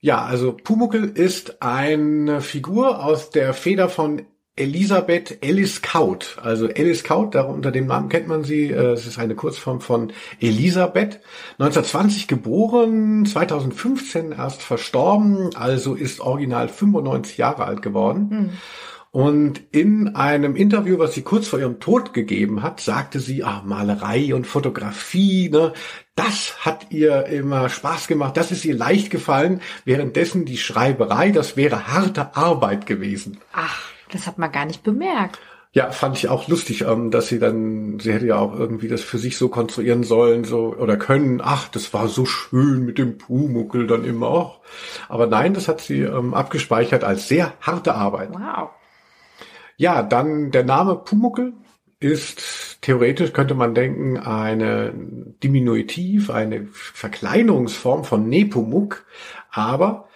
Ja, 0.00 0.24
also 0.24 0.52
Pumuckel 0.52 1.04
ist 1.04 1.62
eine 1.62 2.40
Figur 2.40 3.02
aus 3.02 3.30
der 3.30 3.54
Feder 3.54 3.88
von 3.88 4.22
Elisabeth 4.56 5.38
Ellis 5.42 5.82
Kaut. 5.82 6.38
Also 6.42 6.66
Ellis 6.66 7.04
Kaut, 7.04 7.36
unter 7.36 7.70
dem 7.70 7.86
Namen 7.86 8.08
kennt 8.08 8.26
man 8.26 8.42
sie. 8.42 8.70
Äh, 8.70 8.92
es 8.92 9.06
ist 9.06 9.18
eine 9.18 9.34
Kurzform 9.34 9.80
von 9.80 10.12
Elisabeth. 10.40 11.20
1920 11.58 12.26
geboren, 12.26 13.26
2015 13.26 14.32
erst 14.32 14.62
verstorben, 14.62 15.54
also 15.54 15.94
ist 15.94 16.20
original 16.20 16.68
95 16.68 17.36
Jahre 17.36 17.64
alt 17.64 17.82
geworden. 17.82 18.28
Mhm. 18.30 18.50
Und 19.10 19.62
in 19.72 20.14
einem 20.14 20.56
Interview, 20.56 20.98
was 20.98 21.14
sie 21.14 21.22
kurz 21.22 21.48
vor 21.48 21.58
ihrem 21.58 21.80
Tod 21.80 22.12
gegeben 22.12 22.62
hat, 22.62 22.80
sagte 22.80 23.18
sie, 23.18 23.44
ah, 23.44 23.62
Malerei 23.64 24.34
und 24.34 24.46
Fotografie, 24.46 25.48
ne, 25.48 25.72
das 26.16 26.66
hat 26.66 26.88
ihr 26.90 27.26
immer 27.26 27.70
Spaß 27.70 28.08
gemacht, 28.08 28.36
das 28.36 28.52
ist 28.52 28.64
ihr 28.64 28.76
leicht 28.76 29.10
gefallen, 29.10 29.62
währenddessen 29.86 30.44
die 30.44 30.58
Schreiberei, 30.58 31.30
das 31.30 31.56
wäre 31.56 31.88
harte 31.88 32.36
Arbeit 32.36 32.84
gewesen. 32.86 33.38
Ach. 33.52 33.95
Das 34.10 34.26
hat 34.26 34.38
man 34.38 34.52
gar 34.52 34.64
nicht 34.64 34.82
bemerkt. 34.82 35.38
Ja, 35.72 35.90
fand 35.90 36.16
ich 36.16 36.28
auch 36.28 36.48
lustig, 36.48 36.82
ähm, 36.82 37.10
dass 37.10 37.28
sie 37.28 37.38
dann, 37.38 37.98
sie 38.00 38.12
hätte 38.12 38.26
ja 38.26 38.38
auch 38.38 38.58
irgendwie 38.58 38.88
das 38.88 39.02
für 39.02 39.18
sich 39.18 39.36
so 39.36 39.50
konstruieren 39.50 40.04
sollen, 40.04 40.44
so 40.44 40.74
oder 40.74 40.96
können. 40.96 41.42
Ach, 41.44 41.68
das 41.68 41.92
war 41.92 42.08
so 42.08 42.24
schön 42.24 42.86
mit 42.86 42.96
dem 42.96 43.18
Pumuckel 43.18 43.86
dann 43.86 44.04
immer 44.04 44.28
auch. 44.28 44.60
Aber 45.08 45.26
nein, 45.26 45.52
das 45.52 45.68
hat 45.68 45.82
sie 45.82 46.00
ähm, 46.00 46.32
abgespeichert 46.32 47.04
als 47.04 47.28
sehr 47.28 47.52
harte 47.60 47.94
Arbeit. 47.94 48.30
Wow. 48.32 48.70
Ja, 49.76 50.02
dann 50.02 50.50
der 50.50 50.64
Name 50.64 50.96
Pumuckel 50.96 51.52
ist 52.00 52.78
theoretisch 52.82 53.32
könnte 53.32 53.54
man 53.54 53.74
denken 53.74 54.16
eine 54.16 54.92
Diminutiv, 55.42 56.30
eine 56.30 56.66
Verkleinerungsform 56.72 58.04
von 58.04 58.28
Nepomuk, 58.28 59.04
aber 59.50 60.08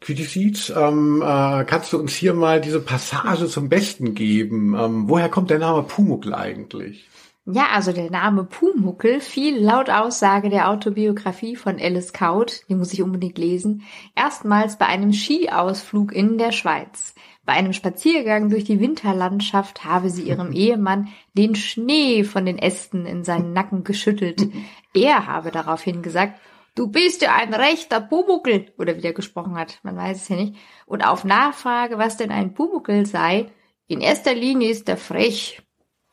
Quitisic, 0.00 0.70
ähm, 0.76 1.22
äh, 1.22 1.64
kannst 1.64 1.92
du 1.92 1.98
uns 1.98 2.14
hier 2.14 2.34
mal 2.34 2.60
diese 2.60 2.80
Passage 2.80 3.46
zum 3.46 3.68
Besten 3.68 4.14
geben? 4.14 4.74
Ähm, 4.78 5.08
woher 5.08 5.28
kommt 5.28 5.50
der 5.50 5.58
Name 5.58 5.82
Pumuckl 5.82 6.34
eigentlich? 6.34 7.08
Ja, 7.48 7.68
also 7.72 7.92
der 7.92 8.10
Name 8.10 8.42
Pumuckel 8.42 9.20
fiel 9.20 9.58
laut 9.58 9.88
Aussage 9.88 10.50
der 10.50 10.68
Autobiografie 10.68 11.54
von 11.54 11.78
Alice 11.80 12.12
Kaut, 12.12 12.62
die 12.68 12.74
muss 12.74 12.92
ich 12.92 13.02
unbedingt 13.02 13.38
lesen, 13.38 13.82
erstmals 14.16 14.78
bei 14.78 14.86
einem 14.86 15.12
Skiausflug 15.12 16.12
in 16.12 16.38
der 16.38 16.50
Schweiz. 16.50 17.14
Bei 17.44 17.52
einem 17.52 17.72
Spaziergang 17.72 18.50
durch 18.50 18.64
die 18.64 18.80
Winterlandschaft 18.80 19.84
habe 19.84 20.10
sie 20.10 20.22
ihrem 20.22 20.50
Ehemann 20.52 21.08
den 21.34 21.54
Schnee 21.54 22.24
von 22.24 22.44
den 22.44 22.58
Ästen 22.58 23.06
in 23.06 23.22
seinen 23.22 23.52
Nacken 23.52 23.84
geschüttelt. 23.84 24.48
Er 24.92 25.28
habe 25.28 25.52
daraufhin 25.52 26.02
gesagt, 26.02 26.40
du 26.76 26.86
bist 26.86 27.22
ja 27.22 27.34
ein 27.34 27.52
rechter 27.52 28.00
Pumuckel, 28.00 28.66
oder 28.78 28.96
wie 28.96 29.00
der 29.00 29.12
gesprochen 29.12 29.56
hat, 29.56 29.80
man 29.82 29.96
weiß 29.96 30.22
es 30.22 30.28
ja 30.28 30.36
nicht. 30.36 30.54
Und 30.86 31.04
auf 31.04 31.24
Nachfrage, 31.24 31.98
was 31.98 32.16
denn 32.16 32.30
ein 32.30 32.54
Pumuckel 32.54 33.06
sei, 33.06 33.50
in 33.88 34.00
erster 34.00 34.34
Linie 34.34 34.70
ist 34.70 34.88
er 34.88 34.96
frech. 34.96 35.62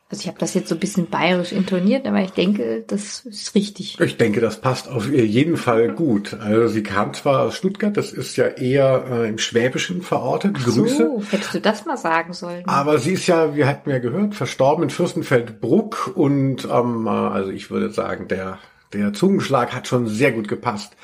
Also 0.09 0.21
ich 0.21 0.27
habe 0.27 0.37
das 0.37 0.53
jetzt 0.53 0.69
so 0.69 0.75
ein 0.75 0.79
bisschen 0.79 1.09
bayerisch 1.09 1.51
intoniert, 1.51 2.05
aber 2.05 2.21
ich 2.21 2.31
denke, 2.31 2.83
das 2.85 3.25
ist 3.25 3.55
richtig. 3.55 3.99
Ich 3.99 4.17
denke, 4.17 4.41
das 4.41 4.61
passt 4.61 4.87
auf 4.87 5.09
jeden 5.11 5.57
Fall 5.57 5.91
gut. 5.91 6.35
Also 6.35 6.67
sie 6.67 6.83
kam 6.83 7.15
zwar 7.15 7.41
aus 7.41 7.55
Stuttgart, 7.57 7.97
das 7.97 8.11
ist 8.11 8.37
ja 8.37 8.45
eher 8.45 9.05
äh, 9.09 9.27
im 9.27 9.39
Schwäbischen 9.39 10.03
verortet. 10.03 10.55
Ach 10.59 10.65
Grüße. 10.65 10.97
So, 10.97 11.23
hättest 11.31 11.55
du 11.55 11.61
das 11.61 11.85
mal 11.85 11.97
sagen 11.97 12.33
sollen. 12.33 12.63
Aber 12.67 12.99
sie 12.99 13.13
ist 13.13 13.25
ja, 13.25 13.55
wir 13.55 13.65
hatten 13.65 13.89
ja 13.89 13.97
gehört, 13.97 14.35
verstorben 14.35 14.83
in 14.83 14.89
Fürstenfeldbruck 14.91 16.11
und 16.13 16.65
ähm, 16.65 17.07
also 17.07 17.49
ich 17.49 17.71
würde 17.71 17.89
sagen, 17.89 18.27
der 18.27 18.59
der 18.93 19.13
Zungenschlag 19.13 19.73
hat 19.73 19.87
schon 19.87 20.07
sehr 20.07 20.31
gut 20.31 20.47
gepasst. 20.47 20.95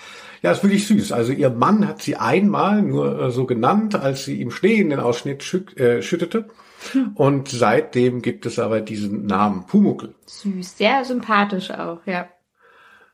Ja, 0.42 0.52
ist 0.52 0.64
wirklich 0.64 0.88
süß. 0.88 1.12
Also 1.12 1.34
ihr 1.34 1.50
Mann 1.50 1.88
hat 1.88 2.02
sie 2.02 2.16
einmal 2.16 2.82
nur 2.82 3.20
äh, 3.20 3.32
so 3.32 3.46
genannt, 3.46 3.96
als 3.96 4.26
sie 4.26 4.40
ihm 4.40 4.52
Schnee 4.52 4.96
Ausschnitt 4.96 5.44
schüt, 5.44 5.78
äh, 5.78 6.02
schüttete. 6.02 6.48
Hm. 6.94 7.12
Und 7.16 7.50
seitdem 7.50 8.22
gibt 8.22 8.46
es 8.46 8.58
aber 8.58 8.80
diesen 8.80 9.26
Namen 9.26 9.66
Pumuckel. 9.66 10.16
Süß, 10.26 10.78
sehr 10.78 11.04
sympathisch 11.04 11.72
auch, 11.72 12.00
ja. 12.06 12.30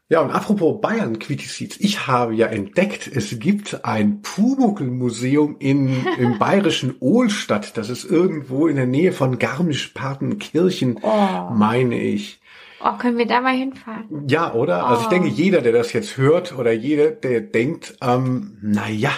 Ja, 0.07 0.21
und 0.21 0.29
apropos 0.29 0.81
Bayern 0.81 1.17
Quitisiz, 1.17 1.77
ich 1.79 2.05
habe 2.05 2.35
ja 2.35 2.45
entdeckt, 2.45 3.09
es 3.11 3.39
gibt 3.39 3.83
ein 3.85 4.21
Pumuckel-Museum 4.21 5.55
in, 5.57 6.05
im 6.19 6.37
bayerischen 6.37 6.95
Ohlstadt. 6.99 7.75
Das 7.75 7.89
ist 7.89 8.05
irgendwo 8.05 8.67
in 8.67 8.75
der 8.75 8.85
Nähe 8.85 9.13
von 9.13 9.39
Garmisch-Partenkirchen, 9.39 10.99
oh. 11.01 11.49
meine 11.55 11.99
ich. 11.99 12.39
Oh, 12.79 12.97
können 12.97 13.17
wir 13.17 13.27
da 13.27 13.41
mal 13.41 13.53
hinfahren? 13.55 14.13
Ja, 14.27 14.53
oder? 14.53 14.85
Also 14.87 15.01
ich 15.01 15.07
Oh. 15.07 15.09
denke, 15.09 15.27
jeder, 15.29 15.61
der 15.61 15.71
das 15.73 15.91
jetzt 15.91 16.15
hört 16.17 16.55
oder 16.57 16.71
jeder, 16.71 17.09
der 17.09 17.41
denkt, 17.41 17.97
ähm, 18.01 18.57
na 18.61 18.87
ja, 18.87 19.09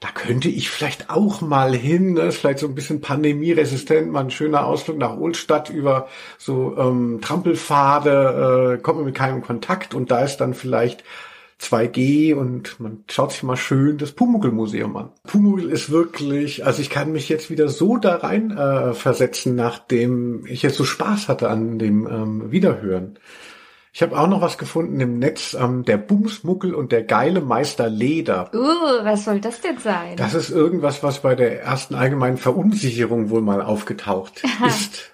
da 0.00 0.08
könnte 0.14 0.48
ich 0.48 0.70
vielleicht 0.70 1.10
auch 1.10 1.42
mal 1.42 1.74
hin, 1.76 2.14
ne? 2.14 2.22
ist 2.22 2.38
vielleicht 2.38 2.58
so 2.60 2.66
ein 2.66 2.74
bisschen 2.74 3.02
pandemieresistent, 3.02 4.10
mal 4.10 4.20
ein 4.20 4.30
schöner 4.30 4.64
Ausflug 4.64 4.96
nach 4.96 5.14
Ohlstadt 5.18 5.68
über 5.68 6.08
so 6.38 6.74
ähm, 6.78 7.20
Trampelpfade, 7.20 8.76
äh, 8.78 8.82
kommt 8.82 8.96
man 8.98 9.06
mit 9.06 9.14
keinem 9.14 9.42
Kontakt 9.42 9.92
und 9.94 10.10
da 10.10 10.20
ist 10.24 10.38
dann 10.38 10.54
vielleicht 10.54 11.04
2G 11.60 12.34
und 12.34 12.80
man 12.80 13.04
schaut 13.10 13.32
sich 13.32 13.42
mal 13.42 13.56
schön 13.56 13.98
das 13.98 14.12
Pumuckl-Museum 14.12 14.96
an. 14.96 15.10
Pumuckl 15.24 15.68
ist 15.68 15.90
wirklich, 15.90 16.64
also 16.64 16.80
ich 16.80 16.88
kann 16.88 17.12
mich 17.12 17.28
jetzt 17.28 17.50
wieder 17.50 17.68
so 17.68 17.98
da 17.98 18.16
rein 18.16 18.50
äh, 18.50 18.94
versetzen, 18.94 19.54
nachdem 19.56 20.46
ich 20.46 20.62
jetzt 20.62 20.76
so 20.76 20.84
Spaß 20.84 21.28
hatte 21.28 21.50
an 21.50 21.78
dem 21.78 22.06
ähm, 22.06 22.50
Wiederhören. 22.50 23.18
Ich 23.92 24.02
habe 24.02 24.18
auch 24.18 24.28
noch 24.28 24.40
was 24.40 24.56
gefunden 24.56 25.00
im 25.00 25.18
Netz, 25.18 25.56
ähm, 25.58 25.84
der 25.84 25.98
Bumsmuckel 25.98 26.74
und 26.74 26.92
der 26.92 27.02
geile 27.02 27.40
Meister 27.40 27.88
Leder. 27.88 28.50
Uh, 28.54 29.04
was 29.04 29.24
soll 29.24 29.40
das 29.40 29.60
denn 29.60 29.78
sein? 29.78 30.16
Das 30.16 30.34
ist 30.34 30.50
irgendwas, 30.50 31.02
was 31.02 31.22
bei 31.22 31.34
der 31.34 31.62
ersten 31.62 31.96
allgemeinen 31.96 32.38
Verunsicherung 32.38 33.30
wohl 33.30 33.42
mal 33.42 33.60
aufgetaucht 33.60 34.42
ist. 34.66 35.10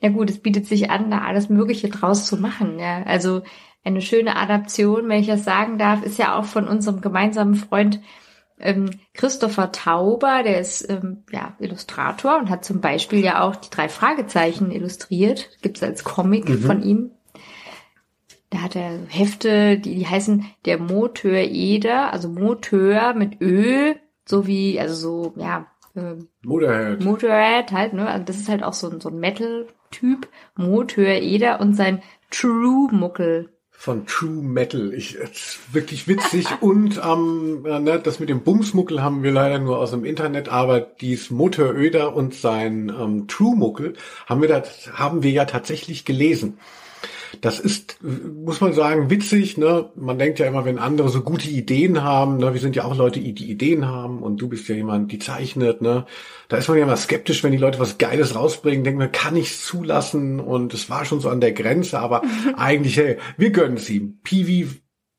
Ja 0.00 0.08
gut, 0.08 0.28
es 0.28 0.40
bietet 0.40 0.66
sich 0.66 0.90
an, 0.90 1.10
da 1.10 1.18
alles 1.18 1.48
Mögliche 1.48 1.88
draus 1.88 2.26
zu 2.26 2.36
machen. 2.36 2.78
Ja, 2.80 3.02
also 3.04 3.42
eine 3.88 4.02
schöne 4.02 4.36
Adaption, 4.36 5.08
wenn 5.08 5.20
ich 5.20 5.26
das 5.26 5.44
sagen 5.44 5.78
darf, 5.78 6.02
ist 6.02 6.18
ja 6.18 6.38
auch 6.38 6.44
von 6.44 6.68
unserem 6.68 7.00
gemeinsamen 7.00 7.54
Freund 7.54 8.00
ähm, 8.60 8.90
Christopher 9.14 9.72
Tauber, 9.72 10.42
der 10.42 10.60
ist 10.60 10.88
ähm, 10.90 11.24
ja 11.30 11.54
Illustrator 11.58 12.38
und 12.38 12.50
hat 12.50 12.64
zum 12.64 12.80
Beispiel 12.80 13.24
ja 13.24 13.42
auch 13.42 13.56
die 13.56 13.70
drei 13.70 13.88
Fragezeichen 13.88 14.70
illustriert. 14.70 15.50
Gibt's 15.62 15.82
als 15.82 16.04
Comic 16.04 16.48
von 16.58 16.82
ihm. 16.82 17.10
Da 18.50 18.62
hat 18.62 18.76
er 18.76 18.98
Hefte, 19.08 19.78
die, 19.78 19.94
die 19.96 20.06
heißen 20.06 20.46
der 20.64 20.78
Moteur 20.78 21.38
Eder, 21.38 22.12
also 22.12 22.28
Moteur 22.28 23.14
mit 23.14 23.40
Ö, 23.40 23.94
so 24.24 24.46
wie, 24.46 24.80
also 24.80 24.94
so, 24.94 25.34
ja, 25.36 25.66
ähm, 25.94 26.28
Motorhead. 26.42 27.04
Motorhead 27.04 27.72
halt, 27.72 27.92
ne? 27.92 28.08
Also 28.08 28.24
das 28.24 28.36
ist 28.36 28.48
halt 28.48 28.62
auch 28.62 28.72
so 28.72 28.90
ein, 28.90 29.00
so 29.00 29.10
ein 29.10 29.20
Metal-Typ. 29.20 30.28
Motor 30.56 31.04
Eder 31.04 31.60
und 31.60 31.74
sein 31.74 32.02
True 32.30 32.88
Muckel. 32.90 33.50
Von 33.80 34.06
True 34.06 34.42
Metal. 34.42 34.92
Ich, 34.92 35.16
wirklich 35.72 36.08
witzig. 36.08 36.48
Und 36.60 37.00
ähm, 37.02 37.64
äh, 37.64 37.78
ne, 37.78 38.00
das 38.00 38.18
mit 38.18 38.28
dem 38.28 38.42
Bumsmuckel 38.42 39.00
haben 39.00 39.22
wir 39.22 39.30
leider 39.30 39.60
nur 39.60 39.78
aus 39.78 39.92
dem 39.92 40.04
Internet, 40.04 40.48
aber 40.48 40.80
dies 40.80 41.30
Motoröder 41.30 42.14
und 42.16 42.34
sein 42.34 42.92
ähm, 43.00 43.28
True 43.28 43.54
Muckel 43.54 43.94
haben 44.26 44.42
wir, 44.42 44.48
da, 44.48 44.64
haben 44.94 45.22
wir 45.22 45.30
ja 45.30 45.44
tatsächlich 45.44 46.04
gelesen. 46.04 46.58
Das 47.40 47.60
ist, 47.60 47.98
muss 48.02 48.60
man 48.60 48.72
sagen, 48.72 49.10
witzig. 49.10 49.58
Ne? 49.58 49.90
Man 49.94 50.18
denkt 50.18 50.38
ja 50.38 50.46
immer, 50.46 50.64
wenn 50.64 50.78
andere 50.78 51.08
so 51.08 51.22
gute 51.22 51.48
Ideen 51.48 52.02
haben, 52.02 52.38
ne? 52.38 52.54
wir 52.54 52.60
sind 52.60 52.76
ja 52.76 52.84
auch 52.84 52.96
Leute, 52.96 53.20
die 53.20 53.50
Ideen 53.50 53.86
haben 53.86 54.22
und 54.22 54.38
du 54.40 54.48
bist 54.48 54.68
ja 54.68 54.74
jemand, 54.74 55.12
die 55.12 55.18
zeichnet. 55.18 55.82
Ne? 55.82 56.06
Da 56.48 56.56
ist 56.56 56.68
man 56.68 56.78
ja 56.78 56.84
immer 56.84 56.96
skeptisch, 56.96 57.44
wenn 57.44 57.52
die 57.52 57.58
Leute 57.58 57.78
was 57.78 57.98
Geiles 57.98 58.34
rausbringen, 58.34 58.84
denkt 58.84 58.98
man, 58.98 59.12
kann 59.12 59.36
ich's 59.36 59.64
zulassen? 59.64 60.40
Und 60.40 60.74
es 60.74 60.90
war 60.90 61.04
schon 61.04 61.20
so 61.20 61.28
an 61.28 61.40
der 61.40 61.52
Grenze, 61.52 61.98
aber 61.98 62.22
eigentlich, 62.56 62.96
hey, 62.96 63.18
wir 63.36 63.50
gönnen 63.50 63.76
es 63.76 63.90
ihm. 63.90 64.18
Piwi 64.22 64.68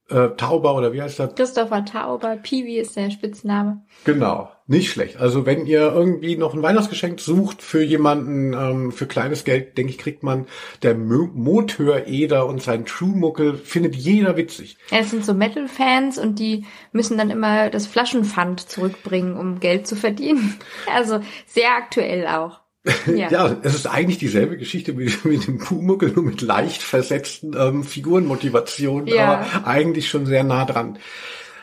äh, 0.10 0.30
Tauber 0.36 0.76
oder 0.76 0.94
wie 0.94 1.02
heißt 1.02 1.20
das? 1.20 1.36
Christopher 1.36 1.86
Tauber, 1.86 2.38
Peewee 2.38 2.80
ist 2.80 2.96
der 2.96 3.12
Spitzname. 3.12 3.82
Genau, 4.06 4.50
nicht 4.68 4.92
schlecht. 4.92 5.18
Also 5.18 5.46
wenn 5.46 5.66
ihr 5.66 5.92
irgendwie 5.92 6.38
noch 6.38 6.54
ein 6.54 6.62
Weihnachtsgeschenk 6.62 7.20
sucht 7.20 7.62
für 7.62 7.84
jemanden, 7.84 8.54
ähm, 8.54 8.92
für 8.92 9.06
kleines 9.06 9.44
Geld, 9.44 9.78
denke 9.78 9.92
ich, 9.92 9.98
kriegt 9.98 10.24
man 10.24 10.48
der 10.84 10.96
Mo 10.96 11.30
Motor 11.34 12.08
Eder 12.08 12.48
und 12.48 12.62
sein 12.62 12.86
True 12.86 13.16
Muckel, 13.16 13.56
findet 13.56 13.96
jeder 13.96 14.38
witzig. 14.38 14.78
Ja, 14.92 15.00
es 15.00 15.12
sind 15.12 15.26
so 15.26 15.34
Metal-Fans 15.34 16.18
und 16.18 16.40
die 16.40 16.66
müssen 16.92 17.18
dann 17.18 17.30
immer 17.30 17.70
das 17.70 17.88
Flaschenpfand 17.88 18.70
zurückbringen, 18.70 19.38
um 19.38 19.60
Geld 19.60 19.88
zu 19.88 19.96
verdienen. 19.96 20.60
Also 20.92 21.20
sehr 21.46 21.72
aktuell 21.76 22.28
auch. 22.28 22.62
Ja. 23.08 23.30
Ja, 23.30 23.58
es 23.62 23.76
ist 23.76 23.88
eigentlich 23.88 24.20
dieselbe 24.20 24.58
Geschichte 24.58 24.94
mit, 24.94 25.26
mit 25.26 25.48
dem 25.48 25.58
Pumuckel, 25.60 26.12
nur 26.12 26.24
mit 26.24 26.42
leicht 26.42 26.82
versetzten 26.82 27.54
ähm, 27.58 27.84
Figurenmotivationen, 27.84 29.08
Ja. 29.08 29.40
aber 29.54 29.68
eigentlich 29.68 30.10
schon 30.10 30.26
sehr 30.26 30.44
nah 30.44 30.66
dran. 30.66 30.98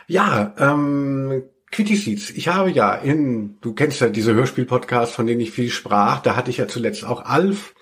Ja, 0.07 0.55
ähm, 0.59 1.43
Quitty 1.73 1.97
Seeds. 1.97 2.31
Ich 2.31 2.49
habe 2.49 2.71
ja 2.71 2.95
in, 2.95 3.59
du 3.61 3.73
kennst 3.73 4.01
ja 4.01 4.09
diese 4.09 4.35
Hörspiel-Podcasts, 4.35 5.15
von 5.15 5.27
denen 5.27 5.41
ich 5.41 5.51
viel 5.51 5.71
sprach, 5.71 6.21
da 6.21 6.37
hatte 6.37 6.51
ich 6.51 6.59
ja 6.59 6.69
zuletzt 6.69 7.05
auch 7.05 7.25
Alf. 7.25 7.75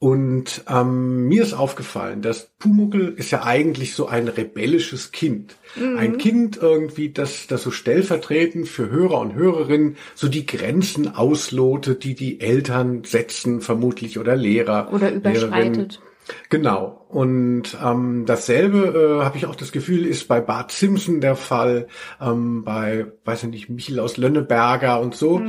Und 0.00 0.64
ähm, 0.66 1.28
mir 1.28 1.42
ist 1.42 1.52
aufgefallen, 1.52 2.22
dass 2.22 2.46
Pumuckel 2.58 3.12
ist 3.18 3.32
ja 3.32 3.44
eigentlich 3.44 3.94
so 3.94 4.06
ein 4.06 4.28
rebellisches 4.28 5.12
Kind. 5.12 5.56
Ein 5.76 6.16
Kind 6.16 6.56
irgendwie, 6.56 7.10
das, 7.10 7.46
das 7.48 7.62
so 7.62 7.70
stellvertretend 7.70 8.66
für 8.66 8.88
Hörer 8.88 9.20
und 9.20 9.34
Hörerinnen 9.34 9.98
so 10.14 10.28
die 10.28 10.46
Grenzen 10.46 11.14
auslotet, 11.14 12.02
die 12.02 12.14
die 12.14 12.40
Eltern 12.40 13.04
setzen, 13.04 13.60
vermutlich, 13.60 14.18
oder 14.18 14.36
Lehrer. 14.36 14.90
Oder 14.90 15.10
Lehrerinnen. 15.10 15.20
überschreitet. 15.20 16.00
Genau. 16.48 17.04
Und 17.10 17.76
ähm, 17.84 18.24
dasselbe 18.24 19.18
äh, 19.20 19.24
habe 19.24 19.36
ich 19.36 19.44
auch 19.44 19.54
das 19.54 19.70
Gefühl, 19.70 20.06
ist 20.06 20.28
bei 20.28 20.40
Bart 20.40 20.72
Simpson 20.72 21.20
der 21.20 21.36
Fall, 21.36 21.88
ähm, 22.22 22.64
bei, 22.64 23.06
weiß 23.26 23.44
ich 23.44 23.50
nicht, 23.50 23.68
Michel 23.68 24.00
aus 24.00 24.16
Lönneberger 24.16 24.98
und 24.98 25.14
so. 25.14 25.42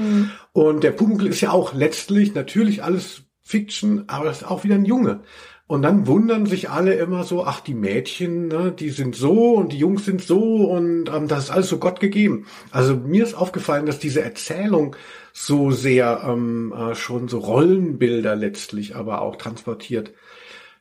Und 0.52 0.84
der 0.84 0.92
Pumuckl 0.92 1.28
ist 1.28 1.40
ja 1.40 1.52
auch 1.52 1.74
letztlich 1.74 2.34
natürlich 2.34 2.84
alles 2.84 3.24
Fiction, 3.52 4.06
aber 4.08 4.26
das 4.26 4.42
ist 4.42 4.48
auch 4.48 4.64
wieder 4.64 4.76
ein 4.76 4.86
Junge. 4.86 5.22
Und 5.68 5.84
dann 5.84 6.06
wundern 6.06 6.46
sich 6.46 6.70
alle 6.70 6.96
immer 6.96 7.24
so, 7.24 7.46
ach, 7.46 7.62
die 7.62 7.74
Mädchen, 7.74 8.50
ne, 8.50 8.74
die 8.78 8.90
sind 8.90 9.16
so 9.16 9.54
und 9.54 9.72
die 9.72 9.78
Jungs 9.78 10.04
sind 10.04 10.22
so 10.22 10.70
und 10.70 11.10
ähm, 11.10 11.30
das 11.30 11.46
ist 11.46 11.50
alles 11.50 11.70
so 11.70 11.78
Gott 11.78 12.02
gegeben. 12.02 12.46
Also 12.72 12.96
mir 12.96 13.24
ist 13.24 13.36
aufgefallen, 13.36 13.86
dass 13.86 13.98
diese 13.98 14.22
Erzählung 14.22 14.98
so 15.32 15.72
sehr 15.72 16.24
ähm, 16.28 16.74
äh, 16.74 16.94
schon 16.94 17.30
so 17.30 17.40
Rollenbilder 17.40 18.36
letztlich 18.36 18.98
aber 18.98 19.22
auch 19.22 19.38
transportiert. 19.38 20.12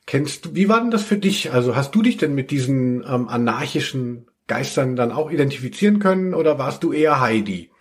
Kennst 0.07 0.45
du, 0.45 0.55
wie 0.55 0.67
war 0.67 0.81
denn 0.81 0.91
das 0.91 1.03
für 1.03 1.17
dich? 1.17 1.53
Also 1.53 1.73
hast 1.73 1.95
du 1.95 2.01
dich 2.01 2.17
denn 2.17 2.35
mit 2.35 2.51
diesen 2.51 3.05
ähm, 3.07 3.29
anarchischen 3.29 4.27
Geistern 4.47 4.97
dann 4.97 5.13
auch 5.13 5.31
identifizieren 5.31 5.99
können 5.99 6.33
oder 6.33 6.59
warst 6.59 6.83
du 6.83 6.91
eher 6.91 7.21
Heidi? 7.21 7.71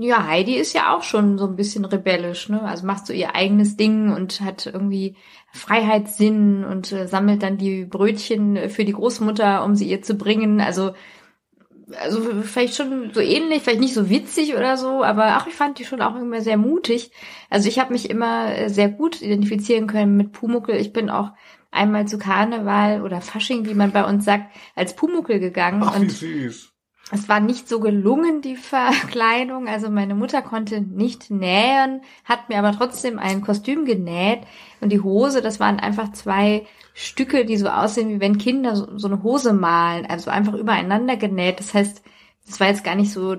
Ja, 0.00 0.26
Heidi 0.26 0.56
ist 0.56 0.72
ja 0.72 0.94
auch 0.94 1.02
schon 1.02 1.38
so 1.38 1.46
ein 1.46 1.56
bisschen 1.56 1.84
rebellisch, 1.84 2.48
ne? 2.48 2.62
Also 2.62 2.86
macht 2.86 3.06
so 3.06 3.12
ihr 3.12 3.34
eigenes 3.34 3.76
Ding 3.76 4.12
und 4.12 4.40
hat 4.40 4.66
irgendwie 4.66 5.16
Freiheitssinn 5.52 6.64
und 6.64 6.92
äh, 6.92 7.06
sammelt 7.06 7.42
dann 7.42 7.58
die 7.58 7.84
Brötchen 7.84 8.70
für 8.70 8.84
die 8.84 8.92
Großmutter, 8.92 9.64
um 9.64 9.74
sie 9.74 9.88
ihr 9.88 10.02
zu 10.02 10.14
bringen. 10.14 10.60
Also, 10.60 10.94
also 12.00 12.22
vielleicht 12.42 12.74
schon 12.74 13.10
so 13.12 13.20
ähnlich, 13.20 13.62
vielleicht 13.62 13.80
nicht 13.80 13.94
so 13.94 14.08
witzig 14.08 14.54
oder 14.54 14.76
so, 14.76 15.02
aber 15.02 15.24
ach, 15.36 15.46
ich 15.46 15.54
fand 15.54 15.78
die 15.78 15.84
schon 15.84 16.00
auch 16.00 16.16
immer 16.16 16.40
sehr 16.40 16.56
mutig. 16.56 17.10
Also 17.50 17.68
ich 17.68 17.78
habe 17.78 17.92
mich 17.92 18.08
immer 18.08 18.56
äh, 18.56 18.68
sehr 18.68 18.88
gut 18.88 19.20
identifizieren 19.20 19.86
können 19.86 20.16
mit 20.16 20.32
Pumuckel. 20.32 20.76
Ich 20.76 20.92
bin 20.92 21.10
auch 21.10 21.32
einmal 21.70 22.06
zu 22.06 22.18
Karneval 22.18 23.02
oder 23.02 23.20
Fasching, 23.20 23.66
wie 23.66 23.74
man 23.74 23.92
bei 23.92 24.04
uns 24.04 24.24
sagt, 24.24 24.54
als 24.74 24.94
Pumuckel 24.94 25.40
gegangen. 25.40 25.82
Ach, 25.84 25.96
wie 25.96 26.02
und 26.02 26.10
süß. 26.12 26.71
Es 27.14 27.28
war 27.28 27.40
nicht 27.40 27.68
so 27.68 27.78
gelungen, 27.78 28.40
die 28.40 28.56
Verkleidung. 28.56 29.68
Also 29.68 29.90
meine 29.90 30.14
Mutter 30.14 30.40
konnte 30.40 30.80
nicht 30.80 31.30
nähen, 31.30 32.00
hat 32.24 32.48
mir 32.48 32.58
aber 32.58 32.72
trotzdem 32.72 33.18
ein 33.18 33.42
Kostüm 33.42 33.84
genäht. 33.84 34.40
Und 34.80 34.90
die 34.90 35.00
Hose, 35.00 35.42
das 35.42 35.60
waren 35.60 35.78
einfach 35.78 36.12
zwei 36.12 36.66
Stücke, 36.94 37.44
die 37.44 37.58
so 37.58 37.68
aussehen, 37.68 38.08
wie 38.08 38.20
wenn 38.20 38.38
Kinder 38.38 38.76
so, 38.76 38.96
so 38.96 39.08
eine 39.08 39.22
Hose 39.22 39.52
malen. 39.52 40.06
Also 40.06 40.30
einfach 40.30 40.54
übereinander 40.54 41.16
genäht. 41.16 41.60
Das 41.60 41.74
heißt, 41.74 42.02
es 42.48 42.60
war 42.60 42.68
jetzt 42.68 42.82
gar 42.82 42.94
nicht 42.94 43.12
so 43.12 43.36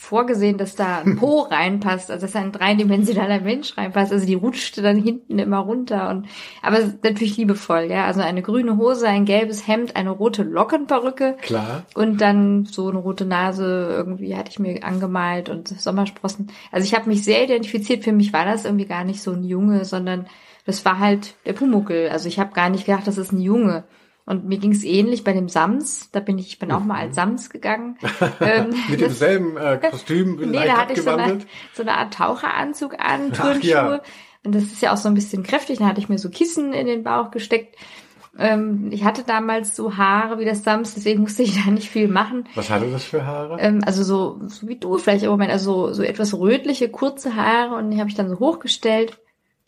vorgesehen, 0.00 0.56
dass 0.56 0.76
da 0.76 1.00
ein 1.00 1.16
Po 1.16 1.40
reinpasst, 1.50 2.10
also 2.10 2.24
dass 2.24 2.34
ein 2.34 2.52
dreidimensionaler 2.52 3.40
Mensch 3.40 3.76
reinpasst. 3.76 4.12
Also 4.12 4.24
die 4.24 4.34
rutschte 4.34 4.80
dann 4.80 4.96
hinten 4.96 5.38
immer 5.38 5.58
runter 5.58 6.08
und 6.08 6.26
aber 6.62 6.78
natürlich 7.02 7.36
liebevoll, 7.36 7.88
ja. 7.90 8.06
Also 8.06 8.22
eine 8.22 8.40
grüne 8.40 8.78
Hose, 8.78 9.06
ein 9.06 9.26
gelbes 9.26 9.68
Hemd, 9.68 9.96
eine 9.96 10.10
rote 10.10 10.42
Lockenperücke. 10.42 11.36
Klar. 11.42 11.84
Und 11.94 12.22
dann 12.22 12.64
so 12.64 12.88
eine 12.88 12.98
rote 12.98 13.26
Nase 13.26 13.88
irgendwie 13.90 14.34
hatte 14.34 14.50
ich 14.50 14.58
mir 14.58 14.82
angemalt 14.82 15.50
und 15.50 15.68
Sommersprossen. 15.68 16.50
Also 16.72 16.86
ich 16.86 16.94
habe 16.94 17.08
mich 17.08 17.22
sehr 17.22 17.44
identifiziert. 17.44 18.02
Für 18.02 18.12
mich 18.12 18.32
war 18.32 18.46
das 18.46 18.64
irgendwie 18.64 18.86
gar 18.86 19.04
nicht 19.04 19.20
so 19.20 19.32
ein 19.32 19.44
Junge, 19.44 19.84
sondern 19.84 20.26
das 20.64 20.82
war 20.86 20.98
halt 20.98 21.34
der 21.44 21.52
Pumuckel. 21.52 22.08
Also 22.08 22.26
ich 22.26 22.38
habe 22.38 22.54
gar 22.54 22.70
nicht 22.70 22.86
gedacht, 22.86 23.06
das 23.06 23.18
ist 23.18 23.32
ein 23.32 23.40
Junge. 23.40 23.84
Und 24.30 24.44
mir 24.44 24.58
ging 24.58 24.70
es 24.70 24.84
ähnlich 24.84 25.24
bei 25.24 25.32
dem 25.32 25.48
Sams. 25.48 26.12
Da 26.12 26.20
bin 26.20 26.38
ich, 26.38 26.46
ich 26.46 26.58
bin 26.60 26.70
auch 26.70 26.84
mal 26.84 27.00
als 27.00 27.16
Sams 27.16 27.50
gegangen. 27.50 27.98
ähm, 28.40 28.72
Mit 28.88 29.00
demselben 29.00 29.56
äh, 29.56 29.76
Kostüm 29.90 30.36
Nee, 30.36 30.66
da 30.66 30.76
hatte 30.76 30.92
ich 30.92 31.02
so 31.02 31.10
eine, 31.10 31.40
so 31.72 31.82
eine 31.82 31.94
Art 31.94 32.14
Taucheranzug 32.14 32.94
an, 33.00 33.32
Turnschuhe. 33.32 33.68
ja. 33.68 34.00
Und 34.44 34.54
das 34.54 34.62
ist 34.62 34.82
ja 34.82 34.92
auch 34.92 34.98
so 34.98 35.08
ein 35.08 35.14
bisschen 35.14 35.42
kräftig. 35.42 35.80
Da 35.80 35.86
hatte 35.86 36.00
ich 36.00 36.08
mir 36.08 36.18
so 36.18 36.30
Kissen 36.30 36.72
in 36.72 36.86
den 36.86 37.02
Bauch 37.02 37.32
gesteckt. 37.32 37.74
Ähm, 38.38 38.90
ich 38.92 39.02
hatte 39.02 39.24
damals 39.24 39.74
so 39.74 39.96
Haare 39.96 40.38
wie 40.38 40.44
das 40.44 40.62
Sams, 40.62 40.94
deswegen 40.94 41.22
musste 41.22 41.42
ich 41.42 41.60
da 41.64 41.68
nicht 41.68 41.90
viel 41.90 42.06
machen. 42.06 42.48
Was 42.54 42.70
hatte 42.70 42.88
das 42.88 43.02
für 43.02 43.26
Haare? 43.26 43.58
Ähm, 43.58 43.80
also 43.84 44.04
so, 44.04 44.46
so 44.46 44.68
wie 44.68 44.76
du 44.76 44.96
vielleicht 44.98 45.24
im 45.24 45.30
Moment, 45.30 45.50
also 45.50 45.88
so, 45.88 45.94
so 45.94 46.02
etwas 46.04 46.38
rötliche, 46.38 46.88
kurze 46.88 47.34
Haare 47.34 47.74
und 47.74 47.90
die 47.90 47.98
habe 47.98 48.08
ich 48.08 48.14
dann 48.14 48.28
so 48.28 48.38
hochgestellt. 48.38 49.18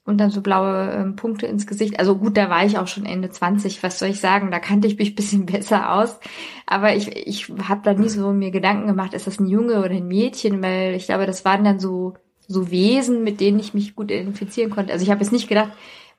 Und 0.05 0.19
dann 0.19 0.31
so 0.31 0.41
blaue 0.41 0.91
ähm, 0.91 1.17
Punkte 1.17 1.47
ins 1.47 1.67
Gesicht. 1.67 1.99
Also 2.01 2.17
gut, 2.17 2.37
da 2.37 2.51
war 2.51 2.65
ich 2.65 2.79
auch 2.79 2.89
schon 2.89 3.07
Ende 3.07 3.31
20, 3.31 3.83
was 3.83 3.99
soll 3.99 4.09
ich 4.09 4.21
sagen, 4.21 4.51
da 4.51 4.59
kannte 4.59 4.89
ich 4.89 4.99
mich 4.99 5.15
bisschen 5.15 5.47
besser 5.47 5.95
aus. 5.95 6.19
Aber 6.67 6.95
ich, 6.95 7.17
ich 7.17 7.49
habe 7.69 7.83
da 7.85 7.95
nie 7.95 8.09
so 8.09 8.33
mir 8.33 8.51
Gedanken 8.51 8.89
gemacht, 8.89 9.15
ist 9.15 9.27
das 9.27 9.39
ein 9.39 9.47
Junge 9.47 9.79
oder 9.79 9.91
ein 9.91 10.09
Mädchen, 10.09 10.63
weil 10.63 10.95
ich 10.95 11.07
glaube, 11.07 11.27
das 11.27 11.45
waren 11.45 11.65
dann 11.65 11.79
so, 11.79 12.15
so 12.49 12.71
Wesen, 12.71 13.23
mit 13.23 13.41
denen 13.41 13.61
ich 13.61 13.75
mich 13.75 13.95
gut 13.95 14.11
identifizieren 14.11 14.71
konnte. 14.71 14.93
Also 14.93 15.05
ich 15.05 15.11
habe 15.11 15.21
jetzt 15.21 15.33
nicht 15.33 15.49
gedacht, 15.49 15.73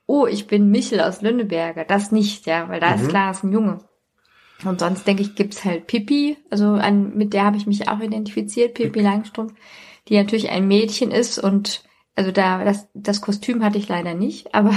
oh, 0.06 0.26
ich 0.26 0.46
bin 0.46 0.70
Michel 0.70 1.00
aus 1.00 1.20
Lünneberger. 1.20 1.84
Das 1.84 2.10
nicht, 2.10 2.46
ja, 2.46 2.68
weil 2.68 2.80
da 2.80 2.96
mhm. 2.96 3.02
ist 3.02 3.08
klar, 3.08 3.30
es 3.30 3.38
ist 3.38 3.44
ein 3.44 3.52
Junge. 3.52 3.78
Und 4.64 4.80
sonst 4.80 5.06
denke 5.06 5.22
ich, 5.22 5.34
gibt's 5.34 5.64
halt 5.64 5.86
Pippi, 5.86 6.38
also 6.48 6.68
an, 6.68 7.14
mit 7.16 7.34
der 7.34 7.44
habe 7.44 7.56
ich 7.56 7.66
mich 7.66 7.88
auch 7.88 8.00
identifiziert, 8.00 8.74
Pippi 8.74 9.00
Langstrumpf, 9.00 9.52
die 10.08 10.16
natürlich 10.16 10.50
ein 10.50 10.68
Mädchen 10.68 11.10
ist 11.10 11.38
und 11.38 11.84
also 12.16 12.30
da, 12.30 12.64
das, 12.64 12.88
das 12.94 13.20
Kostüm 13.20 13.64
hatte 13.64 13.78
ich 13.78 13.88
leider 13.88 14.14
nicht, 14.14 14.54
aber 14.54 14.74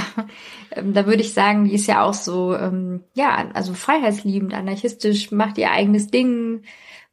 ähm, 0.72 0.94
da 0.94 1.06
würde 1.06 1.22
ich 1.22 1.34
sagen, 1.34 1.66
die 1.66 1.76
ist 1.76 1.88
ja 1.88 2.04
auch 2.04 2.14
so, 2.14 2.56
ähm, 2.56 3.04
ja, 3.14 3.50
also 3.54 3.74
freiheitsliebend, 3.74 4.54
anarchistisch, 4.54 5.32
macht 5.32 5.58
ihr 5.58 5.72
eigenes 5.72 6.08
Ding 6.08 6.64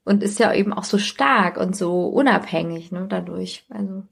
und 0.04 0.22
ist 0.22 0.38
ja 0.38 0.52
eben 0.52 0.72
auch 0.72 0.84
so 0.84 0.98
stark 0.98 1.58
und 1.58 1.76
so 1.76 2.06
unabhängig, 2.06 2.92
ne, 2.92 3.06
dadurch. 3.08 3.64
Also 3.70 4.04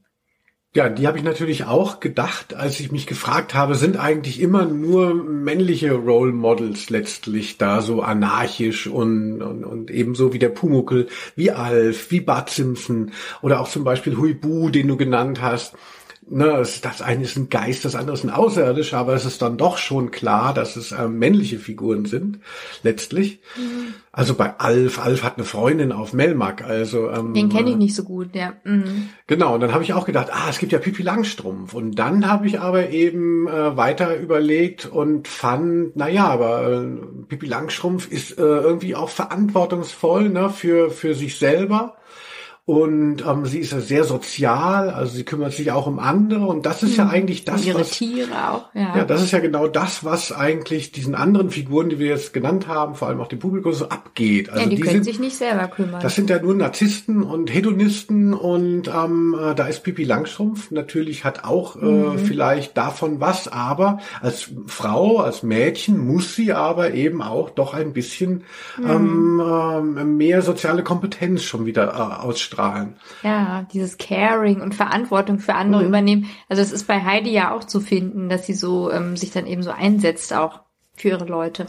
ja, 0.75 0.89
die 0.89 1.05
habe 1.05 1.19
ich 1.19 1.23
natürlich 1.23 1.65
auch 1.65 1.99
gedacht, 1.99 2.55
als 2.55 2.79
ich 2.79 2.91
mich 2.91 3.05
gefragt 3.05 3.53
habe, 3.53 3.75
sind 3.75 3.95
eigentlich 3.95 4.41
immer 4.41 4.65
nur 4.65 5.13
männliche 5.13 5.93
Role 5.93 6.31
Models 6.31 6.89
letztlich 6.89 7.59
da 7.59 7.83
so 7.83 8.01
anarchisch 8.01 8.87
und, 8.87 9.43
und, 9.43 9.65
und 9.65 9.91
ebenso 9.91 10.33
wie 10.33 10.39
der 10.39 10.49
Pumuckel, 10.49 11.09
wie 11.35 11.51
Alf, 11.51 12.09
wie 12.09 12.21
Bart 12.21 12.49
Simpson 12.49 13.11
oder 13.43 13.59
auch 13.59 13.69
zum 13.69 13.83
Beispiel 13.83 14.17
Huibu, 14.17 14.71
den 14.71 14.87
du 14.87 14.97
genannt 14.97 15.43
hast 15.43 15.75
ne, 16.29 16.63
das 16.81 17.01
eine 17.01 17.23
ist 17.23 17.37
ein 17.37 17.49
Geist, 17.49 17.85
das 17.85 17.95
andere 17.95 18.15
ist 18.15 18.23
ein 18.23 18.29
Außerirdischer, 18.29 18.97
aber 18.97 19.13
es 19.13 19.25
ist 19.25 19.41
dann 19.41 19.57
doch 19.57 19.77
schon 19.77 20.11
klar, 20.11 20.53
dass 20.53 20.75
es 20.75 20.91
äh, 20.91 21.07
männliche 21.07 21.59
Figuren 21.59 22.05
sind, 22.05 22.39
letztlich. 22.83 23.41
Mhm. 23.57 23.93
Also 24.11 24.35
bei 24.35 24.59
Alf, 24.59 24.99
Alf 24.99 25.23
hat 25.23 25.37
eine 25.37 25.45
Freundin 25.45 25.91
auf 25.91 26.13
Melmac, 26.13 26.63
also 26.63 27.09
ähm, 27.09 27.33
den 27.33 27.49
kenne 27.49 27.71
ich 27.71 27.77
nicht 27.77 27.95
so 27.95 28.03
gut, 28.03 28.35
ja. 28.35 28.53
Mhm. 28.63 29.09
Genau, 29.27 29.55
und 29.55 29.61
dann 29.61 29.73
habe 29.73 29.83
ich 29.83 29.93
auch 29.93 30.05
gedacht, 30.05 30.27
ah, 30.31 30.47
es 30.49 30.59
gibt 30.59 30.71
ja 30.71 30.79
Pipi 30.79 31.01
Langstrumpf. 31.01 31.73
Und 31.73 31.95
dann 31.95 32.27
habe 32.27 32.45
ich 32.47 32.59
aber 32.59 32.89
eben 32.89 33.47
äh, 33.47 33.75
weiter 33.75 34.17
überlegt 34.17 34.85
und 34.85 35.27
fand, 35.27 35.95
na 35.95 36.07
ja, 36.07 36.27
aber 36.27 36.71
äh, 36.71 36.85
Pipi 37.27 37.47
Langstrumpf 37.47 38.11
ist 38.11 38.37
äh, 38.37 38.41
irgendwie 38.41 38.95
auch 38.95 39.09
verantwortungsvoll 39.09 40.29
ne, 40.29 40.49
für 40.49 40.91
für 40.91 41.15
sich 41.15 41.37
selber 41.37 41.97
und 42.65 43.25
ähm, 43.27 43.45
sie 43.45 43.59
ist 43.59 43.73
ja 43.73 43.81
sehr 43.81 44.05
sozial, 44.05 44.89
also 44.89 45.17
sie 45.17 45.25
kümmert 45.25 45.51
sich 45.51 45.73
auch 45.73 45.85
um 45.85 45.99
andere 45.99 46.45
und 46.45 46.65
das 46.65 46.81
ist 46.81 46.91
mhm. 46.91 46.97
ja 46.97 47.09
eigentlich 47.09 47.43
das, 47.43 47.65
ihre 47.65 47.81
was, 47.81 47.91
Tiere 47.91 48.31
auch, 48.51 48.73
ja. 48.73 48.95
Ja, 48.95 49.03
das 49.03 49.21
ist 49.21 49.31
ja 49.31 49.39
genau 49.39 49.67
das, 49.67 50.05
was 50.05 50.31
eigentlich 50.31 50.93
diesen 50.93 51.13
anderen 51.13 51.49
Figuren, 51.49 51.89
die 51.89 51.99
wir 51.99 52.07
jetzt 52.07 52.31
genannt 52.31 52.69
haben, 52.69 52.95
vor 52.95 53.09
allem 53.09 53.19
auch 53.19 53.27
dem 53.27 53.39
Publikum 53.39 53.73
so 53.73 53.89
abgeht. 53.89 54.49
Also 54.49 54.63
ja, 54.63 54.69
die, 54.69 54.77
die 54.77 54.81
können 54.81 54.93
sind, 54.93 55.03
sich 55.03 55.19
nicht 55.19 55.35
selber 55.35 55.67
kümmern. 55.67 56.01
Das 56.01 56.15
sind 56.15 56.29
ja 56.29 56.41
nur 56.41 56.53
Narzissten 56.53 57.23
und 57.23 57.53
Hedonisten 57.53 58.33
und 58.33 58.87
ähm, 58.87 59.35
äh, 59.37 59.55
da 59.55 59.67
ist 59.67 59.83
Pipi 59.83 60.05
Langstrumpf 60.05 60.71
natürlich 60.71 61.25
hat 61.25 61.43
auch 61.43 61.75
äh, 61.75 61.85
mhm. 61.85 62.17
vielleicht 62.17 62.77
davon 62.77 63.19
was, 63.19 63.49
aber 63.49 63.99
als 64.21 64.51
Frau, 64.67 65.17
als 65.17 65.43
Mädchen 65.43 65.97
muss 65.97 66.35
sie 66.35 66.53
aber 66.53 66.93
eben 66.93 67.21
auch 67.21 67.49
doch 67.49 67.73
ein 67.73 67.91
bisschen 67.91 68.45
mhm. 68.77 69.41
ähm, 69.41 69.97
äh, 69.97 70.03
mehr 70.05 70.41
soziale 70.41 70.83
Kompetenz 70.83 71.43
schon 71.43 71.65
wieder 71.65 71.89
äh, 71.89 72.23
ausstrahlen 72.23 72.52
ausstrahlen. 72.53 72.95
Ja, 73.23 73.67
dieses 73.73 73.97
Caring 73.97 74.61
und 74.61 74.75
Verantwortung 74.75 75.39
für 75.39 75.55
andere 75.55 75.81
mhm. 75.81 75.87
übernehmen. 75.87 76.29
Also 76.49 76.61
es 76.61 76.71
ist 76.71 76.87
bei 76.87 77.03
Heidi 77.03 77.31
ja 77.31 77.53
auch 77.53 77.63
zu 77.63 77.79
finden, 77.79 78.29
dass 78.29 78.45
sie 78.45 78.53
so 78.53 78.91
ähm, 78.91 79.17
sich 79.17 79.31
dann 79.31 79.47
eben 79.47 79.63
so 79.63 79.71
einsetzt 79.71 80.33
auch 80.33 80.61
für 80.95 81.09
ihre 81.09 81.25
Leute. 81.25 81.65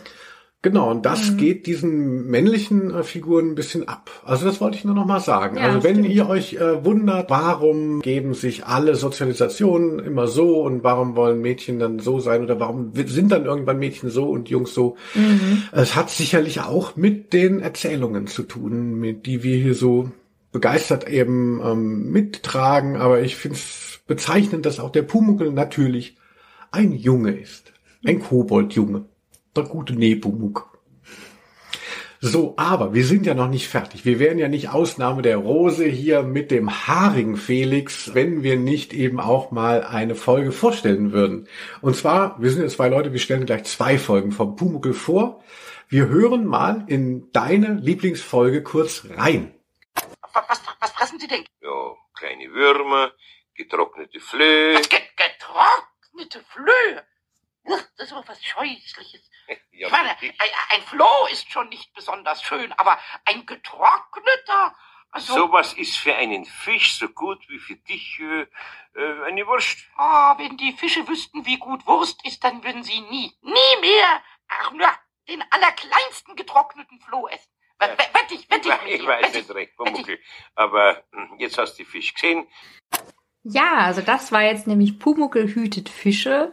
Genau, 0.64 0.90
und 0.90 1.04
das 1.04 1.32
mhm. 1.32 1.36
geht 1.36 1.66
diesen 1.66 2.26
männlichen 2.26 2.90
äh, 2.90 3.02
Figuren 3.02 3.50
ein 3.50 3.54
bisschen 3.54 3.86
ab. 3.86 4.10
Also 4.24 4.46
das 4.46 4.62
wollte 4.62 4.78
ich 4.78 4.84
nur 4.86 4.94
noch 4.94 5.04
mal 5.04 5.20
sagen. 5.20 5.58
Ja, 5.58 5.64
also 5.64 5.84
wenn 5.84 5.96
stimmt. 5.96 6.14
ihr 6.14 6.26
euch 6.26 6.54
äh, 6.54 6.82
wundert, 6.82 7.28
warum 7.28 8.00
geben 8.00 8.32
sich 8.32 8.64
alle 8.64 8.94
Sozialisationen 8.94 9.98
immer 9.98 10.26
so 10.26 10.62
und 10.62 10.82
warum 10.82 11.16
wollen 11.16 11.42
Mädchen 11.42 11.78
dann 11.78 11.98
so 11.98 12.18
sein 12.18 12.42
oder 12.42 12.60
warum 12.60 12.92
sind 12.94 13.30
dann 13.30 13.44
irgendwann 13.44 13.78
Mädchen 13.78 14.08
so 14.08 14.24
und 14.24 14.48
Jungs 14.48 14.72
so, 14.72 14.96
mhm. 15.14 15.64
es 15.72 15.96
hat 15.96 16.08
sicherlich 16.08 16.62
auch 16.62 16.96
mit 16.96 17.34
den 17.34 17.60
Erzählungen 17.60 18.26
zu 18.26 18.42
tun, 18.42 18.94
mit 18.94 19.26
die 19.26 19.42
wir 19.42 19.58
hier 19.58 19.74
so 19.74 20.12
begeistert 20.54 21.08
eben 21.08 21.60
ähm, 21.64 22.12
mittragen, 22.12 22.96
aber 22.96 23.20
ich 23.20 23.34
finde 23.34 23.56
es 23.56 23.98
bezeichnend, 24.06 24.64
dass 24.64 24.78
auch 24.78 24.90
der 24.90 25.02
Pumuckel 25.02 25.50
natürlich 25.50 26.16
ein 26.70 26.92
Junge 26.92 27.32
ist. 27.32 27.72
Ein 28.06 28.20
Koboldjunge. 28.20 29.04
Der 29.56 29.64
gute 29.64 29.94
Nepomuk. 29.94 30.78
So, 32.20 32.54
aber 32.56 32.94
wir 32.94 33.04
sind 33.04 33.26
ja 33.26 33.34
noch 33.34 33.48
nicht 33.48 33.66
fertig. 33.66 34.04
Wir 34.04 34.20
wären 34.20 34.38
ja 34.38 34.46
nicht 34.46 34.68
Ausnahme 34.68 35.22
der 35.22 35.38
Rose 35.38 35.86
hier 35.86 36.22
mit 36.22 36.52
dem 36.52 36.70
Haarigen 36.86 37.36
Felix, 37.36 38.14
wenn 38.14 38.44
wir 38.44 38.56
nicht 38.56 38.94
eben 38.94 39.18
auch 39.18 39.50
mal 39.50 39.82
eine 39.82 40.14
Folge 40.14 40.52
vorstellen 40.52 41.10
würden. 41.10 41.48
Und 41.80 41.96
zwar, 41.96 42.40
wir 42.40 42.50
sind 42.52 42.62
ja 42.62 42.68
zwei 42.68 42.88
Leute, 42.88 43.12
wir 43.12 43.18
stellen 43.18 43.44
gleich 43.44 43.64
zwei 43.64 43.98
Folgen 43.98 44.30
vom 44.30 44.54
Pumuckel 44.54 44.94
vor. 44.94 45.42
Wir 45.88 46.08
hören 46.08 46.46
mal 46.46 46.84
in 46.86 47.32
deine 47.32 47.74
Lieblingsfolge 47.74 48.62
kurz 48.62 49.06
rein 49.16 49.50
was, 50.34 50.62
was 50.80 50.92
fressen 50.92 51.18
Sie 51.20 51.28
denn? 51.28 51.46
Ja, 51.60 51.94
kleine 52.14 52.50
Würmer, 52.52 53.12
getrocknete 53.54 54.20
Flöhe. 54.20 54.78
Was, 54.78 54.88
get, 54.88 55.16
getrocknete 55.16 56.44
Flöhe? 56.44 57.06
Das 57.64 57.80
ist 57.96 58.12
aber 58.12 58.26
was 58.28 58.42
Scheußliches. 58.44 59.30
Ja, 59.72 59.88
ich 59.88 59.92
meine, 59.92 60.16
ein, 60.70 60.82
Floh 60.86 61.26
ist 61.30 61.50
schon 61.50 61.68
nicht 61.68 61.92
besonders 61.92 62.42
schön, 62.42 62.72
aber 62.74 62.98
ein 63.26 63.44
getrockneter... 63.44 64.74
Also, 65.10 65.34
Sowas 65.34 65.74
ist 65.74 65.96
für 65.96 66.14
einen 66.14 66.44
Fisch 66.44 66.96
so 66.96 67.08
gut 67.08 67.46
wie 67.48 67.58
für 67.58 67.76
dich 67.76 68.18
äh, 68.20 68.46
äh, 68.94 69.24
eine 69.26 69.46
Wurst. 69.46 69.78
Ah, 69.96 70.38
wenn 70.38 70.56
die 70.56 70.72
Fische 70.72 71.06
wüssten, 71.06 71.44
wie 71.44 71.58
gut 71.58 71.86
Wurst 71.86 72.24
ist, 72.24 72.42
dann 72.42 72.64
würden 72.64 72.82
sie 72.84 73.00
nie, 73.00 73.36
nie 73.42 73.80
mehr, 73.80 74.22
ach 74.48 74.72
nur, 74.72 74.88
den 75.28 75.44
allerkleinsten 75.52 76.36
getrockneten 76.36 77.00
Floh 77.00 77.28
essen. 77.28 77.53
Wette 77.88 78.34
wette 78.48 78.88
ich 78.88 79.00
Ich 79.00 79.06
weiß 79.06 79.34
nicht 79.34 79.54
recht, 79.54 79.76
Pumuckl. 79.76 80.18
Aber 80.54 81.02
hm, 81.12 81.38
jetzt 81.38 81.58
hast 81.58 81.74
du 81.74 81.82
die 81.82 81.88
Fisch 81.88 82.14
gesehen. 82.14 82.46
Ja, 83.42 83.78
also 83.78 84.00
das 84.00 84.32
war 84.32 84.42
jetzt 84.42 84.66
nämlich 84.66 84.98
Pumuckl 84.98 85.48
hütet 85.48 85.88
Fische. 85.88 86.52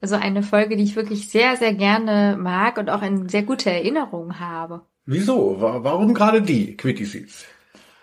Also 0.00 0.16
eine 0.16 0.42
Folge, 0.42 0.76
die 0.76 0.82
ich 0.82 0.96
wirklich 0.96 1.28
sehr, 1.28 1.56
sehr 1.56 1.74
gerne 1.74 2.36
mag 2.38 2.78
und 2.78 2.90
auch 2.90 3.02
in 3.02 3.28
sehr 3.28 3.42
gute 3.42 3.70
Erinnerung 3.70 4.40
habe. 4.40 4.84
Wieso? 5.04 5.56
Warum 5.60 6.14
gerade 6.14 6.42
die, 6.42 6.76
Quitty 6.76 7.04
Seeds? 7.04 7.44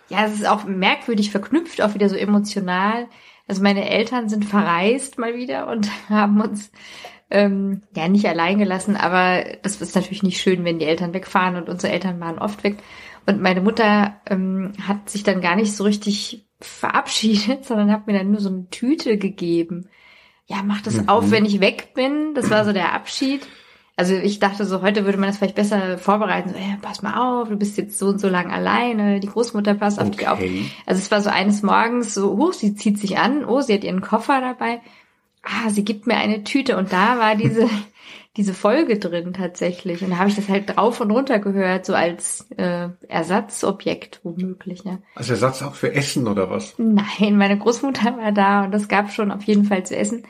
Ja, 0.10 0.26
es 0.26 0.34
ist 0.34 0.48
auch 0.48 0.64
merkwürdig 0.64 1.32
verknüpft, 1.32 1.82
auch 1.82 1.94
wieder 1.94 2.10
so 2.10 2.16
emotional. 2.16 3.08
Also 3.48 3.64
meine 3.64 3.90
Eltern 3.90 4.30
sind 4.30 4.46
verreist 4.46 5.18
mal 5.18 5.36
wieder 5.36 5.68
und 5.68 5.90
haben 6.10 6.40
uns 6.40 6.72
ähm, 7.32 7.82
ja 7.96 8.08
nicht 8.08 8.26
allein 8.28 8.58
gelassen, 8.58 8.96
aber 8.96 9.44
das 9.62 9.82
ist 9.82 9.96
natürlich 9.96 10.24
nicht 10.24 10.42
schön, 10.42 10.66
wenn 10.66 10.80
die 10.80 10.86
Eltern 10.86 11.14
wegfahren 11.14 11.56
und 11.56 11.70
unsere 11.70 11.94
Eltern 11.94 12.20
waren 12.20 12.40
oft 12.40 12.64
weg. 12.64 12.78
Und 13.26 13.42
meine 13.42 13.62
Mutter 13.62 14.16
ähm, 14.28 14.74
hat 14.82 15.10
sich 15.10 15.24
dann 15.24 15.42
gar 15.42 15.56
nicht 15.56 15.76
so 15.76 15.84
richtig 15.84 16.48
verabschiedet, 16.60 17.66
sondern 17.68 17.92
hat 17.92 18.08
mir 18.08 18.18
dann 18.18 18.32
nur 18.32 18.42
so 18.42 18.50
eine 18.50 18.70
Tüte 18.70 19.18
gegeben. 19.18 19.90
Ja, 20.48 20.64
mach 20.64 20.82
das 20.82 20.96
mhm. 20.96 21.10
auf, 21.10 21.30
wenn 21.30 21.46
ich 21.46 21.60
weg 21.60 21.94
bin. 21.94 22.34
Das 22.34 22.50
war 22.50 22.66
so 22.66 22.74
der 22.74 22.94
Abschied. 22.94 23.48
Also 23.96 24.16
ich 24.16 24.40
dachte 24.40 24.66
so, 24.66 24.82
heute 24.82 25.06
würde 25.06 25.18
man 25.20 25.28
das 25.28 25.38
vielleicht 25.38 25.56
besser 25.56 25.98
vorbereiten. 25.98 26.50
So, 26.50 26.56
hey, 26.56 26.78
pass 26.82 27.04
mal 27.04 27.42
auf, 27.42 27.50
du 27.50 27.58
bist 27.58 27.78
jetzt 27.78 28.00
so 28.00 28.08
und 28.08 28.20
so 28.20 28.30
lang 28.30 28.50
alleine. 28.50 29.20
Die 29.20 29.28
Großmutter 29.28 29.76
passt 29.76 30.00
auf 30.00 30.10
dich 30.10 30.28
auf. 30.28 30.40
Also 30.86 31.00
es 31.02 31.12
war 31.12 31.22
so 31.22 31.30
eines 31.30 31.62
Morgens 31.62 32.14
so, 32.16 32.38
hoch, 32.38 32.54
sie 32.54 32.74
zieht 32.76 32.98
sich 32.98 33.20
an. 33.20 33.46
Oh, 33.46 33.62
sie 33.62 33.74
hat 33.74 33.84
ihren 33.84 34.02
Koffer 34.02 34.42
dabei 34.42 34.80
ah, 35.44 35.70
sie 35.70 35.86
gibt 35.86 36.08
mir 36.08 36.18
eine 36.18 36.44
Tüte 36.44 36.78
und 36.78 36.92
da 36.92 37.18
war 37.20 37.36
diese 37.36 37.70
diese 38.38 38.54
Folge 38.54 39.00
drin 39.00 39.34
tatsächlich 39.34 40.04
und 40.04 40.12
da 40.12 40.18
habe 40.18 40.30
ich 40.30 40.36
das 40.36 40.48
halt 40.48 40.76
drauf 40.76 41.02
und 41.02 41.12
runter 41.12 41.40
gehört 41.40 41.86
so 41.86 41.94
als 41.94 42.48
äh, 42.58 42.90
Ersatzobjekt 43.08 44.22
womöglich 44.24 44.84
ja. 44.84 45.00
Als 45.16 45.30
Ersatz 45.30 45.62
auch 45.62 45.76
für 45.76 45.94
Essen 45.94 46.28
oder 46.28 46.50
was? 46.50 46.76
Nein, 46.78 47.38
meine 47.38 47.58
Großmutter 47.58 48.18
war 48.18 48.32
da 48.32 48.64
und 48.64 48.72
das 48.72 48.88
gab 48.88 49.12
schon 49.12 49.32
auf 49.32 49.44
jeden 49.44 49.66
Fall 49.66 49.86
zu 49.86 49.98
essen. 49.98 50.24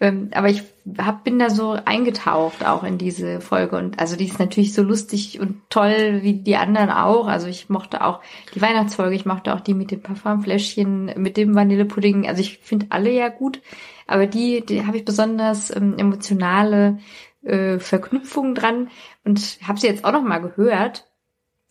Ähm, 0.00 0.30
aber 0.32 0.48
ich 0.48 0.64
hab, 0.98 1.22
bin 1.22 1.38
da 1.38 1.48
so 1.48 1.78
eingetaucht 1.84 2.66
auch 2.66 2.82
in 2.82 2.98
diese 2.98 3.40
Folge 3.40 3.76
und 3.76 4.00
also 4.00 4.16
die 4.16 4.26
ist 4.26 4.40
natürlich 4.40 4.74
so 4.74 4.82
lustig 4.82 5.38
und 5.38 5.62
toll 5.70 6.20
wie 6.22 6.34
die 6.34 6.56
anderen 6.56 6.90
auch. 6.90 7.28
Also 7.28 7.46
ich 7.46 7.68
mochte 7.68 8.04
auch 8.04 8.20
die 8.54 8.60
Weihnachtsfolge, 8.60 9.14
ich 9.14 9.26
mochte 9.26 9.54
auch 9.54 9.60
die 9.60 9.74
mit 9.74 9.90
dem 9.92 10.02
Parfumfläschchen, 10.02 11.12
mit 11.16 11.36
dem 11.36 11.54
Vanillepudding. 11.54 12.26
Also 12.26 12.40
ich 12.40 12.58
finde 12.58 12.86
alle 12.90 13.12
ja 13.12 13.28
gut. 13.28 13.60
Aber 14.08 14.26
die, 14.26 14.66
die 14.66 14.86
habe 14.86 14.96
ich 14.96 15.04
besonders 15.04 15.74
ähm, 15.74 15.96
emotionale 15.96 16.98
äh, 17.44 17.78
Verknüpfungen 17.78 18.54
dran 18.54 18.90
und 19.24 19.58
habe 19.66 19.78
sie 19.78 19.86
jetzt 19.86 20.04
auch 20.04 20.12
noch 20.12 20.22
mal 20.22 20.38
gehört. 20.38 21.11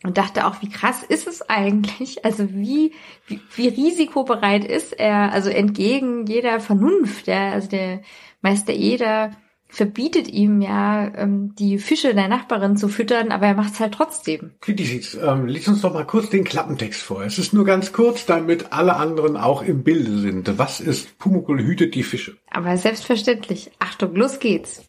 Und 0.02 0.18
dachte 0.18 0.46
auch, 0.46 0.62
wie 0.62 0.68
krass 0.68 1.02
ist 1.02 1.26
es 1.26 1.48
eigentlich? 1.48 2.24
Also 2.24 2.52
wie, 2.52 2.92
wie, 3.26 3.40
wie 3.56 3.68
risikobereit 3.68 4.64
ist 4.64 4.92
er? 4.92 5.32
Also 5.32 5.50
entgegen 5.50 6.26
jeder 6.26 6.60
Vernunft, 6.60 7.26
ja, 7.26 7.50
also 7.50 7.68
der 7.68 8.02
Meister 8.42 8.72
Eder 8.72 9.32
verbietet 9.72 10.28
ihm 10.28 10.60
ja, 10.60 11.10
ähm, 11.16 11.54
die 11.58 11.78
Fische 11.78 12.14
der 12.14 12.28
Nachbarin 12.28 12.76
zu 12.76 12.88
füttern, 12.88 13.32
aber 13.32 13.46
er 13.46 13.54
macht 13.54 13.72
es 13.72 13.80
halt 13.80 13.94
trotzdem. 13.94 14.52
Kritisch, 14.60 15.16
ähm, 15.16 15.46
lies 15.46 15.66
uns 15.66 15.80
doch 15.80 15.94
mal 15.94 16.04
kurz 16.04 16.28
den 16.28 16.44
Klappentext 16.44 17.00
vor. 17.00 17.22
Es 17.22 17.38
ist 17.38 17.54
nur 17.54 17.64
ganz 17.64 17.92
kurz, 17.92 18.26
damit 18.26 18.72
alle 18.72 18.96
anderen 18.96 19.38
auch 19.38 19.62
im 19.62 19.82
Bilde 19.82 20.18
sind. 20.18 20.58
Was 20.58 20.80
ist 20.80 21.18
Pumuckl 21.18 21.58
hütet 21.58 21.94
die 21.94 22.02
Fische? 22.02 22.36
Aber 22.50 22.76
selbstverständlich. 22.76 23.70
Achtung, 23.78 24.14
los 24.14 24.40
geht's. 24.40 24.84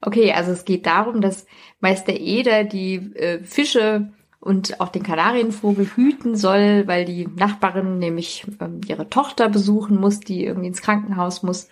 Okay, 0.00 0.32
also 0.32 0.52
es 0.52 0.64
geht 0.64 0.86
darum, 0.86 1.20
dass 1.20 1.46
Meister 1.80 2.12
Eder 2.12 2.62
die 2.62 2.96
äh, 3.16 3.42
Fische 3.42 4.12
und 4.44 4.78
auch 4.80 4.90
den 4.90 5.02
Kanarienvogel 5.02 5.86
hüten 5.96 6.36
soll, 6.36 6.86
weil 6.86 7.06
die 7.06 7.26
Nachbarin 7.26 7.98
nämlich 7.98 8.46
ähm, 8.60 8.82
ihre 8.86 9.08
Tochter 9.08 9.48
besuchen 9.48 9.98
muss, 9.98 10.20
die 10.20 10.44
irgendwie 10.44 10.68
ins 10.68 10.82
Krankenhaus 10.82 11.42
muss. 11.42 11.68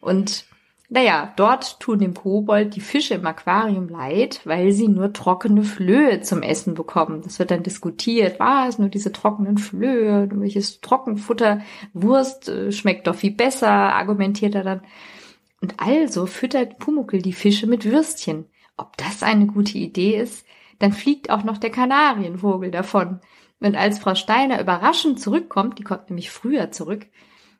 Und 0.00 0.44
naja, 0.90 1.32
dort 1.36 1.80
tun 1.80 1.98
dem 2.00 2.12
Kobold 2.12 2.76
die 2.76 2.82
Fische 2.82 3.14
im 3.14 3.24
Aquarium 3.24 3.88
leid, 3.88 4.42
weil 4.44 4.72
sie 4.72 4.88
nur 4.88 5.14
trockene 5.14 5.62
Flöhe 5.62 6.20
zum 6.20 6.42
Essen 6.42 6.74
bekommen. 6.74 7.22
Das 7.22 7.38
wird 7.38 7.52
dann 7.52 7.62
diskutiert. 7.62 8.38
Was? 8.38 8.78
Nur 8.78 8.90
diese 8.90 9.12
trockenen 9.12 9.56
Flöhe? 9.56 10.28
Welches 10.30 10.82
Trockenfutter? 10.82 11.62
Wurst 11.94 12.50
äh, 12.50 12.70
schmeckt 12.70 13.06
doch 13.06 13.14
viel 13.14 13.32
besser, 13.32 13.70
argumentiert 13.70 14.54
er 14.54 14.64
dann. 14.64 14.82
Und 15.62 15.74
also 15.78 16.26
füttert 16.26 16.78
Pumuckel 16.78 17.22
die 17.22 17.32
Fische 17.32 17.66
mit 17.66 17.86
Würstchen. 17.86 18.44
Ob 18.76 18.98
das 18.98 19.22
eine 19.22 19.46
gute 19.46 19.78
Idee 19.78 20.20
ist? 20.20 20.44
Dann 20.80 20.92
fliegt 20.92 21.30
auch 21.30 21.44
noch 21.44 21.58
der 21.58 21.70
Kanarienvogel 21.70 22.72
davon. 22.72 23.20
Und 23.60 23.76
als 23.76 24.00
Frau 24.00 24.16
Steiner 24.16 24.60
überraschend 24.60 25.20
zurückkommt, 25.20 25.78
die 25.78 25.84
kommt 25.84 26.10
nämlich 26.10 26.30
früher 26.30 26.72
zurück, 26.72 27.06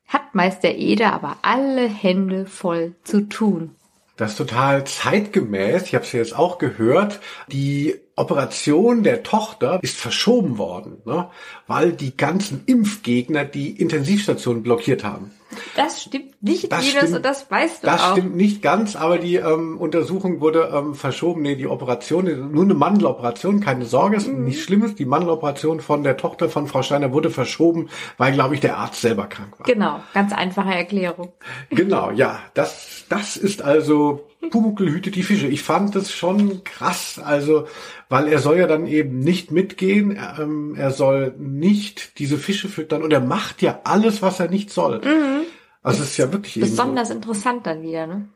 hat 0.08 0.34
Meister 0.34 0.74
Eder 0.74 1.12
aber 1.12 1.36
alle 1.42 1.86
Hände 1.86 2.46
voll 2.46 2.96
zu 3.04 3.28
tun. 3.28 3.76
Das 4.16 4.32
ist 4.32 4.38
total 4.38 4.84
zeitgemäß. 4.84 5.84
Ich 5.84 5.94
habe 5.94 6.04
es 6.04 6.12
ja 6.12 6.18
jetzt 6.18 6.36
auch 6.36 6.58
gehört. 6.58 7.20
Die 7.48 7.94
Operation 8.16 9.02
der 9.02 9.22
Tochter 9.22 9.78
ist 9.82 9.96
verschoben 9.96 10.58
worden, 10.58 11.00
ne? 11.06 11.30
weil 11.66 11.92
die 11.92 12.16
ganzen 12.16 12.64
Impfgegner 12.66 13.44
die 13.44 13.70
Intensivstation 13.70 14.62
blockiert 14.62 15.04
haben. 15.04 15.30
Das 15.76 16.02
stimmt 16.02 16.42
nicht, 16.42 16.70
das 16.70 16.88
Ines, 16.88 17.12
und 17.12 17.24
das 17.24 17.50
weißt 17.50 17.82
du 17.82 17.86
das 17.86 18.00
auch. 18.00 18.04
Das 18.08 18.18
stimmt 18.18 18.36
nicht 18.36 18.62
ganz, 18.62 18.96
aber 18.96 19.18
die 19.18 19.36
ähm, 19.36 19.78
Untersuchung 19.78 20.40
wurde 20.40 20.70
ähm, 20.72 20.94
verschoben. 20.94 21.42
Nee, 21.42 21.56
die 21.56 21.66
Operation, 21.66 22.52
nur 22.52 22.64
eine 22.64 22.74
Mandeloperation, 22.74 23.60
keine 23.60 23.84
Sorge, 23.84 24.16
ist 24.16 24.28
mhm. 24.28 24.44
nichts 24.44 24.62
Schlimmes. 24.62 24.94
Die 24.94 25.04
Mandeloperation 25.04 25.80
von 25.80 26.02
der 26.02 26.16
Tochter 26.16 26.48
von 26.48 26.66
Frau 26.66 26.82
Steiner 26.82 27.12
wurde 27.12 27.30
verschoben, 27.30 27.88
weil, 28.16 28.32
glaube 28.32 28.54
ich, 28.54 28.60
der 28.60 28.78
Arzt 28.78 29.00
selber 29.00 29.26
krank 29.26 29.58
war. 29.58 29.66
Genau, 29.66 30.00
ganz 30.14 30.32
einfache 30.32 30.74
Erklärung. 30.74 31.32
Genau, 31.70 32.10
ja, 32.10 32.38
das, 32.54 33.04
das 33.08 33.36
ist 33.36 33.62
also 33.62 34.29
Pumuckl 34.48 34.90
hütet 34.90 35.16
die 35.16 35.22
Fische. 35.22 35.46
Ich 35.46 35.62
fand 35.62 35.94
das 35.94 36.10
schon 36.10 36.64
krass, 36.64 37.20
also, 37.22 37.66
weil 38.08 38.28
er 38.28 38.38
soll 38.38 38.58
ja 38.58 38.66
dann 38.66 38.86
eben 38.86 39.18
nicht 39.18 39.50
mitgehen, 39.50 40.18
ähm, 40.38 40.74
er 40.76 40.90
soll 40.90 41.34
nicht 41.38 42.18
diese 42.18 42.38
Fische 42.38 42.68
füttern 42.68 43.02
und 43.02 43.12
er 43.12 43.20
macht 43.20 43.60
ja 43.60 43.80
alles, 43.84 44.22
was 44.22 44.40
er 44.40 44.48
nicht 44.48 44.70
soll. 44.70 45.00
Mhm. 45.00 45.42
Also 45.82 46.02
es 46.02 46.10
ist 46.10 46.16
ja 46.16 46.32
wirklich 46.32 46.60
besonders 46.60 47.08
so. 47.08 47.14
interessant 47.14 47.66
dann 47.66 47.82
wieder, 47.82 48.06
ne? 48.06 48.28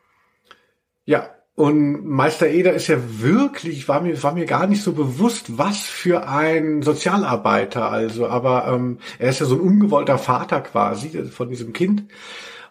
Ja, 1.04 1.30
und 1.56 2.04
Meister 2.04 2.48
Eder 2.48 2.72
ist 2.72 2.88
ja 2.88 2.96
wirklich, 3.20 3.86
war 3.86 4.00
mir, 4.00 4.20
war 4.22 4.34
mir 4.34 4.46
gar 4.46 4.66
nicht 4.66 4.82
so 4.82 4.92
bewusst, 4.92 5.56
was 5.56 5.82
für 5.82 6.28
ein 6.28 6.82
Sozialarbeiter, 6.82 7.90
also, 7.90 8.26
aber 8.26 8.66
ähm, 8.66 8.98
er 9.18 9.30
ist 9.30 9.40
ja 9.40 9.46
so 9.46 9.54
ein 9.54 9.60
ungewollter 9.60 10.18
Vater 10.18 10.60
quasi 10.62 11.10
von 11.30 11.48
diesem 11.48 11.72
Kind. 11.72 12.04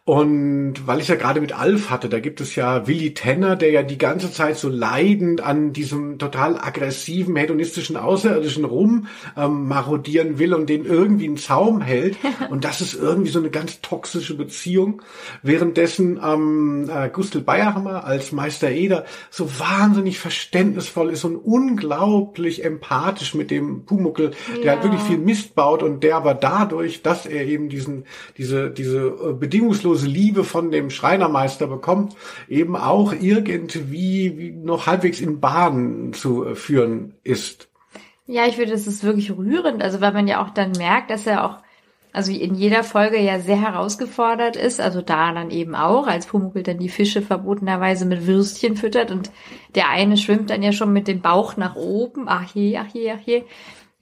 Und 0.05 0.85
weil 0.85 0.99
ich 0.99 1.07
ja 1.07 1.15
gerade 1.15 1.39
mit 1.39 1.57
Alf 1.57 1.89
hatte, 1.89 2.09
da 2.09 2.19
gibt 2.19 2.41
es 2.41 2.55
ja 2.55 2.87
Willi 2.87 3.13
Tenner, 3.13 3.55
der 3.55 3.71
ja 3.71 3.83
die 3.83 3.97
ganze 3.97 4.33
Zeit 4.33 4.57
so 4.57 4.67
leidend 4.67 5.39
an 5.39 5.71
diesem 5.71 6.19
total 6.19 6.57
aggressiven, 6.57 7.37
hedonistischen 7.37 7.95
Außerirdischen 7.95 8.65
rum 8.65 9.07
ähm, 9.37 9.69
marodieren 9.69 10.39
will 10.39 10.53
und 10.55 10.67
den 10.67 10.83
irgendwie 10.83 11.27
einen 11.27 11.37
Zaum 11.37 11.79
hält. 11.79 12.17
Und 12.49 12.65
das 12.65 12.81
ist 12.81 12.93
irgendwie 12.93 13.31
so 13.31 13.39
eine 13.39 13.49
ganz 13.49 13.79
toxische 13.81 14.35
Beziehung. 14.35 15.01
Währenddessen 15.41 16.19
ähm, 16.21 16.89
äh, 16.93 17.09
Gustl 17.09 17.39
Bayerhammer 17.39 18.03
als 18.03 18.33
Meister 18.33 18.69
Eder 18.69 19.05
so 19.29 19.49
wahnsinnig 19.59 20.19
verständnisvoll 20.19 21.11
ist 21.11 21.23
und 21.23 21.37
unglaublich 21.37 22.65
empathisch 22.65 23.33
mit 23.33 23.51
dem 23.51 23.85
Pumuckel, 23.85 24.31
der 24.57 24.63
ja. 24.63 24.71
halt 24.73 24.83
wirklich 24.83 25.01
viel 25.01 25.17
Mist 25.17 25.55
baut 25.55 25.81
und 25.81 26.03
der 26.03 26.17
aber 26.17 26.33
dadurch, 26.33 27.01
dass 27.01 27.25
er 27.25 27.45
eben 27.45 27.69
diesen, 27.69 28.03
diese, 28.37 28.69
diese 28.69 29.07
äh, 29.07 29.33
bedingungslose 29.33 29.92
bedingungslose 29.93 30.07
Liebe 30.07 30.43
von 30.43 30.71
dem 30.71 30.89
Schreinermeister 30.89 31.67
bekommt, 31.67 32.15
eben 32.47 32.75
auch 32.75 33.13
irgendwie 33.13 34.51
noch 34.51 34.87
halbwegs 34.87 35.21
in 35.21 35.39
Bahn 35.39 36.13
zu 36.13 36.55
führen 36.55 37.15
ist. 37.23 37.69
Ja, 38.25 38.45
ich 38.47 38.55
finde, 38.55 38.71
das 38.71 38.87
ist 38.87 39.03
wirklich 39.03 39.31
rührend. 39.31 39.83
Also 39.83 40.01
weil 40.01 40.13
man 40.13 40.27
ja 40.27 40.43
auch 40.43 40.49
dann 40.49 40.71
merkt, 40.71 41.11
dass 41.11 41.27
er 41.27 41.45
auch 41.45 41.57
also 42.15 42.31
in 42.31 42.53
jeder 42.53 42.83
Folge 42.83 43.19
ja 43.19 43.39
sehr 43.39 43.59
herausgefordert 43.59 44.55
ist, 44.55 44.79
also 44.79 45.01
da 45.01 45.33
dann 45.33 45.49
eben 45.49 45.73
auch, 45.73 46.05
als 46.05 46.27
Pumuckl 46.27 46.61
dann 46.61 46.77
die 46.77 46.89
Fische 46.89 47.23
verbotenerweise 47.23 48.05
mit 48.05 48.27
Würstchen 48.27 48.77
füttert 48.77 49.09
und 49.09 49.31
der 49.73 49.89
eine 49.89 50.15
schwimmt 50.15 50.51
dann 50.51 50.61
ja 50.61 50.73
schon 50.73 50.93
mit 50.93 51.07
dem 51.07 51.21
Bauch 51.21 51.57
nach 51.57 51.75
oben, 51.75 52.25
ach 52.27 52.53
je, 52.53 52.77
ach 52.77 52.93
je, 52.93 53.11
ach 53.11 53.21
je. 53.25 53.43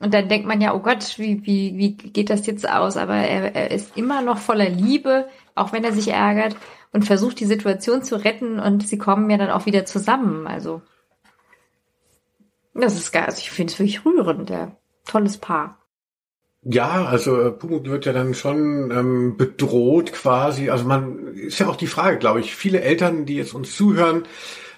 Und 0.01 0.13
dann 0.13 0.27
denkt 0.27 0.45
man 0.45 0.59
ja, 0.59 0.75
oh 0.75 0.79
Gott, 0.79 1.17
wie, 1.19 1.45
wie, 1.45 1.77
wie 1.77 1.93
geht 1.93 2.29
das 2.29 2.45
jetzt 2.47 2.67
aus? 2.67 2.97
Aber 2.97 3.15
er, 3.15 3.55
er 3.55 3.71
ist 3.71 3.95
immer 3.95 4.21
noch 4.21 4.39
voller 4.39 4.67
Liebe, 4.67 5.29
auch 5.55 5.73
wenn 5.73 5.83
er 5.83 5.93
sich 5.93 6.09
ärgert 6.09 6.55
und 6.91 7.05
versucht 7.05 7.39
die 7.39 7.45
Situation 7.45 8.03
zu 8.03 8.23
retten 8.23 8.59
und 8.59 8.87
sie 8.87 8.97
kommen 8.97 9.29
ja 9.29 9.37
dann 9.37 9.49
auch 9.49 9.65
wieder 9.65 9.85
zusammen. 9.85 10.47
Also 10.47 10.81
das 12.73 12.95
ist 12.95 13.11
geil. 13.11 13.25
Also 13.25 13.39
ich 13.39 13.51
finde 13.51 13.73
es 13.73 13.79
wirklich 13.79 14.05
rührend, 14.05 14.49
ja. 14.49 14.75
Tolles 15.05 15.37
Paar. 15.37 15.77
Ja, 16.63 17.05
also 17.05 17.41
äh, 17.41 17.51
Pumuckl 17.51 17.89
wird 17.89 18.05
ja 18.05 18.13
dann 18.13 18.35
schon 18.35 18.91
ähm, 18.91 19.35
bedroht 19.35 20.13
quasi. 20.13 20.69
Also 20.69 20.85
man 20.85 21.35
ist 21.35 21.59
ja 21.59 21.67
auch 21.67 21.75
die 21.75 21.87
Frage, 21.87 22.19
glaube 22.19 22.39
ich. 22.39 22.55
Viele 22.55 22.81
Eltern, 22.81 23.25
die 23.25 23.35
jetzt 23.35 23.55
uns 23.55 23.75
zuhören, 23.75 24.23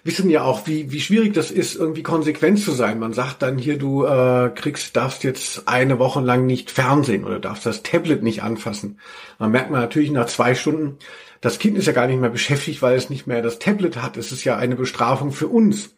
wissen 0.03 0.29
ja 0.29 0.43
auch, 0.43 0.67
wie, 0.67 0.91
wie 0.91 0.99
schwierig 0.99 1.33
das 1.33 1.49
ist, 1.49 1.75
irgendwie 1.75 2.03
konsequent 2.03 2.59
zu 2.59 2.71
sein. 2.71 2.99
Man 2.99 3.13
sagt 3.13 3.41
dann 3.41 3.57
hier, 3.57 3.77
du 3.77 4.05
äh, 4.05 4.51
kriegst, 4.53 4.95
darfst 4.95 5.23
jetzt 5.23 5.67
eine 5.67 5.97
Woche 5.97 6.19
lang 6.19 6.45
nicht 6.45 6.71
Fernsehen 6.71 7.23
oder 7.23 7.39
darfst 7.39 7.65
das 7.65 7.83
Tablet 7.83 8.21
nicht 8.21 8.43
anfassen. 8.43 8.99
Man 9.39 9.51
merkt 9.51 9.71
man 9.71 9.81
natürlich 9.81 10.11
nach 10.11 10.25
zwei 10.25 10.55
Stunden, 10.55 10.97
das 11.39 11.59
Kind 11.59 11.77
ist 11.77 11.87
ja 11.87 11.93
gar 11.93 12.07
nicht 12.07 12.19
mehr 12.19 12.29
beschäftigt, 12.29 12.81
weil 12.81 12.95
es 12.95 13.09
nicht 13.09 13.27
mehr 13.27 13.41
das 13.41 13.59
Tablet 13.59 14.01
hat. 14.01 14.17
Es 14.17 14.31
ist 14.31 14.43
ja 14.43 14.57
eine 14.57 14.75
Bestrafung 14.75 15.31
für 15.31 15.47
uns. 15.47 15.93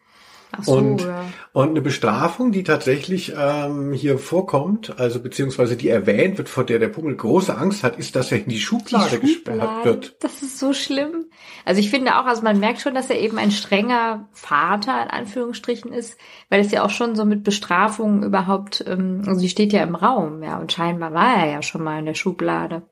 So, 0.61 0.73
und, 0.73 1.01
ja. 1.01 1.25
und 1.53 1.69
eine 1.69 1.81
Bestrafung, 1.81 2.51
die 2.51 2.63
tatsächlich 2.63 3.33
ähm, 3.37 3.93
hier 3.93 4.17
vorkommt, 4.17 4.99
also 4.99 5.19
beziehungsweise 5.19 5.75
die 5.75 5.89
erwähnt 5.89 6.37
wird, 6.37 6.49
vor 6.49 6.63
der 6.63 6.79
der 6.79 6.89
Pummel 6.89 7.15
große 7.15 7.57
Angst 7.57 7.83
hat, 7.83 7.97
ist, 7.97 8.15
dass 8.15 8.31
er 8.31 8.39
in 8.39 8.49
die 8.49 8.59
Schublade, 8.59 9.19
die 9.19 9.33
Schublade 9.33 9.59
gesperrt 9.59 9.85
wird. 9.85 10.15
Das 10.19 10.41
ist 10.41 10.59
so 10.59 10.73
schlimm. 10.73 11.25
Also 11.65 11.79
ich 11.79 11.89
finde 11.89 12.17
auch, 12.17 12.25
also 12.25 12.41
man 12.41 12.59
merkt 12.59 12.81
schon, 12.81 12.95
dass 12.95 13.09
er 13.09 13.19
eben 13.19 13.37
ein 13.37 13.51
strenger 13.51 14.29
Vater 14.31 15.03
in 15.03 15.09
Anführungsstrichen 15.09 15.91
ist, 15.91 16.17
weil 16.49 16.61
es 16.61 16.71
ja 16.71 16.83
auch 16.83 16.89
schon 16.89 17.15
so 17.15 17.25
mit 17.25 17.43
Bestrafungen 17.43 18.23
überhaupt, 18.23 18.83
ähm, 18.87 19.23
also 19.27 19.41
die 19.41 19.49
steht 19.49 19.73
ja 19.73 19.83
im 19.83 19.95
Raum, 19.95 20.43
ja, 20.43 20.57
und 20.59 20.71
scheinbar 20.71 21.13
war 21.13 21.37
er 21.37 21.51
ja 21.51 21.61
schon 21.61 21.83
mal 21.83 21.99
in 21.99 22.05
der 22.05 22.13
Schublade. 22.13 22.83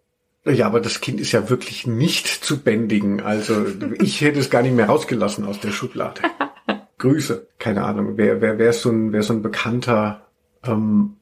Ja, 0.45 0.65
aber 0.67 0.81
das 0.81 0.99
Kind 0.99 1.21
ist 1.21 1.31
ja 1.31 1.49
wirklich 1.49 1.87
nicht 1.87 2.27
zu 2.27 2.59
bändigen. 2.59 3.21
Also 3.21 3.65
ich 4.01 4.19
hätte 4.21 4.39
es 4.39 4.49
gar 4.49 4.61
nicht 4.61 4.75
mehr 4.75 4.87
rausgelassen 4.87 5.45
aus 5.45 5.59
der 5.59 5.71
Schublade. 5.71 6.21
Grüße. 7.03 7.49
Keine 7.59 7.83
Ahnung. 7.83 8.13
Wer, 8.15 8.39
wer, 8.39 8.57
wer 8.57 8.69
ist 8.69 8.81
so 8.81 8.89
ein, 8.89 9.11
wer 9.11 9.19
ist 9.19 9.27
so 9.27 9.33
ein 9.33 9.41
bekannter, 9.41 10.25
ähm, 10.63 11.17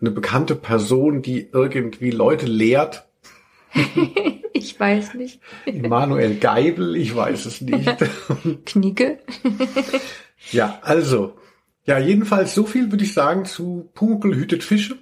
eine 0.00 0.10
bekannte 0.10 0.56
Person, 0.56 1.22
die 1.22 1.48
irgendwie 1.52 2.10
Leute 2.10 2.46
lehrt? 2.46 3.08
ich 4.52 4.78
weiß 4.78 5.14
nicht. 5.14 5.40
Immanuel 5.66 6.34
Geibel, 6.34 6.96
ich 6.96 7.14
weiß 7.14 7.46
es 7.46 7.60
nicht. 7.60 7.88
Knicke. 8.66 9.20
ja, 10.50 10.80
also. 10.82 11.36
Ja, 11.84 12.00
jedenfalls 12.00 12.52
so 12.52 12.66
viel 12.66 12.90
würde 12.90 13.04
ich 13.04 13.14
sagen 13.14 13.44
zu 13.44 13.88
Punkel 13.94 14.34
hütet 14.34 14.64
Fische. 14.64 14.98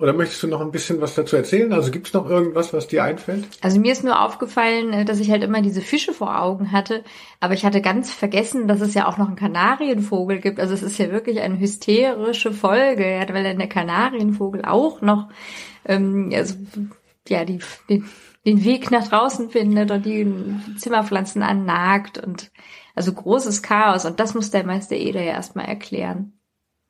Oder 0.00 0.14
möchtest 0.14 0.42
du 0.42 0.46
noch 0.46 0.62
ein 0.62 0.70
bisschen 0.70 1.00
was 1.02 1.14
dazu 1.14 1.36
erzählen? 1.36 1.72
Also 1.74 1.90
gibt 1.90 2.06
es 2.06 2.14
noch 2.14 2.28
irgendwas, 2.28 2.72
was 2.72 2.88
dir 2.88 3.04
einfällt? 3.04 3.46
Also 3.60 3.78
mir 3.78 3.92
ist 3.92 4.02
nur 4.02 4.24
aufgefallen, 4.24 4.92
äh, 4.94 5.04
dass 5.04 5.20
ich 5.20 5.30
halt 5.30 5.42
immer 5.42 5.60
diese 5.60 5.82
Fische 5.82 6.14
vor 6.14 6.40
Augen 6.40 6.72
hatte, 6.72 7.04
aber 7.38 7.52
ich 7.52 7.66
hatte 7.66 7.82
ganz 7.82 8.10
vergessen, 8.10 8.66
dass 8.66 8.80
es 8.80 8.94
ja 8.94 9.06
auch 9.06 9.18
noch 9.18 9.26
einen 9.26 9.36
Kanarienvogel 9.36 10.40
gibt. 10.40 10.58
Also 10.58 10.72
es 10.72 10.82
ist 10.82 10.98
ja 10.98 11.10
wirklich 11.12 11.40
eine 11.40 11.60
hysterische 11.60 12.52
Folge, 12.52 13.04
weil 13.30 13.44
dann 13.44 13.58
der 13.58 13.68
Kanarienvogel 13.68 14.64
auch 14.64 15.02
noch 15.02 15.28
ähm, 15.84 16.32
also, 16.34 16.54
ja 17.28 17.44
die, 17.44 17.58
den, 17.90 18.08
den 18.46 18.64
Weg 18.64 18.90
nach 18.90 19.06
draußen 19.06 19.50
findet 19.50 19.90
und 19.90 20.06
die 20.06 20.26
Zimmerpflanzen 20.78 21.42
annagt 21.42 22.16
und 22.16 22.50
also 22.94 23.12
großes 23.12 23.62
Chaos 23.62 24.06
und 24.06 24.18
das 24.18 24.34
muss 24.34 24.50
der 24.50 24.64
Meister 24.64 24.96
Eder 24.96 25.22
ja 25.22 25.32
erstmal 25.32 25.66
erklären. 25.66 26.39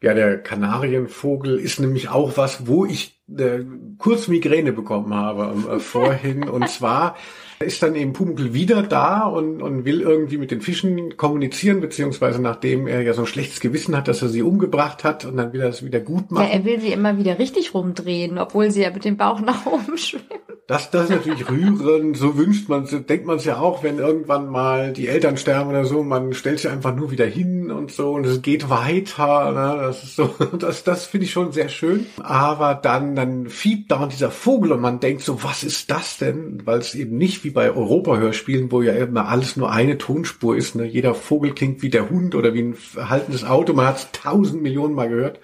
Ja, 0.02 0.14
der 0.14 0.38
Kanarienvogel 0.38 1.58
ist 1.58 1.78
nämlich 1.78 2.08
auch 2.08 2.38
was, 2.38 2.66
wo 2.66 2.86
ich 2.86 3.20
äh, 3.36 3.60
kurz 3.98 4.28
Migräne 4.28 4.72
bekommen 4.72 5.12
habe 5.12 5.74
äh, 5.76 5.78
vorhin. 5.78 6.48
Und 6.48 6.68
zwar 6.70 7.16
ist 7.62 7.82
dann 7.82 7.94
eben 7.94 8.14
Pumuckl 8.14 8.54
wieder 8.54 8.82
da 8.82 9.24
und, 9.24 9.60
und 9.60 9.84
will 9.84 10.00
irgendwie 10.00 10.38
mit 10.38 10.50
den 10.50 10.62
Fischen 10.62 11.18
kommunizieren, 11.18 11.80
beziehungsweise 11.80 12.40
nachdem 12.40 12.86
er 12.86 13.02
ja 13.02 13.12
so 13.12 13.22
ein 13.22 13.26
schlechtes 13.26 13.60
Gewissen 13.60 13.94
hat, 13.94 14.08
dass 14.08 14.22
er 14.22 14.30
sie 14.30 14.42
umgebracht 14.42 15.04
hat 15.04 15.26
und 15.26 15.36
dann 15.36 15.52
will 15.52 15.60
er 15.60 15.68
es 15.68 15.84
wieder 15.84 16.00
gut 16.00 16.30
machen. 16.30 16.46
Ja, 16.46 16.54
er 16.54 16.64
will 16.64 16.80
sie 16.80 16.92
immer 16.92 17.18
wieder 17.18 17.38
richtig 17.38 17.74
rumdrehen, 17.74 18.38
obwohl 18.38 18.70
sie 18.70 18.80
ja 18.80 18.90
mit 18.90 19.04
dem 19.04 19.18
Bauch 19.18 19.40
nach 19.40 19.66
oben 19.66 19.96
schwimmt. 19.98 20.24
Das, 20.70 20.88
das 20.88 21.10
ist 21.10 21.10
natürlich 21.10 21.50
rührend, 21.50 22.16
so 22.16 22.38
wünscht 22.38 22.68
man 22.68 22.86
denkt 22.86 23.26
man 23.26 23.38
es 23.38 23.44
ja 23.44 23.58
auch, 23.58 23.82
wenn 23.82 23.98
irgendwann 23.98 24.48
mal 24.48 24.92
die 24.92 25.08
Eltern 25.08 25.36
sterben 25.36 25.70
oder 25.70 25.84
so, 25.84 26.04
man 26.04 26.32
stellt 26.32 26.60
sich 26.60 26.70
einfach 26.70 26.94
nur 26.94 27.10
wieder 27.10 27.26
hin 27.26 27.72
und 27.72 27.90
so 27.90 28.12
und 28.12 28.24
es 28.24 28.40
geht 28.40 28.70
weiter, 28.70 29.50
ne? 29.50 29.82
das 29.82 30.04
ist 30.04 30.14
so, 30.14 30.32
das, 30.60 30.84
das 30.84 31.06
finde 31.06 31.24
ich 31.24 31.32
schon 31.32 31.50
sehr 31.50 31.70
schön. 31.70 32.06
Aber 32.22 32.76
dann, 32.76 33.16
dann 33.16 33.48
fiebt 33.48 33.90
dauernd 33.90 34.12
dieser 34.12 34.30
Vogel 34.30 34.70
und 34.70 34.80
man 34.80 35.00
denkt 35.00 35.22
so, 35.22 35.42
was 35.42 35.64
ist 35.64 35.90
das 35.90 36.18
denn? 36.18 36.62
Weil 36.64 36.78
es 36.78 36.94
eben 36.94 37.18
nicht 37.18 37.42
wie 37.42 37.50
bei 37.50 37.72
Europa-Hörspielen, 37.72 38.70
wo 38.70 38.80
ja 38.80 38.92
immer 38.92 39.26
alles 39.26 39.56
nur 39.56 39.72
eine 39.72 39.98
Tonspur 39.98 40.56
ist, 40.56 40.76
ne? 40.76 40.84
jeder 40.84 41.16
Vogel 41.16 41.52
klingt 41.52 41.82
wie 41.82 41.90
der 41.90 42.08
Hund 42.10 42.36
oder 42.36 42.54
wie 42.54 42.62
ein 42.62 42.74
verhaltenes 42.74 43.42
Auto, 43.42 43.72
man 43.72 43.86
hat 43.86 43.96
es 43.96 44.08
tausend 44.12 44.62
Millionen 44.62 44.94
Mal 44.94 45.08
gehört. 45.08 45.40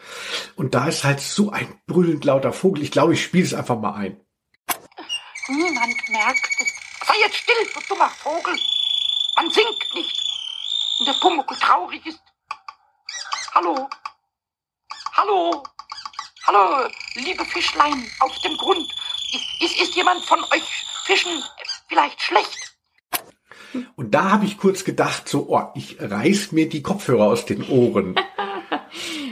Und 0.55 0.77
da 0.77 0.87
ist 0.87 1.03
halt 1.03 1.19
so 1.19 1.51
ein 1.51 1.67
brüllend 1.89 2.25
lauter 2.25 2.53
Vogel, 2.53 2.85
ich 2.85 2.93
glaube, 2.93 3.15
ich 3.15 3.25
spiele 3.25 3.43
es 3.43 3.53
einfach 3.53 3.81
mal 3.81 3.95
ein. 3.95 4.19
Niemand 5.49 6.09
merkt 6.09 6.49
es. 6.59 6.75
Sei 7.07 7.15
jetzt 7.21 7.37
still, 7.37 7.71
du 7.73 7.81
dummer 7.89 8.11
Vogel. 8.11 8.59
Man 9.37 9.51
singt 9.51 9.95
nicht. 9.95 10.21
Und 10.99 11.07
der 11.07 11.15
Pumuckl 11.15 11.57
traurig 11.57 12.05
ist. 12.05 12.21
Hallo. 13.55 13.89
Hallo. 15.13 15.63
Hallo, 16.47 16.89
liebe 17.15 17.45
Fischlein 17.45 18.11
auf 18.21 18.39
dem 18.41 18.57
Grund. 18.57 18.93
Ist, 19.33 19.63
ist, 19.63 19.81
ist 19.81 19.95
jemand 19.97 20.25
von 20.25 20.43
euch 20.53 20.87
Fischen 21.05 21.43
vielleicht 21.89 22.21
schlecht? 22.23 22.77
Und 23.97 24.13
da 24.15 24.31
habe 24.31 24.47
ich 24.47 24.59
kurz 24.59 24.85
gedacht, 24.85 25.29
so, 25.29 25.47
oh, 25.49 25.71
ich 25.75 25.97
reiß 26.01 26.53
mir 26.53 26.69
die 26.69 26.83
Kopfhörer 26.83 27.25
aus 27.25 27.47
den 27.47 27.69
Ohren. 27.69 28.19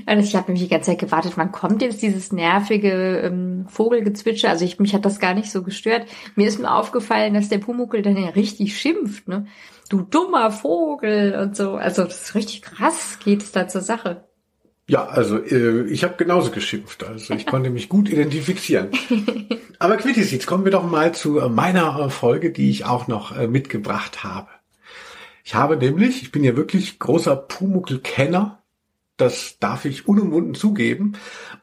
Also 0.07 0.27
ich 0.27 0.37
habe 0.37 0.47
nämlich 0.47 0.65
die 0.65 0.71
ganze 0.71 0.91
Zeit 0.91 0.99
gewartet, 0.99 1.33
wann 1.37 1.53
kommt 1.53 1.83
jetzt 1.83 2.03
dieses 2.03 2.33
nervige 2.33 3.19
ähm, 3.19 3.67
Vogelgezwitscher? 3.69 4.51
Also 4.51 4.65
ich, 4.65 4.79
mich 4.79 4.95
hat 4.95 5.05
das 5.05 5.19
gar 5.19 5.35
nicht 5.35 5.51
so 5.51 5.63
gestört. 5.63 6.07
Mir 6.35 6.49
ist 6.49 6.59
nur 6.59 6.75
aufgefallen, 6.75 7.35
dass 7.35 7.49
der 7.49 7.59
Pumuckel 7.59 8.03
dann 8.03 8.17
ja 8.17 8.31
richtig 8.31 8.77
schimpft, 8.77 9.29
ne? 9.29 9.47
Du 9.91 10.01
dummer 10.01 10.51
Vogel 10.51 11.39
und 11.39 11.57
so. 11.57 11.75
Also 11.75 12.05
das 12.05 12.23
ist 12.23 12.35
richtig 12.35 12.63
krass, 12.63 13.19
geht 13.23 13.43
es 13.43 13.53
da 13.53 13.69
zur 13.69 13.83
Sache. 13.83 14.25
Ja, 14.87 15.07
also 15.07 15.39
äh, 15.39 15.85
ich 15.85 16.05
habe 16.05 16.15
genauso 16.17 16.51
geschimpft. 16.51 17.05
Also 17.05 17.35
ich 17.35 17.47
konnte 17.47 17.71
mich 17.71 17.89
gut 17.89 18.09
identifizieren. 18.09 18.89
Aber 19.79 19.97
Quittis, 19.97 20.31
jetzt 20.31 20.47
kommen 20.47 20.65
wir 20.65 20.73
doch 20.73 20.85
mal 20.85 21.13
zu 21.13 21.39
äh, 21.39 21.49
meiner 21.49 21.99
äh, 21.99 22.11
Folge, 22.11 22.51
die 22.51 22.71
ich 22.71 22.85
auch 22.85 23.09
noch 23.09 23.37
äh, 23.37 23.47
mitgebracht 23.47 24.25
habe. 24.25 24.49
Ich 25.43 25.55
habe 25.55 25.77
nämlich, 25.77 26.23
ich 26.23 26.33
bin 26.33 26.45
ja 26.45 26.57
wirklich 26.57 26.99
großer 26.99 27.37
Pumuckel-Kenner 27.37 28.63
das 29.17 29.59
darf 29.61 29.85
ich 29.85 30.09
unumwunden 30.09 30.55
zugeben 30.55 31.13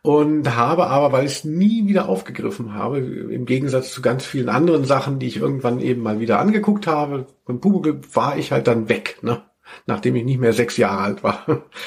und 0.02 0.56
habe 0.56 0.88
aber, 0.88 1.12
weil 1.12 1.26
ich 1.26 1.32
es 1.32 1.43
nie 1.43 1.88
wieder 1.88 2.08
aufgegriffen 2.08 2.74
habe, 2.74 2.99
im 2.99 3.45
Gegensatz 3.45 3.91
zu 3.91 4.02
ganz 4.02 4.26
vielen 4.26 4.49
anderen 4.49 4.86
Sachen, 4.86 5.20
die 5.20 5.28
ich 5.28 5.38
irgendwann 5.38 5.80
eben 5.80 6.02
mal 6.02 6.20
wieder 6.20 6.39
angeguckt 6.39 6.88
habe, 6.88 7.28
beim 7.45 7.60
Pumuckl 7.60 8.02
war 8.14 8.38
ich 8.38 8.52
halt 8.52 8.68
dann 8.68 8.88
weg, 8.88 9.18
ne? 9.22 9.43
nachdem 9.86 10.16
ich 10.16 10.24
nicht 10.24 10.39
mehr 10.39 10.54
sechs 10.54 10.78
Jahre 10.78 11.02
alt 11.02 11.24
war. 11.24 11.45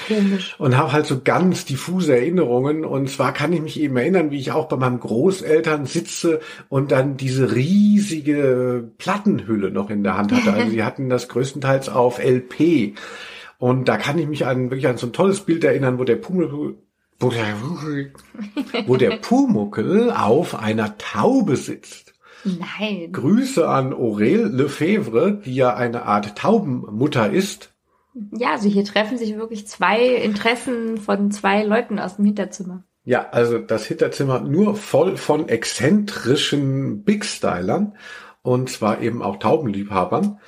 Komisch. 0.09 0.57
Und 0.59 0.77
habe 0.77 0.93
halt 0.93 1.07
so 1.07 1.21
ganz 1.23 1.65
diffuse 1.65 2.17
Erinnerungen. 2.17 2.85
Und 2.85 3.11
zwar 3.11 3.33
kann 3.33 3.53
ich 3.53 3.61
mich 3.61 3.81
eben 3.81 3.97
erinnern, 3.97 4.31
wie 4.31 4.39
ich 4.39 4.53
auch 4.53 4.69
bei 4.69 4.77
meinem 4.77 5.01
Großeltern 5.01 5.87
sitze 5.87 6.41
und 6.69 6.93
dann 6.93 7.17
diese 7.17 7.55
riesige 7.55 8.91
Plattenhülle 8.99 9.71
noch 9.71 9.91
in 9.91 10.03
der 10.03 10.17
Hand 10.17 10.33
hatte. 10.33 10.53
Also 10.53 10.71
sie 10.71 10.83
hatten 10.83 11.09
das 11.09 11.29
größtenteils 11.29 11.89
auf 11.89 12.19
LP. 12.19 12.95
Und 13.65 13.89
da 13.89 13.97
kann 13.97 14.19
ich 14.19 14.27
mich 14.27 14.45
an 14.45 14.71
wirklich 14.71 14.87
an 14.87 14.99
so 14.99 15.07
ein 15.07 15.15
tolles 15.15 15.41
Bild 15.41 15.65
erinnern, 15.65 15.99
wo 15.99 16.05
der 16.05 16.17
Pumuckl, 16.17 16.77
wo 17.19 17.31
der, 17.31 17.57
wo 18.87 18.97
der 18.99 19.17
Pumuckl 19.17 20.13
auf 20.15 20.55
einer 20.55 20.99
Taube 20.99 21.57
sitzt. 21.57 22.13
Nein. 22.45 23.11
Grüße 23.11 23.67
an 23.67 23.95
Aurel 23.95 24.49
Lefebvre, 24.55 25.41
die 25.43 25.55
ja 25.55 25.75
eine 25.75 26.03
Art 26.03 26.37
Taubenmutter 26.37 27.31
ist. 27.31 27.73
Ja, 28.33 28.51
also 28.51 28.69
hier 28.69 28.85
treffen 28.85 29.17
sich 29.17 29.35
wirklich 29.35 29.67
zwei 29.67 30.09
Interessen 30.09 30.99
von 30.99 31.31
zwei 31.31 31.63
Leuten 31.63 31.99
aus 31.99 32.17
dem 32.17 32.27
Hinterzimmer. 32.27 32.85
Ja, 33.07 33.31
also 33.31 33.57
das 33.57 33.87
Hinterzimmer 33.87 34.41
nur 34.41 34.77
voll 34.77 35.17
von 35.17 35.49
exzentrischen 35.49 37.03
Big 37.03 37.25
Stylern 37.25 37.97
und 38.43 38.69
zwar 38.69 39.01
eben 39.01 39.23
auch 39.23 39.39
Taubenliebhabern. 39.39 40.39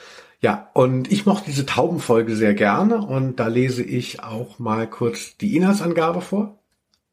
Ja, 0.47 0.71
und 0.75 1.11
ich 1.11 1.27
mochte 1.27 1.47
diese 1.47 1.67
Taubenfolge 1.67 2.37
sehr 2.37 2.55
gerne 2.55 3.05
und 3.05 3.41
da 3.41 3.49
lese 3.49 3.83
ich 3.83 4.23
auch 4.23 4.61
mal 4.61 4.89
kurz 4.89 5.37
die 5.37 5.57
Inhaltsangabe 5.57 6.21
vor. 6.21 6.61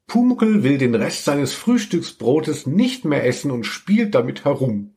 Pumuckl 0.06 0.62
will 0.62 0.78
den 0.78 0.94
Rest 0.94 1.26
seines 1.26 1.52
Frühstücksbrotes 1.52 2.68
nicht 2.68 3.06
mehr 3.06 3.26
essen 3.26 3.50
und 3.50 3.64
spielt 3.64 4.14
damit 4.14 4.46
herum. 4.46 4.94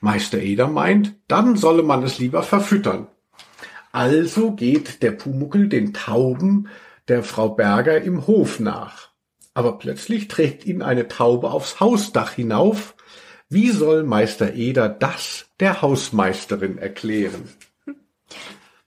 Meister 0.00 0.38
Eder 0.38 0.66
meint, 0.66 1.14
dann 1.28 1.54
solle 1.56 1.84
man 1.84 2.02
es 2.02 2.18
lieber 2.18 2.42
verfüttern. 2.42 3.06
Also 3.92 4.50
geht 4.50 5.04
der 5.04 5.12
Pumuckl 5.12 5.68
den 5.68 5.94
Tauben 5.94 6.66
der 7.06 7.22
Frau 7.22 7.50
Berger 7.50 8.02
im 8.02 8.26
Hof 8.26 8.58
nach. 8.58 9.10
Aber 9.54 9.78
plötzlich 9.78 10.26
trägt 10.26 10.66
ihn 10.66 10.82
eine 10.82 11.06
Taube 11.06 11.52
aufs 11.52 11.78
Hausdach 11.78 12.32
hinauf. 12.32 12.96
Wie 13.48 13.70
soll 13.70 14.02
Meister 14.02 14.54
Eder 14.54 14.88
das 14.88 15.46
der 15.60 15.82
Hausmeisterin 15.82 16.78
erklären? 16.78 17.48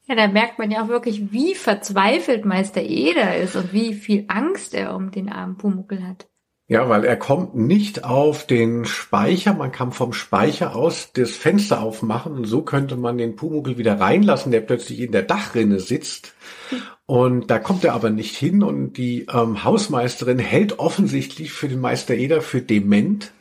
Ja, 0.08 0.16
da 0.16 0.28
merkt 0.28 0.58
man 0.58 0.72
ja 0.72 0.84
auch 0.84 0.88
wirklich, 0.88 1.32
wie 1.32 1.54
verzweifelt 1.54 2.44
Meister 2.44 2.82
Eder 2.82 3.38
ist 3.38 3.56
und 3.56 3.74
wie 3.74 3.94
viel 3.94 4.26
Angst 4.28 4.74
er 4.74 4.96
um 4.96 5.12
den 5.12 5.30
armen 5.30 5.58
Pumuckel 5.58 6.06
hat. 6.08 6.28
Ja, 6.68 6.88
weil 6.88 7.04
er 7.04 7.18
kommt 7.18 7.56
nicht 7.56 8.04
auf 8.04 8.46
den 8.46 8.86
Speicher. 8.86 9.56
Man 9.56 9.72
kann 9.72 9.92
vom 9.92 10.14
Speicher 10.14 10.76
aus 10.76 11.12
das 11.14 11.32
Fenster 11.32 11.82
aufmachen 11.82 12.34
und 12.34 12.46
so 12.46 12.62
könnte 12.62 12.96
man 12.96 13.18
den 13.18 13.36
Pumuckel 13.36 13.80
wieder 13.80 14.00
reinlassen, 14.00 14.52
der 14.52 14.62
plötzlich 14.62 15.00
in 15.00 15.12
der 15.12 15.24
Dachrinne 15.24 15.80
sitzt. 15.80 16.36
Und 17.08 17.50
da 17.50 17.58
kommt 17.58 17.84
er 17.84 17.94
aber 17.94 18.12
nicht 18.12 18.36
hin 18.36 18.62
und 18.62 18.98
die 18.98 19.26
ähm, 19.34 19.64
Hausmeisterin 19.64 20.38
hält 20.38 20.78
offensichtlich 20.78 21.52
für 21.52 21.68
den 21.68 21.80
Meister 21.80 22.14
Eder 22.14 22.42
für 22.42 22.62
dement 22.62 23.32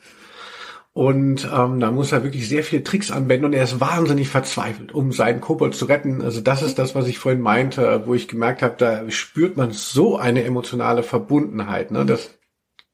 und 0.93 1.49
ähm, 1.55 1.80
da 1.80 1.93
muss 1.93 2.11
er 2.11 2.24
wirklich 2.24 2.49
sehr 2.49 2.64
viele 2.64 2.82
Tricks 2.82 3.11
anwenden 3.11 3.45
und 3.47 3.53
er 3.53 3.62
ist 3.62 3.80
wahnsinnig 3.80 4.28
verzweifelt, 4.28 4.93
um 4.93 5.12
seinen 5.12 5.41
Kobold 5.41 5.74
zu 5.74 5.84
retten. 5.84 6.22
Also 6.22 6.41
das 6.41 6.62
ist 6.62 6.78
das, 6.78 6.95
was 6.95 7.07
ich 7.07 7.18
vorhin 7.18 7.41
meinte, 7.41 8.03
wo 8.07 8.14
ich 8.14 8.26
gemerkt 8.26 8.62
habe, 8.62 8.74
da 8.78 9.09
spürt 9.11 9.57
man 9.57 9.70
so 9.70 10.16
eine 10.16 10.43
emotionale 10.43 11.03
Verbundenheit. 11.05 11.93
Ne? 11.93 12.05
Das 12.05 12.39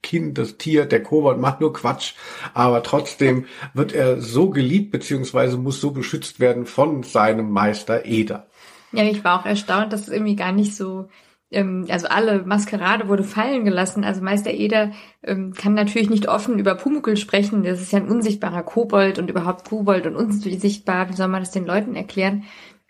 Kind, 0.03 0.36
das 0.36 0.59
Tier, 0.59 0.84
der 0.84 1.03
Kobold 1.03 1.40
macht 1.40 1.62
nur 1.62 1.72
Quatsch, 1.72 2.12
aber 2.53 2.82
trotzdem 2.82 3.47
wird 3.72 3.95
er 3.95 4.20
so 4.20 4.51
geliebt 4.51 4.92
beziehungsweise 4.92 5.57
muss 5.57 5.80
so 5.80 5.90
beschützt 5.90 6.40
werden 6.40 6.66
von 6.66 7.05
seinem 7.05 7.51
Meister 7.51 8.05
Eder. 8.05 8.47
Ja, 8.92 9.05
ich 9.05 9.24
war 9.24 9.40
auch 9.40 9.47
erstaunt, 9.47 9.92
dass 9.92 10.03
es 10.03 10.09
irgendwie 10.09 10.36
gar 10.36 10.53
nicht 10.53 10.76
so 10.76 11.09
ähm, 11.55 11.87
also 11.89 12.09
alle 12.09 12.45
Maskerade 12.45 13.09
wurde 13.09 13.25
fallen 13.25 13.65
gelassen. 13.65 14.05
Also 14.05 14.23
Meister 14.23 14.51
Eder 14.51 14.93
ähm, 15.23 15.55
kann 15.55 15.75
natürlich 15.75 16.11
nicht 16.11 16.29
offen 16.29 16.59
über 16.59 16.75
Pumuckl 16.75 17.17
sprechen. 17.17 17.63
Das 17.63 17.81
ist 17.81 17.93
ja 17.93 18.01
ein 18.01 18.09
unsichtbarer 18.09 18.63
Kobold 18.63 19.19
und 19.19 19.31
überhaupt 19.31 19.69
Kobold 19.69 20.07
und 20.07 20.17
unsichtbar. 20.17 21.09
Wie 21.09 21.15
soll 21.15 21.29
man 21.29 21.43
das 21.43 21.53
den 21.53 21.67
Leuten 21.67 21.95
erklären? 21.95 22.45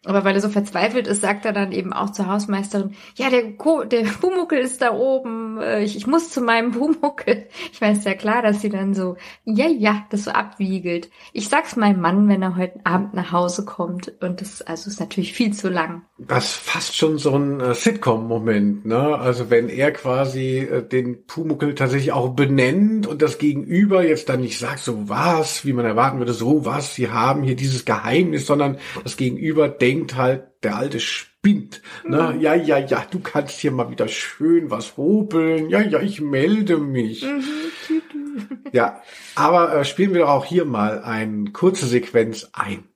Aber 0.06 0.24
weil 0.24 0.34
er 0.34 0.40
so 0.40 0.48
verzweifelt 0.48 1.06
ist, 1.06 1.22
sagt 1.22 1.46
er 1.46 1.52
dann 1.52 1.72
eben 1.72 1.92
auch 1.92 2.10
zur 2.10 2.26
Hausmeisterin, 2.26 2.94
ja, 3.16 3.30
der, 3.30 3.56
Ko 3.56 3.84
der 3.84 4.02
Pumuckel 4.02 4.58
ist 4.58 4.82
da 4.82 4.92
oben, 4.92 5.58
äh, 5.58 5.82
ich, 5.82 5.96
ich 5.96 6.06
muss 6.06 6.30
zu 6.30 6.42
meinem 6.42 6.72
Pumuckel. 6.72 7.48
Ich 7.72 7.80
weiß 7.80 8.04
ja 8.04 8.14
klar, 8.14 8.42
dass 8.42 8.60
sie 8.60 8.68
dann 8.68 8.94
so, 8.94 9.16
ja, 9.44 9.66
ja, 9.66 10.04
das 10.10 10.24
so 10.24 10.30
abwiegelt. 10.30 11.10
Ich 11.32 11.48
sag's 11.48 11.76
meinem 11.76 12.00
Mann, 12.00 12.28
wenn 12.28 12.42
er 12.42 12.56
heute 12.56 12.80
Abend 12.84 13.14
nach 13.14 13.32
Hause 13.32 13.64
kommt. 13.64 14.12
Und 14.20 14.40
das 14.40 14.60
also 14.62 14.90
ist 14.90 15.00
natürlich 15.00 15.32
viel 15.32 15.54
zu 15.54 15.68
lang. 15.68 16.02
Das 16.28 16.44
ist 16.44 16.54
fast 16.54 16.96
schon 16.96 17.18
so 17.18 17.34
ein 17.36 17.60
äh, 17.60 17.74
Sitcom-Moment, 17.74 18.84
ne? 18.86 19.18
Also 19.18 19.50
wenn 19.50 19.68
er 19.68 19.92
quasi 19.92 20.58
äh, 20.58 20.86
den 20.86 21.26
Pumuckel 21.26 21.74
tatsächlich 21.74 22.12
auch 22.12 22.30
benennt 22.30 23.06
und 23.06 23.22
das 23.22 23.38
Gegenüber 23.38 24.06
jetzt 24.06 24.28
dann 24.28 24.40
nicht 24.40 24.58
sagt, 24.58 24.80
so 24.80 25.08
was, 25.08 25.64
wie 25.64 25.72
man 25.72 25.84
erwarten 25.84 26.18
würde, 26.18 26.34
so 26.34 26.64
was, 26.64 26.94
sie 26.94 27.10
haben 27.10 27.42
hier 27.42 27.56
dieses 27.56 27.84
Geheimnis, 27.84 28.46
sondern 28.46 28.78
das 29.02 29.16
Gegenüber 29.16 29.68
denkt, 29.68 29.94
denkt 29.94 30.16
halt, 30.16 30.48
der 30.62 30.76
alte 30.76 30.98
spinnt. 31.00 31.82
Ne? 32.04 32.32
Mhm. 32.34 32.40
Ja, 32.40 32.54
ja, 32.54 32.78
ja, 32.78 33.04
du 33.10 33.20
kannst 33.20 33.60
hier 33.60 33.70
mal 33.70 33.90
wieder 33.90 34.08
schön 34.08 34.70
was 34.70 34.96
hobeln. 34.96 35.70
Ja, 35.70 35.80
ja, 35.80 36.00
ich 36.00 36.20
melde 36.20 36.78
mich. 36.78 37.22
Mhm. 37.22 38.64
ja, 38.72 39.02
aber 39.34 39.74
äh, 39.74 39.84
spielen 39.84 40.12
wir 40.12 40.22
doch 40.22 40.30
auch 40.30 40.44
hier 40.44 40.64
mal 40.64 41.02
eine 41.02 41.52
kurze 41.52 41.86
Sequenz 41.86 42.48
ein. 42.52 42.88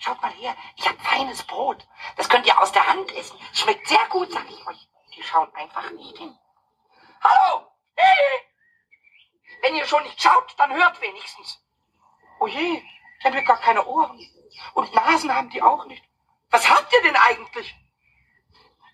Schaut 0.00 0.20
mal 0.22 0.32
her, 0.40 0.54
ich 0.76 0.86
habe 0.86 0.98
feines 1.02 1.42
Brot. 1.42 1.86
Das 2.16 2.28
könnt 2.28 2.46
ihr 2.46 2.60
aus 2.60 2.72
der 2.72 2.86
Hand 2.86 3.12
essen. 3.16 3.38
Schmeckt 3.52 3.88
sehr 3.88 4.06
gut, 4.08 4.30
sag 4.30 4.48
ich 4.50 4.66
euch. 4.66 4.88
Die 5.14 5.22
schauen 5.22 5.52
einfach 5.54 5.90
nicht 5.90 6.16
hin. 6.18 6.36
Hallo! 7.22 7.66
Wenn 9.62 9.76
ihr 9.76 9.86
schon 9.86 10.02
nicht 10.02 10.20
schaut, 10.20 10.54
dann 10.58 10.74
hört 10.74 11.00
wenigstens. 11.00 11.60
Oh 12.38 12.46
je, 12.46 12.82
ich 13.18 13.24
habe 13.24 13.42
gar 13.44 13.58
keine 13.58 13.84
Ohren. 13.86 14.20
Und 14.74 14.94
Nasen 14.94 15.34
haben 15.34 15.50
die 15.50 15.62
auch 15.62 15.86
nicht. 15.86 16.04
Was 16.50 16.68
habt 16.68 16.92
ihr 16.92 17.02
denn 17.02 17.16
eigentlich? 17.16 17.74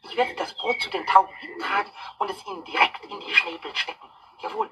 Ich 0.03 0.17
werde 0.17 0.35
das 0.35 0.55
Brot 0.55 0.81
zu 0.81 0.89
den 0.91 1.07
Tauben 1.07 1.35
hintragen 1.37 1.93
und 2.19 2.31
es 2.31 2.47
ihnen 2.47 2.65
direkt 2.65 3.05
in 3.05 3.21
die 3.21 3.35
Schnäbel 3.35 3.75
stecken. 3.77 4.09
Jawohl. 4.43 4.69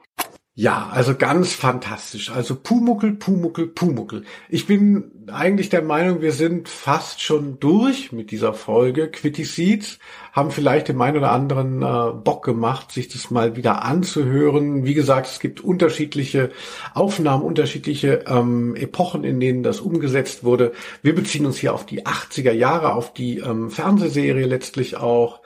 Ja, 0.60 0.88
also 0.90 1.14
ganz 1.14 1.52
fantastisch. 1.52 2.32
Also 2.32 2.56
Pumuckel, 2.56 3.12
Pumuckel, 3.12 3.68
Pumuckel. 3.68 4.24
Ich 4.48 4.66
bin 4.66 5.12
eigentlich 5.28 5.68
der 5.68 5.82
Meinung, 5.82 6.20
wir 6.20 6.32
sind 6.32 6.68
fast 6.68 7.22
schon 7.22 7.60
durch 7.60 8.10
mit 8.10 8.32
dieser 8.32 8.54
Folge. 8.54 9.08
Quitty 9.08 9.44
Seeds 9.44 10.00
haben 10.32 10.50
vielleicht 10.50 10.88
dem 10.88 11.00
einen 11.00 11.18
oder 11.18 11.30
anderen 11.30 11.82
äh, 11.82 12.12
Bock 12.12 12.44
gemacht, 12.44 12.90
sich 12.90 13.06
das 13.06 13.30
mal 13.30 13.54
wieder 13.54 13.84
anzuhören. 13.84 14.84
Wie 14.84 14.94
gesagt, 14.94 15.28
es 15.28 15.38
gibt 15.38 15.60
unterschiedliche 15.60 16.50
Aufnahmen, 16.92 17.44
unterschiedliche 17.44 18.24
ähm, 18.26 18.74
Epochen, 18.74 19.22
in 19.22 19.38
denen 19.38 19.62
das 19.62 19.80
umgesetzt 19.80 20.42
wurde. 20.42 20.72
Wir 21.02 21.14
beziehen 21.14 21.46
uns 21.46 21.58
hier 21.58 21.72
auf 21.72 21.86
die 21.86 22.04
80er 22.04 22.50
Jahre, 22.50 22.94
auf 22.94 23.12
die 23.12 23.38
ähm, 23.38 23.70
Fernsehserie 23.70 24.46
letztlich 24.46 24.96
auch. 24.96 25.40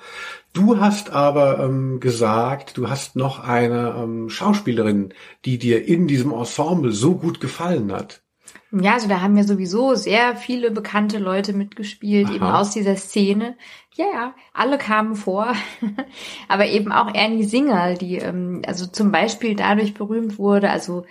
Du 0.52 0.78
hast 0.80 1.10
aber 1.10 1.60
ähm, 1.60 1.98
gesagt, 2.00 2.76
du 2.76 2.90
hast 2.90 3.16
noch 3.16 3.42
eine 3.42 3.94
ähm, 3.96 4.28
Schauspielerin, 4.28 5.14
die 5.44 5.58
dir 5.58 5.86
in 5.86 6.06
diesem 6.06 6.32
Ensemble 6.32 6.92
so 6.92 7.14
gut 7.16 7.40
gefallen 7.40 7.90
hat. 7.90 8.22
Ja, 8.70 8.94
also 8.94 9.08
da 9.08 9.20
haben 9.20 9.36
ja 9.36 9.44
sowieso 9.44 9.94
sehr 9.94 10.36
viele 10.36 10.70
bekannte 10.70 11.18
Leute 11.18 11.52
mitgespielt, 11.52 12.28
Aha. 12.28 12.34
eben 12.34 12.44
aus 12.44 12.70
dieser 12.70 12.96
Szene. 12.96 13.56
Ja, 13.94 14.06
ja, 14.12 14.34
alle 14.52 14.78
kamen 14.78 15.14
vor. 15.14 15.54
Aber 16.48 16.66
eben 16.66 16.92
auch 16.92 17.14
Ernie 17.14 17.44
Singer, 17.44 17.94
die 17.94 18.16
ähm, 18.16 18.62
also 18.66 18.86
zum 18.86 19.10
Beispiel 19.10 19.54
dadurch 19.54 19.94
berühmt 19.94 20.38
wurde, 20.38 20.70
also 20.70 21.04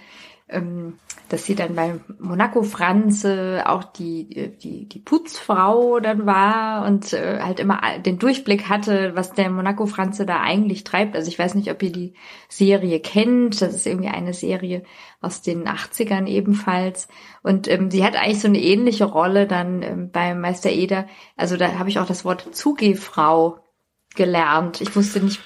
ähm, 0.50 1.00
dass 1.32 1.46
sie 1.46 1.56
dann 1.56 1.76
bei 1.76 1.96
Monaco 2.20 2.62
Franze 2.62 3.64
auch 3.66 3.86
die, 3.86 4.58
die, 4.58 4.90
die 4.90 5.00
Putzfrau 5.00 6.02
dann 6.02 6.26
war 6.26 6.86
und 6.86 7.14
äh, 7.14 7.40
halt 7.40 7.62
immer 7.62 7.80
den 8.00 8.20
Durchblick 8.20 8.68
hatte, 8.68 9.16
was 9.16 9.32
der 9.32 9.50
Monaco 9.50 9.86
Franze 9.86 10.26
da 10.26 10.42
eigentlich 10.42 10.84
treibt. 10.84 11.16
Also 11.16 11.30
ich 11.30 11.40
weiß 11.40 11.56
nicht, 11.56 11.72
ob 11.72 11.82
ihr 11.84 11.92
die 11.94 12.16
Serie 12.50 13.00
kennt. 13.00 13.62
Das 13.62 13.74
ist 13.74 13.88
irgendwie 13.88 14.10
eine 14.10 14.34
Serie 14.34 14.84
aus 15.22 15.42
den 15.42 15.70
80ern 15.70 16.28
ebenfalls. 16.28 17.08
Und 17.44 17.70
ähm, 17.70 17.90
sie 17.90 18.04
hat 18.04 18.18
eigentlich 18.18 18.42
so 18.42 18.50
eine 18.50 18.62
ähnliche 18.62 19.06
Rolle 19.06 19.48
dann 19.48 19.84
ähm, 19.84 20.12
bei 20.12 20.36
Meister 20.36 20.70
Eder. 20.70 21.08
Also 21.38 21.56
da 21.56 21.80
habe 21.80 21.88
ich 21.88 22.00
auch 22.00 22.08
das 22.08 22.26
Wort 22.26 22.54
Zugehfrau 22.54 23.60
gelernt. 24.16 24.82
Ich 24.82 24.94
wusste 24.98 25.22
nicht, 25.22 25.40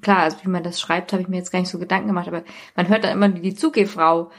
klar, 0.00 0.18
also 0.18 0.38
wie 0.42 0.48
man 0.48 0.64
das 0.64 0.80
schreibt, 0.80 1.12
habe 1.12 1.22
ich 1.22 1.28
mir 1.28 1.36
jetzt 1.36 1.52
gar 1.52 1.60
nicht 1.60 1.70
so 1.70 1.78
Gedanken 1.78 2.08
gemacht, 2.08 2.26
aber 2.26 2.42
man 2.74 2.88
hört 2.88 3.04
dann 3.04 3.12
immer 3.12 3.28
die 3.28 3.54
Zugehfrau. 3.54 4.30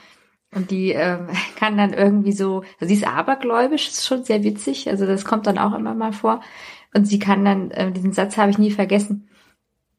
Und 0.53 0.71
die 0.71 0.93
äh, 0.93 1.19
kann 1.55 1.77
dann 1.77 1.93
irgendwie 1.93 2.31
so, 2.31 2.63
also 2.79 2.87
sie 2.87 2.95
ist 2.95 3.07
abergläubisch, 3.07 3.87
ist 3.89 4.05
schon 4.05 4.23
sehr 4.23 4.43
witzig, 4.43 4.89
also 4.89 5.05
das 5.05 5.25
kommt 5.25 5.47
dann 5.47 5.57
auch 5.57 5.75
immer 5.75 5.93
mal 5.93 6.13
vor. 6.13 6.41
Und 6.93 7.05
sie 7.05 7.19
kann 7.19 7.45
dann, 7.45 7.71
äh, 7.71 7.91
diesen 7.91 8.13
Satz 8.13 8.37
habe 8.37 8.51
ich 8.51 8.57
nie 8.57 8.71
vergessen, 8.71 9.29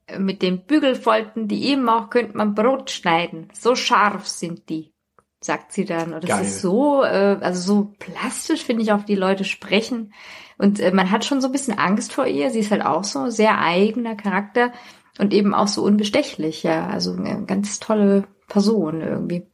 äh, 0.07 0.18
mit 0.18 0.42
den 0.42 0.64
Bügelfolten, 0.64 1.48
die 1.48 1.68
eben 1.68 1.88
auch 1.88 2.11
könnte 2.11 2.36
man 2.36 2.55
Brot 2.55 2.90
schneiden. 2.90 3.48
So 3.53 3.76
scharf 3.76 4.26
sind 4.26 4.68
die, 4.68 4.92
sagt 5.40 5.72
sie 5.72 5.84
dann. 5.84 6.14
Und 6.14 6.28
das 6.28 6.42
ist 6.42 6.61
so, 6.61 7.03
äh, 7.05 7.38
also 7.40 7.61
so 7.61 7.94
plastisch, 7.98 8.64
finde 8.64 8.82
ich, 8.82 8.92
auf 8.92 9.05
die 9.05 9.14
Leute 9.14 9.44
sprechen. 9.44 10.12
Und 10.59 10.80
äh, 10.80 10.90
man 10.92 11.11
hat 11.11 11.24
schon 11.24 11.40
so 11.40 11.48
ein 11.48 11.53
bisschen 11.53 11.78
Angst 11.78 12.12
vor 12.12 12.26
ihr. 12.26 12.51
Sie 12.51 12.59
ist 12.59 12.72
halt 12.72 12.84
auch 12.84 13.05
so 13.05 13.20
ein 13.20 13.30
sehr 13.30 13.61
eigener 13.61 14.16
Charakter 14.16 14.72
und 15.18 15.32
eben 15.32 15.55
auch 15.55 15.68
so 15.68 15.82
unbestechlich, 15.84 16.64
ja. 16.64 16.88
Also 16.88 17.12
eine 17.12 17.44
ganz 17.46 17.78
tolle 17.78 18.24
Person 18.48 19.01
irgendwie. 19.01 19.49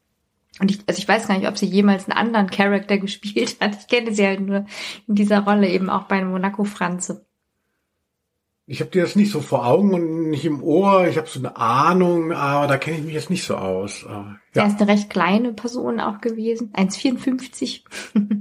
Und 0.60 0.70
ich, 0.70 0.80
also 0.86 0.98
ich 0.98 1.08
weiß 1.08 1.28
gar 1.28 1.38
nicht, 1.38 1.48
ob 1.48 1.58
sie 1.58 1.66
jemals 1.66 2.08
einen 2.08 2.18
anderen 2.18 2.50
Charakter 2.50 2.98
gespielt 2.98 3.56
hat. 3.60 3.76
Ich 3.80 3.88
kenne 3.88 4.12
sie 4.12 4.26
halt 4.26 4.40
nur 4.40 4.66
in 5.06 5.14
dieser 5.14 5.40
Rolle 5.40 5.68
eben 5.68 5.90
auch 5.90 6.04
bei 6.04 6.24
Monaco 6.24 6.64
Franze. 6.64 7.26
Ich 8.68 8.80
habe 8.80 8.90
dir 8.90 9.02
das 9.02 9.14
nicht 9.14 9.30
so 9.30 9.40
vor 9.40 9.64
Augen 9.64 9.94
und 9.94 10.30
nicht 10.30 10.44
im 10.44 10.60
Ohr. 10.60 11.06
Ich 11.06 11.16
habe 11.16 11.28
so 11.28 11.38
eine 11.38 11.56
Ahnung, 11.56 12.32
aber 12.32 12.66
da 12.66 12.78
kenne 12.78 12.98
ich 12.98 13.04
mich 13.04 13.14
jetzt 13.14 13.30
nicht 13.30 13.44
so 13.44 13.54
aus. 13.54 14.02
Er 14.02 14.40
ja, 14.54 14.66
ist 14.66 14.80
eine 14.80 14.90
recht 14.90 15.08
kleine 15.08 15.52
Person 15.52 16.00
auch 16.00 16.20
gewesen, 16.20 16.72
1,54. 16.72 17.82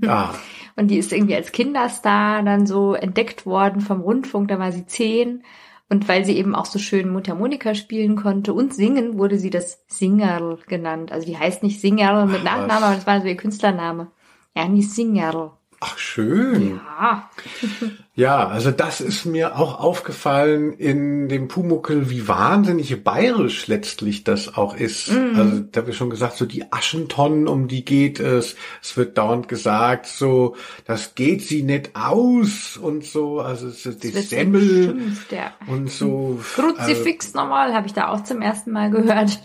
ja. 0.04 0.34
Und 0.78 0.90
die 0.90 0.98
ist 0.98 1.14
irgendwie 1.14 1.36
als 1.36 1.54
Kinderstar 1.54 2.44
dann 2.44 2.66
so 2.66 2.96
entdeckt 2.96 3.46
worden 3.46 3.80
vom 3.80 4.02
Rundfunk, 4.02 4.50
da 4.50 4.60
war 4.60 4.74
sie 4.74 4.86
zehn. 4.86 5.44
Und 5.88 6.08
weil 6.08 6.26
sie 6.26 6.36
eben 6.38 6.56
auch 6.56 6.66
so 6.66 6.80
schön 6.80 7.10
Mundharmonika 7.10 7.76
spielen 7.76 8.16
konnte 8.16 8.54
und 8.54 8.74
singen, 8.74 9.18
wurde 9.20 9.38
sie 9.38 9.52
das 9.52 9.86
Singerl 9.88 10.58
genannt. 10.68 11.12
Also 11.12 11.28
die 11.28 11.38
heißt 11.38 11.62
nicht 11.62 11.80
Singerl 11.80 12.26
mit 12.26 12.42
Ach, 12.42 12.44
Nachnamen, 12.44 12.70
was. 12.70 12.84
aber 12.84 12.96
das 12.96 13.08
war 13.08 13.22
so 13.22 13.28
ihr 13.28 13.38
Künstlername. 13.38 14.12
Ernie 14.56 14.82
Singerl. 14.82 15.52
Ach 15.82 15.98
schön. 15.98 16.78
Ja. 16.78 17.30
Ja, 18.18 18.48
also 18.48 18.72
das 18.72 19.02
ist 19.02 19.26
mir 19.26 19.58
auch 19.58 19.78
aufgefallen 19.78 20.72
in 20.72 21.28
dem 21.28 21.50
Pumuckel, 21.50 22.10
wie 22.10 22.30
wahnsinnig 22.30 23.04
bayerisch 23.04 23.68
letztlich 23.68 24.24
das 24.24 24.56
auch 24.56 24.74
ist. 24.78 25.12
Also 25.12 25.60
da 25.60 25.82
habe 25.82 25.92
ich 25.92 25.98
schon 25.98 26.10
gesagt, 26.10 26.38
so 26.38 26.46
die 26.46 26.72
Aschentonnen, 26.72 27.50
um 27.50 27.68
die 27.68 27.84
geht 27.84 28.22
es. 28.22 28.56
Es 28.82 28.96
wird 28.96 29.18
dauernd 29.18 29.50
gesagt, 29.50 30.06
so, 30.06 30.56
das 30.86 31.16
geht 31.16 31.42
sie 31.42 31.62
nicht 31.62 31.92
aus 31.94 32.78
und 32.78 33.04
so. 33.04 33.42
Also 33.42 33.68
ist 33.68 34.02
die 34.04 34.12
so 34.12 34.22
Semmel 34.22 34.98
ja. 35.30 35.54
und 35.68 35.92
so. 35.92 36.40
Kruzifix 36.56 37.34
nochmal, 37.34 37.74
habe 37.74 37.88
ich 37.88 37.94
da 37.94 38.08
auch 38.08 38.24
zum 38.24 38.42
ersten 38.42 38.72
Mal 38.72 38.92
gehört. 38.92 39.42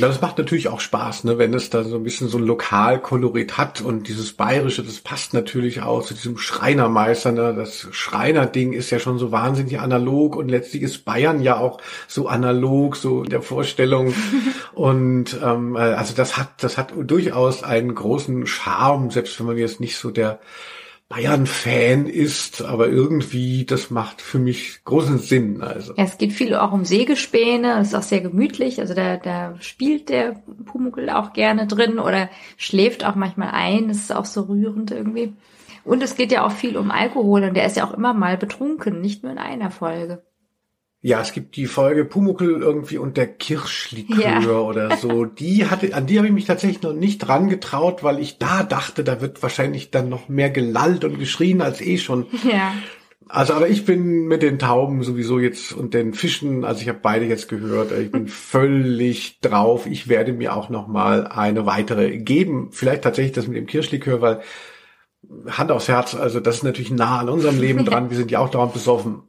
Das 0.00 0.20
macht 0.20 0.38
natürlich 0.38 0.68
auch 0.68 0.80
Spaß, 0.80 1.24
ne, 1.24 1.38
wenn 1.38 1.54
es 1.54 1.70
da 1.70 1.84
so 1.84 1.96
ein 1.96 2.02
bisschen 2.02 2.28
so 2.28 2.38
ein 2.38 2.44
Lokalkolorit 2.44 3.56
hat 3.58 3.80
und 3.80 4.08
dieses 4.08 4.32
Bayerische, 4.32 4.82
das 4.82 5.00
passt 5.00 5.34
natürlich 5.34 5.82
auch 5.82 6.02
zu 6.02 6.14
diesem 6.14 6.36
Schreinermeister. 6.36 7.30
Ne? 7.30 7.51
Das 7.52 7.88
Schreinerding 7.92 8.72
ist 8.72 8.90
ja 8.90 8.98
schon 8.98 9.18
so 9.18 9.32
wahnsinnig 9.32 9.80
analog 9.80 10.36
und 10.36 10.48
letztlich 10.48 10.82
ist 10.82 11.04
Bayern 11.04 11.42
ja 11.42 11.58
auch 11.58 11.80
so 12.08 12.28
analog, 12.28 12.96
so 12.96 13.22
in 13.22 13.30
der 13.30 13.42
Vorstellung. 13.42 14.14
und 14.74 15.38
ähm, 15.42 15.76
äh, 15.76 15.80
also 15.80 16.14
das 16.14 16.36
hat, 16.36 16.62
das 16.62 16.78
hat 16.78 16.92
durchaus 16.96 17.62
einen 17.62 17.94
großen 17.94 18.46
Charme, 18.46 19.10
selbst 19.10 19.38
wenn 19.38 19.46
man 19.46 19.58
jetzt 19.58 19.80
nicht 19.80 19.96
so 19.96 20.10
der 20.10 20.40
Bayern-Fan 21.12 22.06
ist, 22.06 22.62
aber 22.62 22.88
irgendwie, 22.88 23.66
das 23.66 23.90
macht 23.90 24.22
für 24.22 24.38
mich 24.38 24.82
großen 24.84 25.18
Sinn. 25.18 25.60
Also. 25.60 25.92
Ja, 25.94 26.04
es 26.04 26.16
geht 26.16 26.32
viel 26.32 26.54
auch 26.54 26.72
um 26.72 26.86
Sägespäne, 26.86 27.80
ist 27.80 27.94
auch 27.94 28.02
sehr 28.02 28.22
gemütlich. 28.22 28.80
Also 28.80 28.94
da, 28.94 29.18
da 29.18 29.54
spielt 29.60 30.08
der 30.08 30.42
Pumuckl 30.64 31.10
auch 31.10 31.34
gerne 31.34 31.66
drin 31.66 31.98
oder 31.98 32.30
schläft 32.56 33.04
auch 33.04 33.14
manchmal 33.14 33.50
ein. 33.52 33.88
Das 33.88 33.98
ist 33.98 34.14
auch 34.14 34.24
so 34.24 34.42
rührend 34.42 34.90
irgendwie. 34.90 35.34
Und 35.84 36.02
es 36.02 36.14
geht 36.14 36.32
ja 36.32 36.46
auch 36.46 36.52
viel 36.52 36.76
um 36.76 36.90
Alkohol 36.90 37.44
und 37.44 37.54
der 37.54 37.66
ist 37.66 37.76
ja 37.76 37.84
auch 37.84 37.94
immer 37.94 38.14
mal 38.14 38.36
betrunken, 38.36 39.00
nicht 39.00 39.22
nur 39.22 39.32
in 39.32 39.38
einer 39.38 39.70
Folge. 39.70 40.22
Ja, 41.04 41.20
es 41.20 41.32
gibt 41.32 41.56
die 41.56 41.66
Folge 41.66 42.04
Pumuckel 42.04 42.62
irgendwie 42.62 42.96
und 42.96 43.16
der 43.16 43.26
Kirschlikör 43.26 44.20
Ja. 44.20 44.48
oder 44.60 44.96
so. 44.96 45.24
Die 45.24 45.66
hatte, 45.66 45.92
an 45.94 46.06
die 46.06 46.16
habe 46.18 46.28
ich 46.28 46.32
mich 46.32 46.44
tatsächlich 46.44 46.82
noch 46.82 46.92
nicht 46.92 47.18
dran 47.18 47.48
getraut, 47.48 48.04
weil 48.04 48.20
ich 48.20 48.38
da 48.38 48.62
dachte, 48.62 49.02
da 49.02 49.20
wird 49.20 49.42
wahrscheinlich 49.42 49.90
dann 49.90 50.08
noch 50.08 50.28
mehr 50.28 50.50
gelallt 50.50 51.04
und 51.04 51.18
geschrien 51.18 51.60
als 51.60 51.80
eh 51.80 51.98
schon. 51.98 52.26
Ja. 52.48 52.72
Also, 53.28 53.54
aber 53.54 53.68
ich 53.68 53.84
bin 53.84 54.26
mit 54.26 54.42
den 54.42 54.60
Tauben 54.60 55.02
sowieso 55.02 55.40
jetzt 55.40 55.72
und 55.72 55.94
den 55.94 56.12
Fischen, 56.14 56.64
also 56.64 56.82
ich 56.82 56.88
habe 56.88 56.98
beide 57.02 57.24
jetzt 57.24 57.48
gehört, 57.48 57.90
ich 57.90 58.12
bin 58.12 58.28
völlig 58.28 59.40
drauf. 59.40 59.86
Ich 59.86 60.06
werde 60.06 60.32
mir 60.32 60.54
auch 60.54 60.68
noch 60.68 60.86
mal 60.86 61.26
eine 61.26 61.66
weitere 61.66 62.18
geben. 62.18 62.68
Vielleicht 62.70 63.02
tatsächlich 63.02 63.32
das 63.32 63.48
mit 63.48 63.56
dem 63.56 63.66
Kirschlikör, 63.66 64.20
weil 64.20 64.42
Hand 65.48 65.70
aufs 65.70 65.88
Herz, 65.88 66.14
also 66.14 66.40
das 66.40 66.56
ist 66.56 66.62
natürlich 66.62 66.90
nah 66.90 67.20
an 67.20 67.28
unserem 67.28 67.60
Leben 67.60 67.84
dran. 67.84 68.10
Wir 68.10 68.16
sind 68.16 68.30
ja 68.30 68.40
auch 68.40 68.48
dauernd 68.48 68.72
besoffen. 68.72 69.22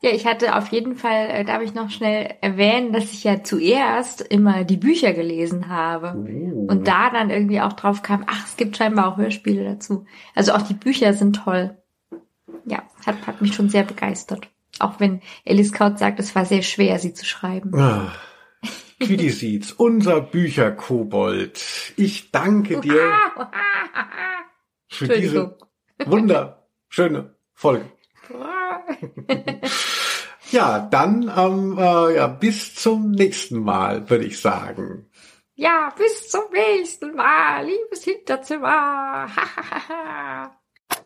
Ja, 0.00 0.10
ich 0.10 0.26
hatte 0.26 0.54
auf 0.56 0.68
jeden 0.68 0.94
Fall, 0.94 1.28
äh, 1.30 1.44
darf 1.44 1.62
ich 1.62 1.74
noch 1.74 1.90
schnell 1.90 2.34
erwähnen, 2.40 2.92
dass 2.92 3.12
ich 3.12 3.24
ja 3.24 3.42
zuerst 3.42 4.20
immer 4.20 4.64
die 4.64 4.76
Bücher 4.76 5.12
gelesen 5.12 5.68
habe. 5.68 6.12
Und 6.68 6.86
da 6.86 7.10
dann 7.10 7.30
irgendwie 7.30 7.60
auch 7.60 7.72
drauf 7.72 8.02
kam, 8.02 8.24
ach, 8.26 8.46
es 8.46 8.56
gibt 8.56 8.76
scheinbar 8.76 9.08
auch 9.08 9.16
Hörspiele 9.16 9.64
dazu. 9.64 10.06
Also 10.36 10.52
auch 10.52 10.62
die 10.62 10.74
Bücher 10.74 11.14
sind 11.14 11.36
toll. 11.36 11.76
Ja, 12.64 12.82
hat, 13.04 13.26
hat 13.26 13.42
mich 13.42 13.54
schon 13.54 13.68
sehr 13.68 13.82
begeistert. 13.82 14.48
Auch 14.78 15.00
wenn 15.00 15.20
Alice 15.44 15.72
Kaut 15.72 15.98
sagt, 15.98 16.20
es 16.20 16.34
war 16.36 16.44
sehr 16.44 16.62
schwer, 16.62 17.00
sie 17.00 17.12
zu 17.12 17.24
schreiben. 17.24 17.74
Ah, 17.74 18.12
Quiddy 19.00 19.62
unser 19.76 20.20
Bücherkobold. 20.20 21.60
Ich 21.96 22.30
danke 22.30 22.80
dir 22.80 23.12
für 24.88 25.08
diese 25.08 25.58
wunderschöne 26.04 27.34
Folge. 27.54 27.90
Ja, 30.50 30.78
dann 30.78 31.30
ähm, 31.36 31.76
äh, 31.78 32.16
ja, 32.16 32.26
bis 32.26 32.74
zum 32.74 33.10
nächsten 33.10 33.62
Mal, 33.62 34.08
würde 34.08 34.24
ich 34.24 34.40
sagen. 34.40 35.10
Ja, 35.54 35.92
bis 35.96 36.30
zum 36.30 36.44
nächsten 36.52 37.14
Mal, 37.14 37.66
liebes 37.66 38.04
Hinterzimmer. 38.04 39.26